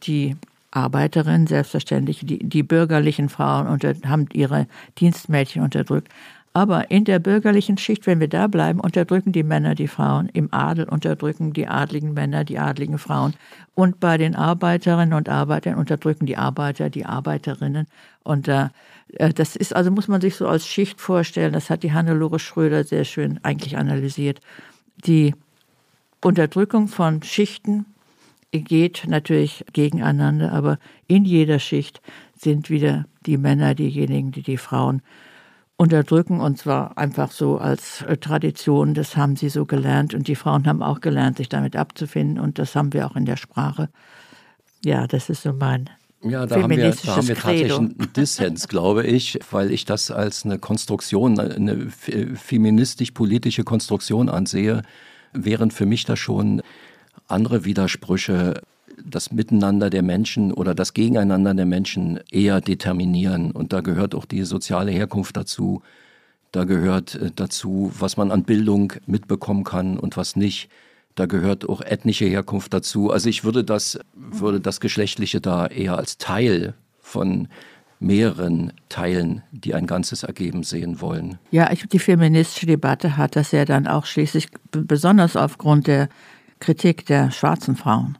[0.03, 0.37] die
[0.71, 4.67] Arbeiterinnen selbstverständlich, die, die bürgerlichen Frauen unter, haben ihre
[4.99, 6.09] Dienstmädchen unterdrückt.
[6.51, 10.29] Aber in der bürgerlichen Schicht, wenn wir da bleiben, unterdrücken die Männer die Frauen.
[10.33, 13.35] Im Adel unterdrücken die adligen Männer die adligen Frauen.
[13.75, 17.85] Und bei den Arbeiterinnen und Arbeitern unterdrücken die Arbeiter die Arbeiterinnen.
[18.23, 18.69] Und äh,
[19.17, 22.83] das ist, also muss man sich so als Schicht vorstellen, das hat die Hannelore Schröder
[22.83, 24.41] sehr schön eigentlich analysiert.
[25.05, 25.35] Die
[26.21, 27.85] Unterdrückung von Schichten
[28.51, 32.01] geht natürlich gegeneinander, aber in jeder Schicht
[32.35, 35.01] sind wieder die Männer diejenigen, die die Frauen
[35.79, 38.93] unterdrücken und zwar einfach so als äh, Tradition.
[38.93, 42.59] Das haben sie so gelernt und die Frauen haben auch gelernt, sich damit abzufinden und
[42.59, 43.87] das haben wir auch in der Sprache.
[44.83, 45.89] Ja, das ist so mein
[46.21, 50.11] ja, da haben, wir, da haben wir tatsächlich einen Dissens, glaube ich, weil ich das
[50.11, 54.81] als eine Konstruktion, eine feministisch-politische Konstruktion ansehe,
[55.31, 56.61] während für mich da schon
[57.29, 58.61] andere Widersprüche
[59.05, 63.51] das Miteinander der Menschen oder das Gegeneinander der Menschen eher determinieren.
[63.51, 65.81] Und da gehört auch die soziale Herkunft dazu.
[66.51, 70.69] Da gehört äh, dazu, was man an Bildung mitbekommen kann und was nicht.
[71.15, 73.11] Da gehört auch ethnische Herkunft dazu.
[73.11, 77.47] Also ich würde das, würde das Geschlechtliche da eher als Teil von
[77.99, 81.37] mehreren Teilen, die ein Ganzes ergeben sehen wollen.
[81.51, 86.07] Ja, ich, die feministische Debatte hat das ja dann auch schließlich besonders aufgrund der
[86.59, 88.17] Kritik der schwarzen Frauen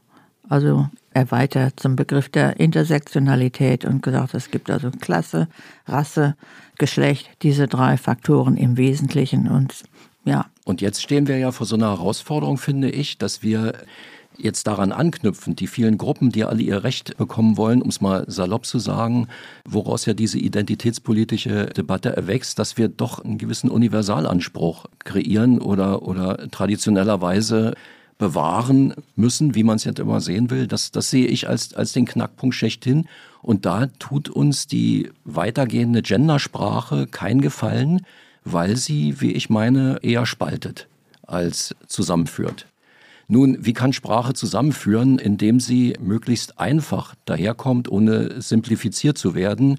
[0.50, 5.48] also erweitert zum Begriff der Intersektionalität und gesagt, es gibt also Klasse,
[5.86, 6.36] Rasse,
[6.78, 9.84] Geschlecht, diese drei Faktoren im Wesentlichen und
[10.24, 10.46] ja.
[10.64, 13.72] Und jetzt stehen wir ja vor so einer Herausforderung, finde ich, dass wir
[14.36, 18.24] jetzt daran anknüpfen, die vielen Gruppen, die alle ihr Recht bekommen wollen, um es mal
[18.26, 19.28] salopp zu sagen,
[19.64, 26.48] woraus ja diese identitätspolitische Debatte erwächst, dass wir doch einen gewissen Universalanspruch kreieren oder, oder
[26.50, 27.74] traditionellerweise
[28.20, 30.66] bewahren müssen, wie man es jetzt immer sehen will.
[30.66, 33.08] Das, das sehe ich als, als den Knackpunkt schlechthin.
[33.40, 38.02] Und da tut uns die weitergehende Gendersprache keinen Gefallen,
[38.44, 40.86] weil sie, wie ich meine, eher spaltet
[41.26, 42.66] als zusammenführt.
[43.26, 49.78] Nun, wie kann Sprache zusammenführen, indem sie möglichst einfach daherkommt, ohne simplifiziert zu werden?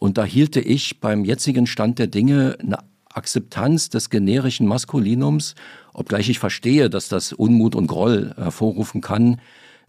[0.00, 2.78] Und da hielte ich beim jetzigen Stand der Dinge eine
[3.12, 5.54] Akzeptanz des generischen Maskulinums,
[5.98, 9.40] obgleich ich verstehe, dass das Unmut und Groll hervorrufen kann,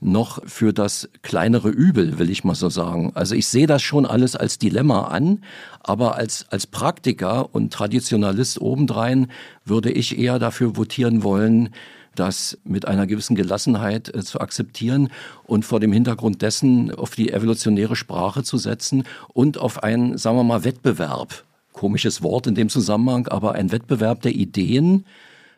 [0.02, 3.12] noch für das kleinere Übel, will ich mal so sagen.
[3.16, 5.44] Also ich sehe das schon alles als Dilemma an,
[5.82, 9.28] aber als, als Praktiker und Traditionalist obendrein
[9.66, 11.70] würde ich eher dafür votieren wollen,
[12.16, 15.10] das mit einer gewissen Gelassenheit äh, zu akzeptieren
[15.46, 19.04] und vor dem Hintergrund dessen auf die evolutionäre Sprache zu setzen
[19.34, 21.44] und auf einen, sagen wir mal, Wettbewerb
[21.80, 25.06] komisches Wort in dem Zusammenhang, aber ein Wettbewerb der Ideen.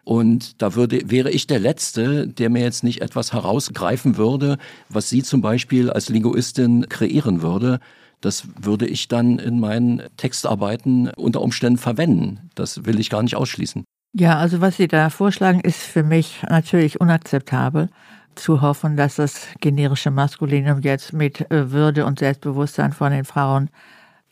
[0.04, 4.58] Und da würde, wäre ich der Letzte, der mir jetzt nicht etwas herausgreifen würde,
[4.90, 7.80] was Sie zum Beispiel als Linguistin kreieren würde.
[8.20, 12.50] Das würde ich dann in meinen Textarbeiten unter Umständen verwenden.
[12.56, 13.84] Das will ich gar nicht ausschließen.
[14.14, 17.90] Ja, also was Sie da vorschlagen, ist für mich natürlich unakzeptabel.
[18.36, 23.70] Zu hoffen, dass das generische Maskulinum jetzt mit äh, Würde und Selbstbewusstsein von den Frauen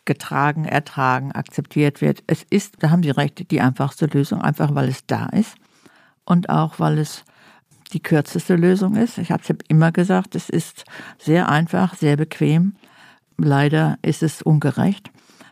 [0.06, 2.24] getragen, ertragen, akzeptiert wird.
[2.28, 5.56] Es ist, da haben Sie recht, die einfachste Lösung, einfach weil es da ist
[6.26, 7.24] und auch weil es
[7.94, 9.18] die kürzeste Lösung ist.
[9.18, 10.86] Ich habe es immer gesagt, es ist
[11.18, 12.76] sehr einfach, sehr bequem.
[13.38, 15.12] Leider ist es ungerecht.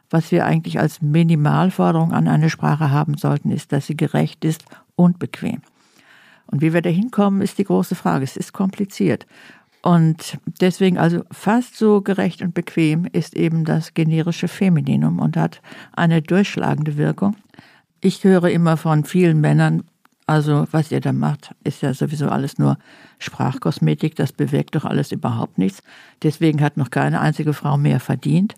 [0.09, 4.63] Was wir eigentlich als Minimalforderung an eine Sprache haben sollten, ist, dass sie gerecht ist
[4.95, 5.61] und bequem.
[6.45, 8.23] Und wie wir da hinkommen, ist die große Frage.
[8.23, 9.25] Es ist kompliziert.
[9.87, 15.61] Und deswegen also fast so gerecht und bequem ist eben das generische Femininum und hat
[15.93, 17.37] eine durchschlagende Wirkung.
[18.01, 19.83] Ich höre immer von vielen Männern,
[20.25, 22.77] also was ihr da macht, ist ja sowieso alles nur
[23.19, 25.81] Sprachkosmetik, das bewirkt doch alles überhaupt nichts.
[26.21, 28.55] Deswegen hat noch keine einzige Frau mehr verdient.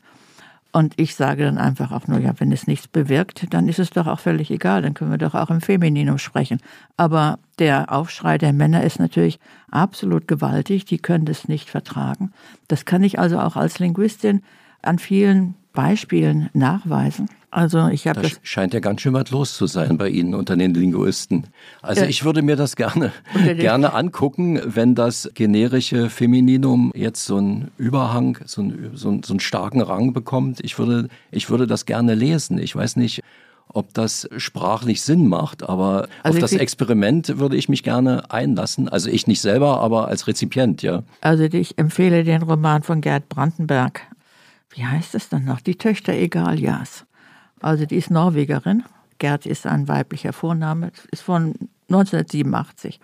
[0.72, 3.90] Und ich sage dann einfach auch nur, ja, wenn es nichts bewirkt, dann ist es
[3.90, 6.60] doch auch völlig egal, dann können wir doch auch im Femininum sprechen.
[6.96, 9.40] Aber der Aufschrei der Männer ist natürlich
[9.72, 12.32] absolut gewaltig, die können das nicht vertragen.
[12.68, 14.44] Das kann ich also auch als Linguistin
[14.84, 17.30] an vielen Beispielen nachweisen.
[17.52, 20.36] Also ich habe das, das scheint ja ganz schön was los zu sein bei Ihnen
[20.36, 21.46] unter den Linguisten.
[21.82, 23.14] Also ich würde mir das gerne
[23.56, 29.32] gerne angucken, wenn das generische Femininum jetzt so einen Überhang, so einen, so einen, so
[29.32, 30.60] einen starken Rang bekommt.
[30.64, 32.58] Ich würde ich würde das gerne lesen.
[32.58, 33.22] Ich weiß nicht,
[33.70, 38.90] ob das sprachlich Sinn macht, aber also auf das Experiment würde ich mich gerne einlassen.
[38.90, 41.04] Also ich nicht selber, aber als Rezipient, ja.
[41.22, 44.02] Also ich empfehle den Roman von Gerd Brandenberg.
[44.72, 45.62] Wie heißt es dann noch?
[45.62, 47.06] Die Töchter Egalias.
[47.62, 48.84] Also die ist Norwegerin.
[49.18, 51.54] Gerd ist ein weiblicher Vorname, ist von
[51.90, 53.00] 1987.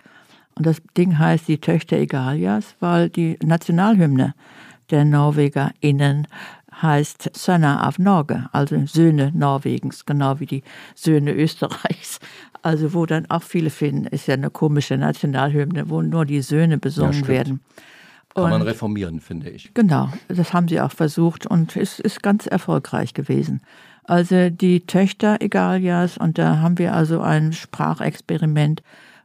[0.54, 4.34] Und das Ding heißt die Töchter Egalias, weil die Nationalhymne
[4.90, 6.26] der NorwegerInnen
[6.80, 10.62] heißt Söner av Norge, also Söhne Norwegens, genau wie die
[10.94, 12.20] Söhne Österreichs.
[12.62, 16.78] Also wo dann auch viele finden, ist ja eine komische Nationalhymne, wo nur die Söhne
[16.78, 17.60] besungen ja, werden.
[18.36, 19.72] Kann und man reformieren, finde ich.
[19.72, 23.62] Genau, das haben sie auch versucht und es ist ganz erfolgreich gewesen.
[24.04, 28.82] Also die Töchter Egalias und da haben wir also ein Sprachexperiment,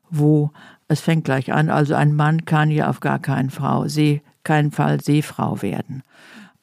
[0.10, 0.52] wo
[0.88, 4.72] es fängt gleich an, also ein Mann kann ja auf gar keinen Frau, See, keinen
[4.72, 6.04] Fall Seefrau werden.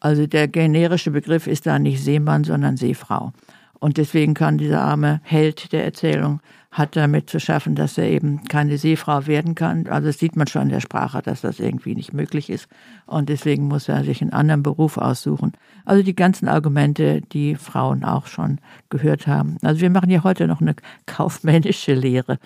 [0.01, 3.33] Also der generische Begriff ist da nicht Seemann, sondern Seefrau.
[3.81, 6.41] Und deswegen kann dieser arme Held der Erzählung
[6.71, 9.87] hat damit zu schaffen, dass er eben keine Seefrau werden kann.
[9.87, 12.69] Also das sieht man schon in der Sprache, dass das irgendwie nicht möglich ist.
[13.07, 15.53] Und deswegen muss er sich einen anderen Beruf aussuchen.
[15.87, 18.61] Also die ganzen Argumente, die Frauen auch schon
[18.91, 19.57] gehört haben.
[19.63, 20.77] Also wir machen ja heute noch eine
[21.07, 22.39] kaufmännische Lehre.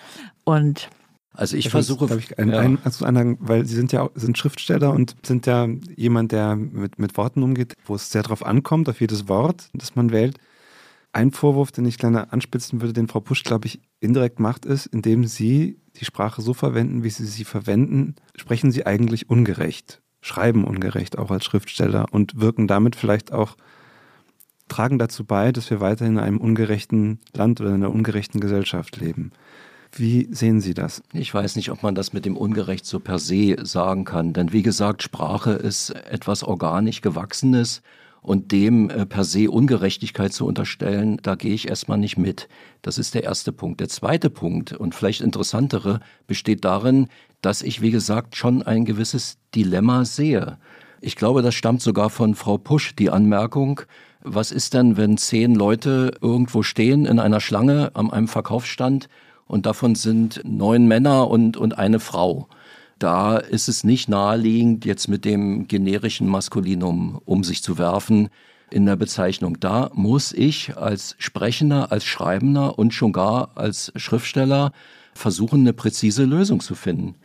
[0.45, 0.89] Und
[1.35, 2.61] also ich das versuche, ich, ein, ja.
[2.61, 6.99] ein, also ein, weil Sie sind ja sind Schriftsteller und sind ja jemand, der mit,
[6.99, 10.39] mit Worten umgeht, wo es sehr darauf ankommt, auf jedes Wort, das man wählt.
[11.13, 14.87] Ein Vorwurf, den ich gerne anspitzen würde, den Frau Pusch, glaube ich, indirekt macht, ist,
[14.87, 20.65] indem Sie die Sprache so verwenden, wie Sie sie verwenden, sprechen Sie eigentlich ungerecht, schreiben
[20.65, 23.57] ungerecht auch als Schriftsteller und wirken damit vielleicht auch,
[24.69, 28.97] tragen dazu bei, dass wir weiterhin in einem ungerechten Land oder in einer ungerechten Gesellschaft
[28.97, 29.33] leben.
[29.95, 31.03] Wie sehen Sie das?
[31.13, 34.33] Ich weiß nicht, ob man das mit dem Ungerecht so per se sagen kann.
[34.33, 37.83] Denn wie gesagt, Sprache ist etwas organisch Gewachsenes
[38.23, 42.49] und dem äh, per se Ungerechtigkeit zu unterstellen, da gehe ich erstmal nicht mit.
[42.81, 43.81] Das ist der erste Punkt.
[43.81, 47.09] Der zweite Punkt und vielleicht interessantere besteht darin,
[47.43, 50.59] dass ich, wie gesagt, schon ein gewisses Dilemma sehe.
[51.01, 53.81] Ich glaube, das stammt sogar von Frau Pusch, die Anmerkung,
[54.25, 59.09] was ist denn, wenn zehn Leute irgendwo stehen in einer Schlange an einem Verkaufsstand
[59.47, 62.47] und davon sind neun Männer und, und eine Frau?
[63.03, 68.29] Da ist es nicht naheliegend, jetzt mit dem generischen Maskulinum um sich zu werfen
[68.71, 69.59] in der Bezeichnung.
[69.61, 74.73] Da muss ich als Sprechender, als Schreibender und schon gar als Schriftsteller
[75.15, 77.17] versuchen, eine präzise Lösung zu finden.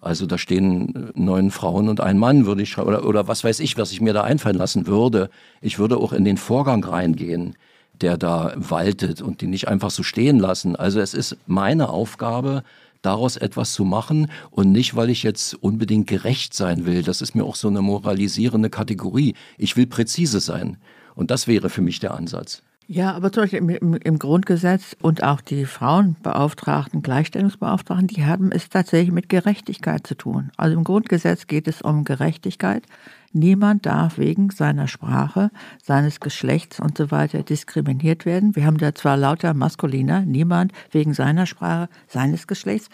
[0.00, 3.60] Also da stehen neun Frauen und ein Mann, würde ich schreiben, oder, oder was weiß
[3.60, 5.30] ich, was ich mir da einfallen lassen würde.
[5.60, 7.56] Ich würde auch in den Vorgang reingehen,
[8.00, 10.76] der da waltet und die nicht einfach so stehen lassen.
[10.76, 12.62] Also es ist meine Aufgabe,
[13.06, 17.02] daraus etwas zu machen und nicht, weil ich jetzt unbedingt gerecht sein will.
[17.02, 19.34] Das ist mir auch so eine moralisierende Kategorie.
[19.56, 20.76] Ich will präzise sein.
[21.14, 22.62] Und das wäre für mich der Ansatz.
[22.88, 28.68] Ja, aber zum Beispiel im, im, Grundgesetz und auch die Frauenbeauftragten, Gleichstellungsbeauftragten, die haben es
[28.68, 30.50] tatsächlich mit Gerechtigkeit zu tun.
[30.56, 32.84] Also im Grundgesetz geht es um Gerechtigkeit.
[33.32, 35.50] Niemand darf wegen seiner Sprache,
[35.82, 38.56] seines Geschlechts und so weiter diskriminiert werden.
[38.56, 42.88] Wir haben da zwar lauter Maskuliner, niemand wegen seiner Sprache, seines Geschlechts.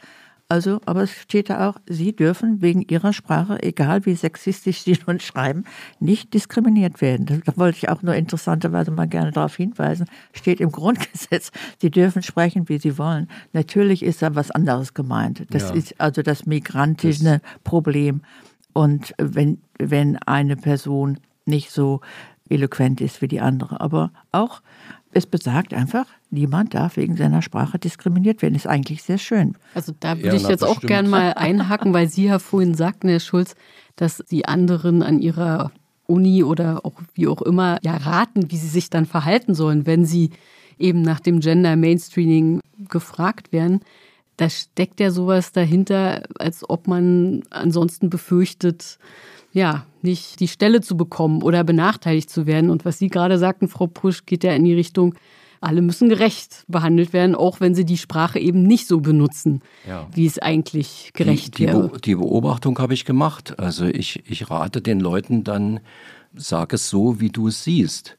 [0.52, 4.98] Also, aber es steht da auch, Sie dürfen wegen Ihrer Sprache, egal wie sexistisch Sie
[5.06, 5.64] nun schreiben,
[5.98, 7.42] nicht diskriminiert werden.
[7.46, 10.04] Da wollte ich auch nur interessanterweise mal gerne darauf hinweisen.
[10.34, 13.28] Steht im Grundgesetz, Sie dürfen sprechen, wie Sie wollen.
[13.54, 15.46] Natürlich ist da was anderes gemeint.
[15.48, 15.74] Das ja.
[15.74, 18.20] ist also das migrantische das Problem.
[18.72, 22.00] Und wenn, wenn eine Person nicht so
[22.48, 23.80] eloquent ist wie die andere.
[23.80, 24.62] Aber auch
[25.12, 28.54] es besagt einfach, niemand darf wegen seiner Sprache diskriminiert werden.
[28.54, 29.56] Ist eigentlich sehr schön.
[29.74, 33.08] Also da würde ja, ich jetzt auch gern mal einhaken, weil Sie ja vorhin sagten,
[33.08, 33.54] Herr Schulz,
[33.96, 35.70] dass die anderen an ihrer
[36.06, 40.04] Uni oder auch wie auch immer ja raten, wie sie sich dann verhalten sollen, wenn
[40.04, 40.30] sie
[40.78, 43.80] eben nach dem Gender Mainstreaming gefragt werden.
[44.42, 48.98] Da steckt ja sowas dahinter, als ob man ansonsten befürchtet,
[49.52, 52.68] ja, nicht die Stelle zu bekommen oder benachteiligt zu werden.
[52.68, 55.14] Und was Sie gerade sagten, Frau Pusch, geht ja in die Richtung,
[55.60, 60.08] alle müssen gerecht behandelt werden, auch wenn sie die Sprache eben nicht so benutzen, ja.
[60.12, 61.88] wie es eigentlich gerecht die, die wäre.
[61.90, 63.60] Be die Beobachtung habe ich gemacht.
[63.60, 65.78] Also ich, ich rate den Leuten dann,
[66.34, 68.18] sag es so, wie du es siehst.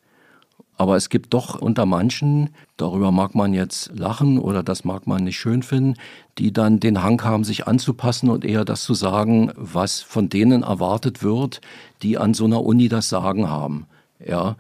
[0.75, 5.23] Aber es gibt doch unter manchen, darüber mag man jetzt lachen oder das mag man
[5.23, 5.95] nicht schön finden,
[6.39, 10.63] die dann den Hang haben, sich anzupassen und eher das zu sagen, was von denen
[10.63, 11.61] erwartet wird,
[12.01, 13.85] die an so einer Uni das Sagen haben.
[14.25, 14.55] Ja,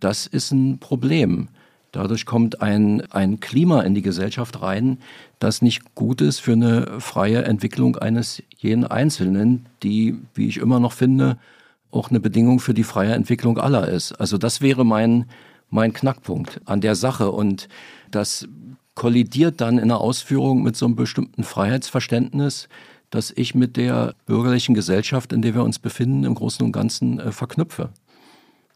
[0.00, 1.48] das ist ein Problem.
[1.92, 4.98] Dadurch kommt ein, ein Klima in die Gesellschaft rein,
[5.38, 10.80] das nicht gut ist für eine freie Entwicklung eines jeden Einzelnen, die, wie ich immer
[10.80, 11.36] noch finde,
[11.90, 14.12] auch eine Bedingung für die freie Entwicklung aller ist.
[14.12, 15.26] Also das wäre mein,
[15.72, 17.32] mein Knackpunkt an der Sache.
[17.32, 17.68] Und
[18.10, 18.46] das
[18.94, 22.68] kollidiert dann in der Ausführung mit so einem bestimmten Freiheitsverständnis,
[23.10, 27.18] das ich mit der bürgerlichen Gesellschaft, in der wir uns befinden, im Großen und Ganzen
[27.18, 27.90] äh, verknüpfe.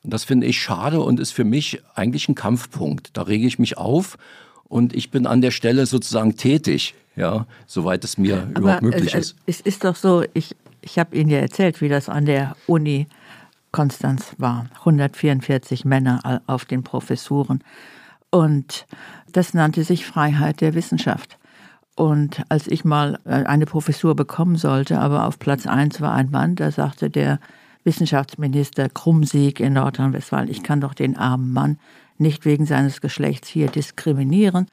[0.03, 3.11] Und das finde ich schade und ist für mich eigentlich ein Kampfpunkt.
[3.17, 4.19] Da rege ich mich auf
[4.65, 9.15] und ich bin an der Stelle sozusagen tätig, ja, soweit es mir Aber überhaupt möglich
[9.15, 9.37] äh, ist.
[9.47, 13.07] Es ist doch so, ich, ich habe Ihnen ja erzählt, wie das an der Uni
[13.77, 14.65] Konstanz war.
[14.79, 17.63] 144 Männer auf den Professuren.
[18.31, 18.87] Und
[19.31, 21.37] das nannte sich Freiheit der Wissenschaft.
[21.95, 26.31] Und als ich mal äh, eine Professur bekommen sollte, aber auf Platz eins war ein
[26.31, 27.39] Mann, da sagte der
[27.85, 31.79] Wissenschaftsminister Krumsieg in Nordrhein-Westfalen, ich kann doch den armen Mann
[32.17, 34.69] nicht wegen seines Geschlechts hier diskriminieren.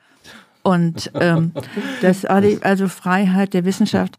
[0.63, 1.51] Und ähm,
[2.01, 4.17] das also Freiheit der Wissenschaft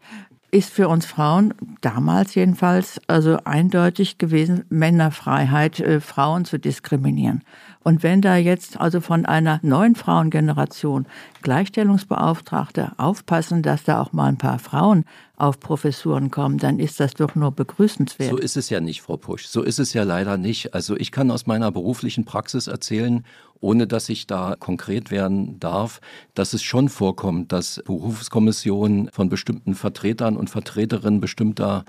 [0.55, 7.43] ist für uns Frauen damals jedenfalls also eindeutig gewesen, Männerfreiheit, äh, Frauen zu diskriminieren.
[7.85, 11.05] Und wenn da jetzt also von einer neuen Frauengeneration
[11.43, 15.05] Gleichstellungsbeauftragte aufpassen, dass da auch mal ein paar Frauen
[15.36, 18.31] auf Professuren kommen, dann ist das doch nur begrüßenswert.
[18.31, 19.47] So ist es ja nicht, Frau Pusch.
[19.47, 20.73] So ist es ja leider nicht.
[20.73, 23.23] Also ich kann aus meiner beruflichen Praxis erzählen,
[23.61, 26.01] ohne dass ich da konkret werden darf,
[26.32, 31.85] dass es schon vorkommt, dass Berufskommissionen von bestimmten Vertretern und Vertreterinnen bestimmter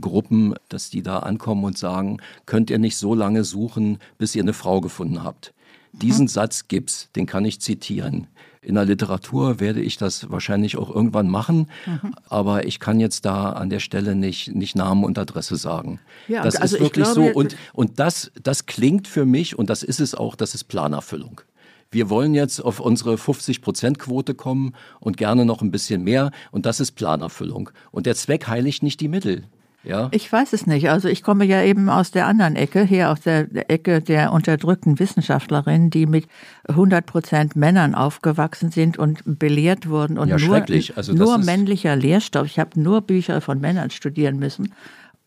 [0.00, 4.42] Gruppen, dass die da ankommen und sagen, könnt ihr nicht so lange suchen, bis ihr
[4.42, 5.52] eine Frau gefunden habt.
[5.92, 6.28] Diesen mhm.
[6.28, 8.26] Satz gibt's, den kann ich zitieren.
[8.60, 12.14] In der Literatur werde ich das wahrscheinlich auch irgendwann machen, mhm.
[12.28, 16.00] aber ich kann jetzt da an der Stelle nicht, nicht Namen und Adresse sagen.
[16.26, 17.38] Ja, das also ist wirklich glaube, so.
[17.38, 21.42] Und, und das, das klingt für mich, und das ist es auch, das ist Planerfüllung
[21.90, 26.30] wir wollen jetzt auf unsere 50-Prozent-Quote kommen und gerne noch ein bisschen mehr.
[26.50, 27.70] Und das ist Planerfüllung.
[27.90, 29.44] Und der Zweck heiligt nicht die Mittel.
[29.86, 30.08] Ja?
[30.12, 30.90] Ich weiß es nicht.
[30.90, 34.98] Also ich komme ja eben aus der anderen Ecke, hier aus der Ecke der unterdrückten
[34.98, 36.26] Wissenschaftlerinnen, die mit
[36.68, 40.64] 100 Prozent Männern aufgewachsen sind und belehrt wurden und ja, nur,
[40.96, 42.46] also nur männlicher Lehrstoff.
[42.46, 44.74] Ich habe nur Bücher von Männern studieren müssen.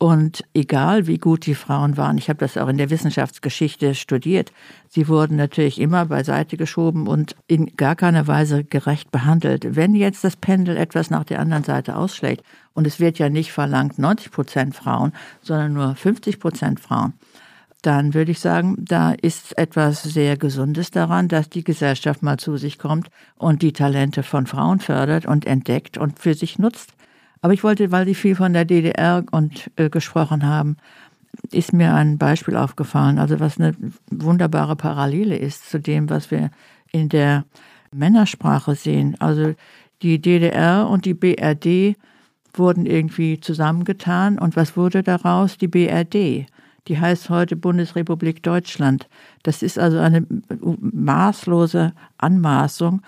[0.02, 4.54] Und egal wie gut die Frauen waren, ich habe das auch in der Wissenschaftsgeschichte studiert,
[4.88, 9.76] sie wurden natürlich immer beiseite geschoben und in gar keiner Weise gerecht behandelt.
[9.76, 13.52] Wenn jetzt das Pendel etwas nach der anderen Seite ausschlägt, und es wird ja nicht
[13.52, 15.12] verlangt 90 Prozent Frauen,
[15.42, 17.12] sondern nur 50 Prozent Frauen,
[17.82, 22.56] dann würde ich sagen, da ist etwas sehr Gesundes daran, dass die Gesellschaft mal zu
[22.56, 26.94] sich kommt und die Talente von Frauen fördert und entdeckt und für sich nutzt.
[27.41, 30.78] Aber ich wollte, weil Sie viel von der DDR und äh, gesprochen haben,
[31.52, 33.76] ist mir ein Beispiel aufgefallen, also was eine
[34.10, 36.52] wunderbare Parallele ist zu dem, was wir
[36.91, 37.45] in der
[37.91, 39.16] Männersprache sehen.
[39.20, 39.53] Also
[40.02, 41.95] die DDR und die BRD
[42.53, 45.57] wurden irgendwie zusammengetan und was wurde daraus?
[45.57, 46.48] Die BRD.
[46.88, 49.07] Die heißt heute Bundesrepublik Deutschland.
[49.44, 50.26] Das ist also eine
[50.82, 53.02] maßlose Anmaßung,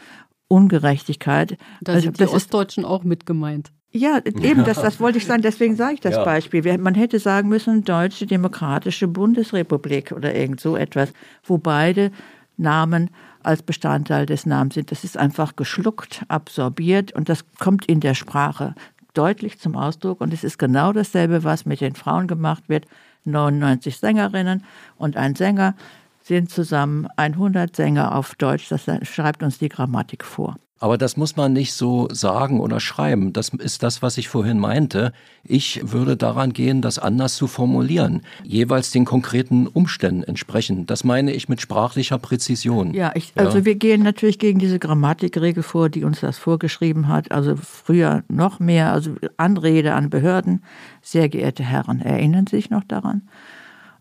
[0.48, 1.58] Ungerechtigkeit.
[1.82, 3.72] Da sind also, die Ostdeutschen auch mit gemeint.
[3.94, 6.24] Ja, eben, das, das wollte ich sagen, deswegen sage ich das ja.
[6.24, 6.78] Beispiel.
[6.78, 11.12] Man hätte sagen müssen, Deutsche Demokratische Bundesrepublik oder irgend so etwas,
[11.44, 12.12] wo beide
[12.56, 13.10] Namen
[13.44, 14.92] als Bestandteil des Namens sind.
[14.92, 18.76] Das ist einfach geschluckt, absorbiert und das kommt in der Sprache
[19.14, 20.22] deutlich zum Ausdruck.
[20.22, 22.86] Und es ist genau dasselbe, was mit den Frauen gemacht wird.
[23.26, 24.64] 99 Sängerinnen
[24.98, 25.76] und ein Sänger
[26.24, 28.70] sind zusammen 100 Sänger auf Deutsch.
[28.70, 30.56] Das schreibt uns die Grammatik vor.
[30.82, 33.34] Aber das muss man nicht so sagen oder schreiben.
[33.34, 35.14] Das ist das, was ich vorhin meinte.
[35.44, 40.90] Ich würde daran gehen, das anders zu formulieren, jeweils den konkreten Umständen entsprechend.
[40.90, 42.96] Das meine ich mit sprachlicher Präzision.
[42.96, 43.66] Ja, ich, also ja.
[43.66, 47.32] wir gehen natürlich gegen diese Grammatikregel vor, die uns das vorgeschrieben hat.
[47.32, 50.64] Also früher noch mehr, also Anrede an Behörden.
[51.04, 53.22] Sehr geehrte Herren, erinnern Sie sich noch daran?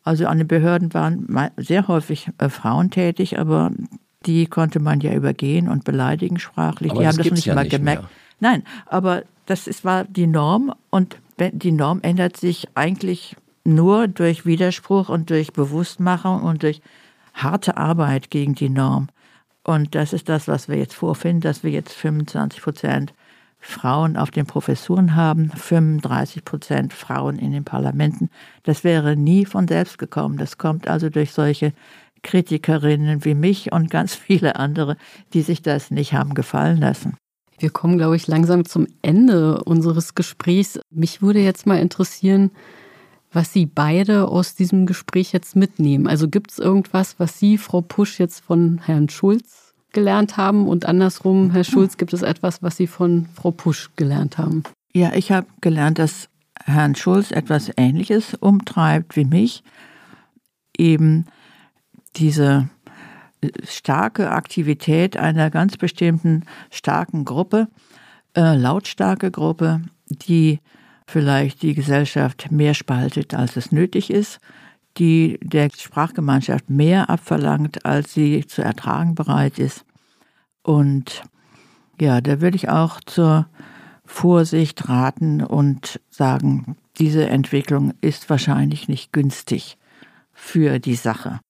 [0.03, 1.27] Also an den Behörden waren
[1.59, 3.71] sehr häufig äh, Frauen tätig, aber
[4.27, 6.91] die konnte man ja übergehen und beleidigen sprachlich.
[6.91, 8.03] Aber die haben das nicht ja mal nicht gemerkt.
[8.03, 8.11] Mehr.
[8.41, 14.45] Nein, aber das ist, war die Norm und die Norm ändert sich eigentlich nur durch
[14.45, 16.81] Widerspruch und durch Bewusstmachung und durch
[17.35, 19.09] harte Arbeit gegen die Norm.
[19.63, 23.15] Und das ist das, was wir jetzt vorfinden, dass wir jetzt 25 Prozent
[23.59, 28.31] Frauen auf den Professuren haben, 35 Prozent Frauen in den Parlamenten.
[28.63, 30.39] Das wäre nie von selbst gekommen.
[30.39, 31.75] Das kommt also durch solche
[32.23, 34.97] Kritikerinnen wie mich und ganz viele andere,
[35.33, 37.17] die sich das nicht haben gefallen lassen.
[37.59, 40.81] Wir kommen, glaube ich, langsam zum Ende unseres Gesprächs.
[40.91, 42.51] Mich würde jetzt mal interessieren,
[43.33, 46.07] was Sie beide aus diesem Gespräch jetzt mitnehmen.
[46.07, 50.87] Also gibt es irgendwas, was Sie, Frau Pusch, jetzt von Herrn Schulz gelernt haben und
[50.87, 54.63] andersrum, Herr Schulz, gibt es etwas, was Sie von Frau Pusch gelernt haben?
[54.93, 56.29] Ja, ich habe gelernt, dass
[56.65, 59.63] Herrn Schulz etwas Ähnliches umtreibt wie mich.
[60.77, 61.27] Eben
[62.17, 62.69] diese
[63.41, 67.69] äh, starke Aktivität einer ganz bestimmten starken Gruppe,
[68.35, 70.61] äh, lautstarke Gruppe, die
[71.07, 74.39] vielleicht die Gesellschaft mehr spaltet, als es nötig ist,
[74.99, 79.85] die der Sprachgemeinschaft mehr abverlangt, als sie zu ertragen bereit ist.
[80.63, 81.23] Und
[82.01, 83.47] ja, da würde ich auch zur
[84.05, 89.79] Vorsicht raten und sagen, diese Entwicklung ist wahrscheinlich nicht günstig
[90.33, 91.41] für die Sache.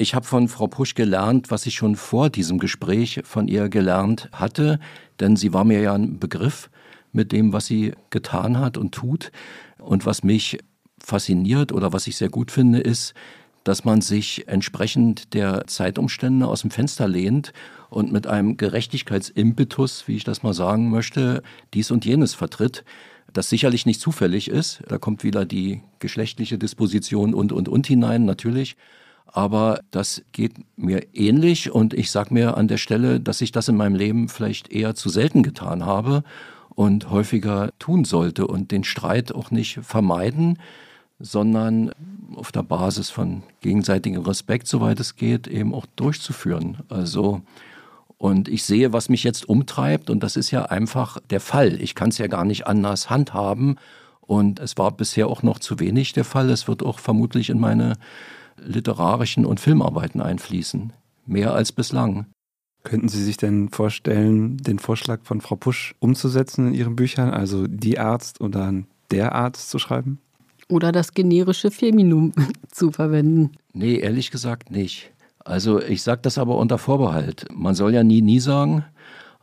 [0.00, 4.30] Ich habe von Frau Pusch gelernt, was ich schon vor diesem Gespräch von ihr gelernt
[4.32, 4.80] hatte,
[5.20, 6.70] denn sie war mir ja ein Begriff
[7.12, 9.30] mit dem, was sie getan hat und tut.
[9.78, 10.56] Und was mich
[11.04, 13.12] fasziniert oder was ich sehr gut finde, ist,
[13.62, 17.52] dass man sich entsprechend der Zeitumstände aus dem Fenster lehnt
[17.90, 21.42] und mit einem Gerechtigkeitsimpetus, wie ich das mal sagen möchte,
[21.74, 22.84] dies und jenes vertritt
[23.32, 24.82] das sicherlich nicht zufällig ist.
[24.88, 28.76] Da kommt wieder die geschlechtliche Disposition und, und, und hinein, natürlich.
[29.32, 33.68] Aber das geht mir ähnlich und ich sage mir an der Stelle, dass ich das
[33.68, 36.24] in meinem Leben vielleicht eher zu selten getan habe
[36.70, 40.58] und häufiger tun sollte und den Streit auch nicht vermeiden,
[41.20, 41.92] sondern
[42.34, 46.78] auf der Basis von gegenseitigem Respekt, soweit es geht, eben auch durchzuführen.
[46.88, 47.42] Also
[48.20, 51.80] und ich sehe, was mich jetzt umtreibt, und das ist ja einfach der Fall.
[51.80, 53.76] Ich kann es ja gar nicht anders handhaben.
[54.20, 56.50] Und es war bisher auch noch zu wenig der Fall.
[56.50, 57.94] Es wird auch vermutlich in meine
[58.64, 60.92] literarischen und Filmarbeiten einfließen.
[61.26, 62.26] Mehr als bislang.
[62.82, 67.66] Könnten Sie sich denn vorstellen, den Vorschlag von Frau Pusch umzusetzen in Ihren Büchern, also
[67.66, 68.72] die Arzt oder
[69.10, 70.18] der Arzt zu schreiben?
[70.68, 72.32] Oder das generische Feminum
[72.70, 73.52] zu verwenden?
[73.74, 75.10] Nee, ehrlich gesagt nicht.
[75.44, 77.46] Also ich sage das aber unter Vorbehalt.
[77.52, 78.84] Man soll ja nie, nie sagen,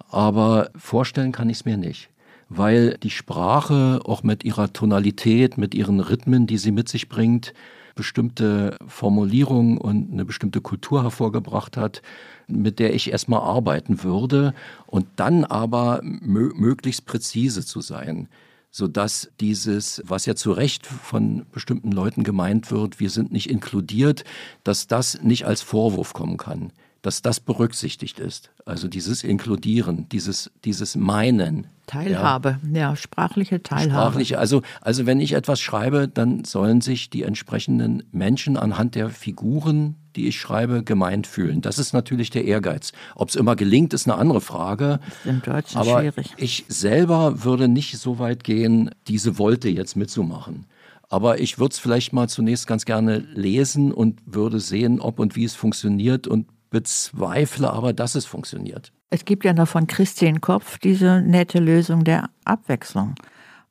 [0.09, 2.09] aber vorstellen kann ich es mir nicht.
[2.49, 7.53] Weil die Sprache auch mit ihrer Tonalität, mit ihren Rhythmen, die sie mit sich bringt,
[7.97, 12.01] bestimmte Formulierungen und eine bestimmte Kultur hervorgebracht hat,
[12.47, 14.53] mit der ich erstmal arbeiten würde
[14.85, 18.29] und dann aber möglichst präzise zu sein
[18.69, 24.23] sodass dieses, was ja zu Recht von bestimmten Leuten gemeint wird, wir sind nicht inkludiert,
[24.63, 26.71] dass das nicht als Vorwurf kommen kann,
[27.01, 28.51] dass das berücksichtigt ist.
[28.65, 31.67] Also dieses Inkludieren, dieses, dieses Meinen.
[31.85, 33.89] Teilhabe, ja, ja sprachliche Teilhabe.
[33.89, 39.09] Sprachliche, also, also wenn ich etwas schreibe, dann sollen sich die entsprechenden Menschen anhand der
[39.09, 41.61] Figuren, die ich schreibe, gemeint fühlen.
[41.61, 42.91] Das ist natürlich der Ehrgeiz.
[43.15, 44.99] Ob es immer gelingt, ist eine andere Frage.
[44.99, 46.33] Das ist im Deutschen Aber schwierig.
[46.37, 50.65] Ich selber würde nicht so weit gehen, diese Wolte jetzt mitzumachen.
[51.09, 55.35] Aber ich würde es vielleicht mal zunächst ganz gerne lesen und würde sehen, ob und
[55.35, 58.91] wie es funktioniert und bezweifle aber, dass es funktioniert.
[59.09, 63.15] Es gibt ja noch von Christine Kopf diese nette Lösung der Abwechslung.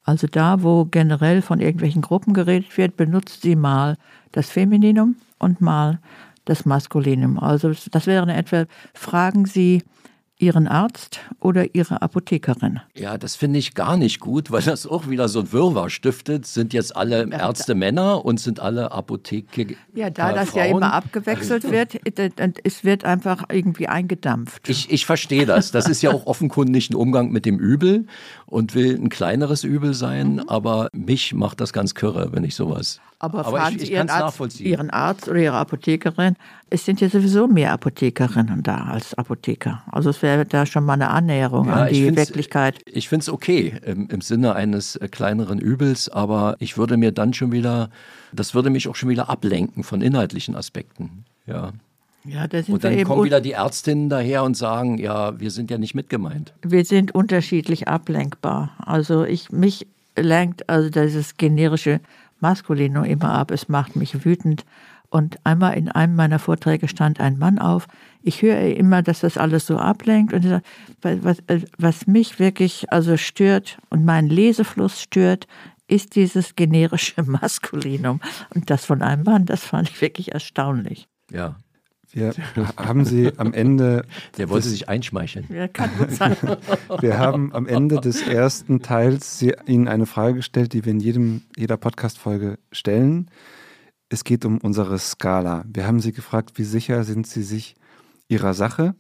[0.03, 3.97] Also da, wo generell von irgendwelchen Gruppen geredet wird, benutzt sie mal
[4.33, 5.99] das Femininum und mal
[6.45, 7.39] das Maskulinum.
[7.39, 9.83] Also das wären etwa, fragen Sie
[10.39, 12.81] Ihren Arzt oder Ihre Apothekerin?
[12.95, 16.47] Ja, das finde ich gar nicht gut, weil das auch wieder so ein Wirrwarr stiftet.
[16.47, 20.59] Sind jetzt alle Ärzte Männer und sind alle Apotheke Ja, da das Frauen?
[20.59, 21.99] ja immer abgewechselt wird,
[22.65, 24.69] es wird einfach irgendwie eingedampft.
[24.69, 25.71] Ich, ich verstehe das.
[25.71, 28.07] Das ist ja auch offenkundig ein Umgang mit dem Übel
[28.47, 30.49] und will ein kleineres Übel sein, mhm.
[30.49, 33.95] aber mich macht das ganz kirre, wenn ich sowas aber, aber fragen ich, ich Sie
[33.95, 36.37] Ihren Arzt, Ihren Arzt oder Ihre Apothekerin.
[36.69, 39.83] Es sind ja sowieso mehr Apothekerinnen da als Apotheker.
[39.91, 42.81] Also es wäre da schon mal eine Annäherung ja, an die Wirklichkeit.
[42.87, 47.13] Ich finde es okay im, im Sinne eines äh, kleineren Übels, aber ich würde mir
[47.13, 47.91] dann schon wieder,
[48.33, 51.25] das würde mich auch schon wieder ablenken von inhaltlichen Aspekten.
[51.47, 51.73] Ja.
[52.29, 55.71] Ja, da sind und dann kommen wieder die Ärztinnen daher und sagen, ja, wir sind
[55.71, 56.53] ja nicht mitgemeint.
[56.63, 58.73] Wir sind unterschiedlich ablenkbar.
[58.79, 59.87] Also ich mich
[60.17, 62.01] lenkt also dieses generische
[62.41, 64.65] Maskulino immer ab, es macht mich wütend.
[65.09, 67.87] Und einmal in einem meiner Vorträge stand ein Mann auf.
[68.23, 70.33] Ich höre immer, dass das alles so ablenkt.
[70.33, 70.67] Und sagt,
[71.01, 71.39] was,
[71.79, 75.47] was mich wirklich also stört und meinen Lesefluss stört,
[75.87, 78.21] ist dieses generische Maskulinum.
[78.55, 81.07] Und das von einem Mann, das fand ich wirklich erstaunlich.
[81.31, 81.57] Ja,
[82.17, 82.33] wir
[82.77, 84.05] haben Sie am Ende.
[84.39, 85.47] Der wollte sich einschmeicheln.
[85.51, 86.37] Ja, kann gut sein.
[87.01, 91.43] Wir haben am Ende des ersten Teils Ihnen eine Frage gestellt, die wir in jedem,
[91.57, 93.31] jeder Podcast-Folge stellen.
[94.09, 95.65] Es geht um unsere Skala.
[95.73, 97.75] Wir haben Sie gefragt, wie sicher sind Sie sich
[98.29, 98.95] Ihrer Sache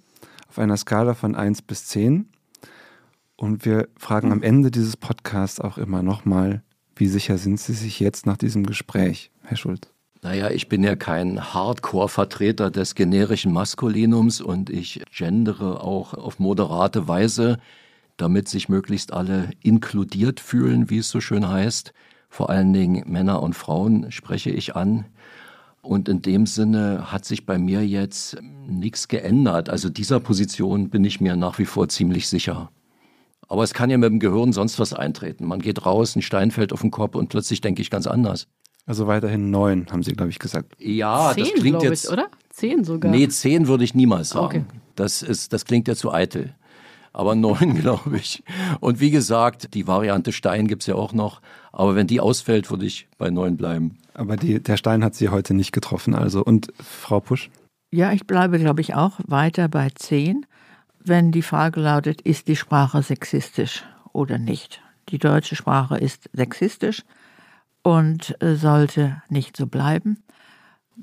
[0.49, 2.29] auf einer Skala von 1 bis 10?
[3.37, 6.63] Und wir fragen am Ende dieses Podcasts auch immer nochmal,
[6.97, 9.96] wie sicher sind Sie sich jetzt nach diesem Gespräch, Herr Schulz?
[10.27, 17.07] Naja, ich bin ja kein Hardcore-Vertreter des generischen Maskulinums und ich gendere auch auf moderate
[17.07, 17.59] Weise,
[18.17, 21.93] damit sich möglichst alle inkludiert fühlen, wie es so schön heißt.
[22.29, 25.05] Vor allen Dingen Männer und Frauen spreche ich an.
[25.81, 28.37] Und in dem Sinne hat sich bei mir jetzt
[28.67, 29.71] nichts geändert.
[29.71, 32.73] Also dieser Position bin ich mir nach wie vor ziemlich sicher.
[33.47, 35.47] Aber es kann ja mit dem Gehirn sonst was eintreten.
[35.47, 38.49] Man geht raus, ein Stein fällt auf den Kopf und plötzlich denke ich ganz anders.
[38.87, 40.75] Also weiterhin neun, haben Sie, glaube ich, gesagt.
[40.79, 42.05] Ja, zehn, das klingt jetzt.
[42.05, 42.29] Ich, oder?
[42.51, 43.11] Zehn sogar.
[43.11, 44.67] Nee, zehn würde ich niemals sagen.
[44.69, 44.81] Okay.
[44.95, 46.55] Das, ist, das klingt ja zu eitel.
[47.13, 48.45] aber neun, glaube ich.
[48.81, 51.41] Und wie gesagt, die Variante Stein gibt es ja auch noch.
[51.73, 53.99] Aber wenn die ausfällt, würde ich bei neun bleiben.
[54.15, 56.45] Aber die, der Stein hat sie heute nicht getroffen, also.
[56.45, 57.51] Und Frau Pusch?
[57.91, 60.45] Ja, ich bleibe, glaube ich, auch weiter bei zehn,
[61.03, 64.83] wenn die Frage lautet, ist die Sprache sexistisch oder nicht?
[65.09, 67.03] Die deutsche Sprache ist sexistisch
[67.87, 70.19] und äh, sollte nicht so bleiben.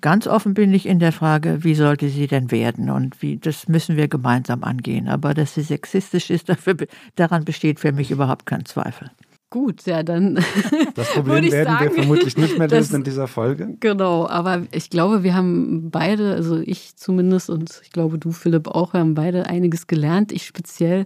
[0.01, 3.69] Ganz offen bin ich in der Frage, wie sollte sie denn werden und wie, das
[3.69, 5.07] müssen wir gemeinsam angehen.
[5.07, 6.75] Aber dass sie sexistisch ist, dafür,
[7.15, 9.11] daran besteht für mich überhaupt kein Zweifel.
[9.49, 10.43] Gut, ja, dann.
[10.95, 13.77] Das Problem werden sagen, wir vermutlich nicht mehr lösen in dieser Folge.
[13.79, 18.67] Genau, aber ich glaube, wir haben beide, also ich zumindest und ich glaube du, Philipp,
[18.67, 20.33] auch, wir haben beide einiges gelernt.
[20.33, 21.05] Ich speziell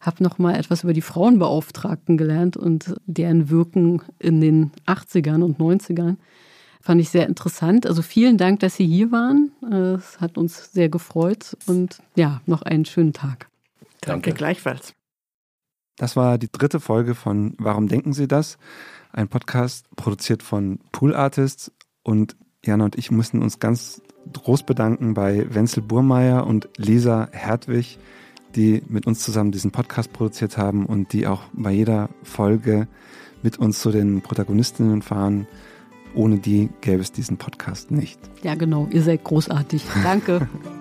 [0.00, 5.58] habe noch mal etwas über die Frauenbeauftragten gelernt und deren Wirken in den 80ern und
[5.58, 6.16] 90ern.
[6.80, 7.86] Fand ich sehr interessant.
[7.86, 9.52] Also vielen Dank, dass Sie hier waren.
[9.98, 13.48] Es hat uns sehr gefreut und ja, noch einen schönen Tag.
[14.00, 14.94] Danke, Danke gleichfalls.
[15.98, 18.56] Das war die dritte Folge von Warum denken Sie das?
[19.12, 21.70] Ein Podcast produziert von Pool Artists
[22.02, 24.00] und Jana und ich mussten uns ganz
[24.32, 27.98] groß bedanken bei Wenzel Burmeier und Lisa Hertwig,
[28.56, 32.88] die mit uns zusammen diesen Podcast produziert haben und die auch bei jeder Folge
[33.42, 35.46] mit uns zu den Protagonistinnen fahren.
[36.14, 38.18] Ohne die gäbe es diesen Podcast nicht.
[38.42, 38.88] Ja, genau.
[38.90, 39.84] Ihr seid großartig.
[40.02, 40.48] Danke.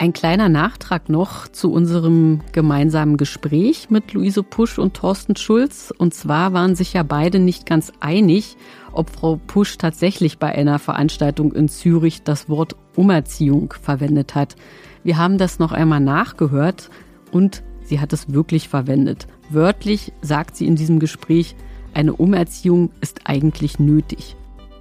[0.00, 5.92] Ein kleiner Nachtrag noch zu unserem gemeinsamen Gespräch mit Luise Pusch und Thorsten Schulz.
[5.96, 8.56] Und zwar waren sich ja beide nicht ganz einig,
[8.92, 14.54] ob Frau Pusch tatsächlich bei einer Veranstaltung in Zürich das Wort Umerziehung verwendet hat.
[15.02, 16.90] Wir haben das noch einmal nachgehört
[17.32, 19.26] und sie hat es wirklich verwendet.
[19.50, 21.56] Wörtlich sagt sie in diesem Gespräch,
[21.92, 24.36] eine Umerziehung ist eigentlich nötig.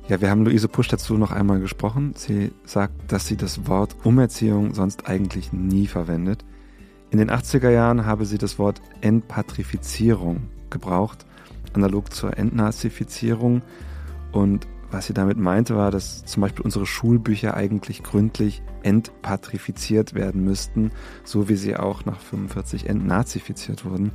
[0.10, 2.14] Ja, wir haben Luise Pusch dazu noch einmal gesprochen.
[2.16, 6.46] Sie sagt, dass sie das Wort Umerziehung sonst eigentlich nie verwendet.
[7.12, 11.26] In den 80er Jahren habe sie das Wort Entpatrifizierung gebraucht,
[11.74, 13.64] analog zur Entnazifizierung.
[14.32, 20.42] Und was sie damit meinte, war, dass zum Beispiel unsere Schulbücher eigentlich gründlich entpatrifiziert werden
[20.42, 20.92] müssten,
[21.26, 24.14] so wie sie auch nach 45 entnazifiziert wurden.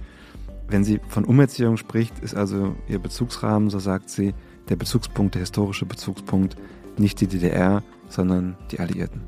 [0.68, 4.32] Wenn sie von Umerziehung spricht, ist also ihr Bezugsrahmen, so sagt sie,
[4.68, 6.56] der Bezugspunkt, der historische Bezugspunkt,
[6.96, 9.22] nicht die DDR, sondern die Alliierten.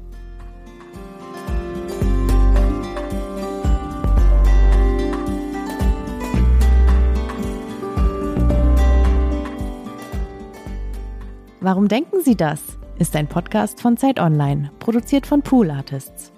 [11.60, 12.60] Warum denken Sie das?
[12.98, 16.33] ist ein Podcast von Zeit Online, produziert von Pool Artists.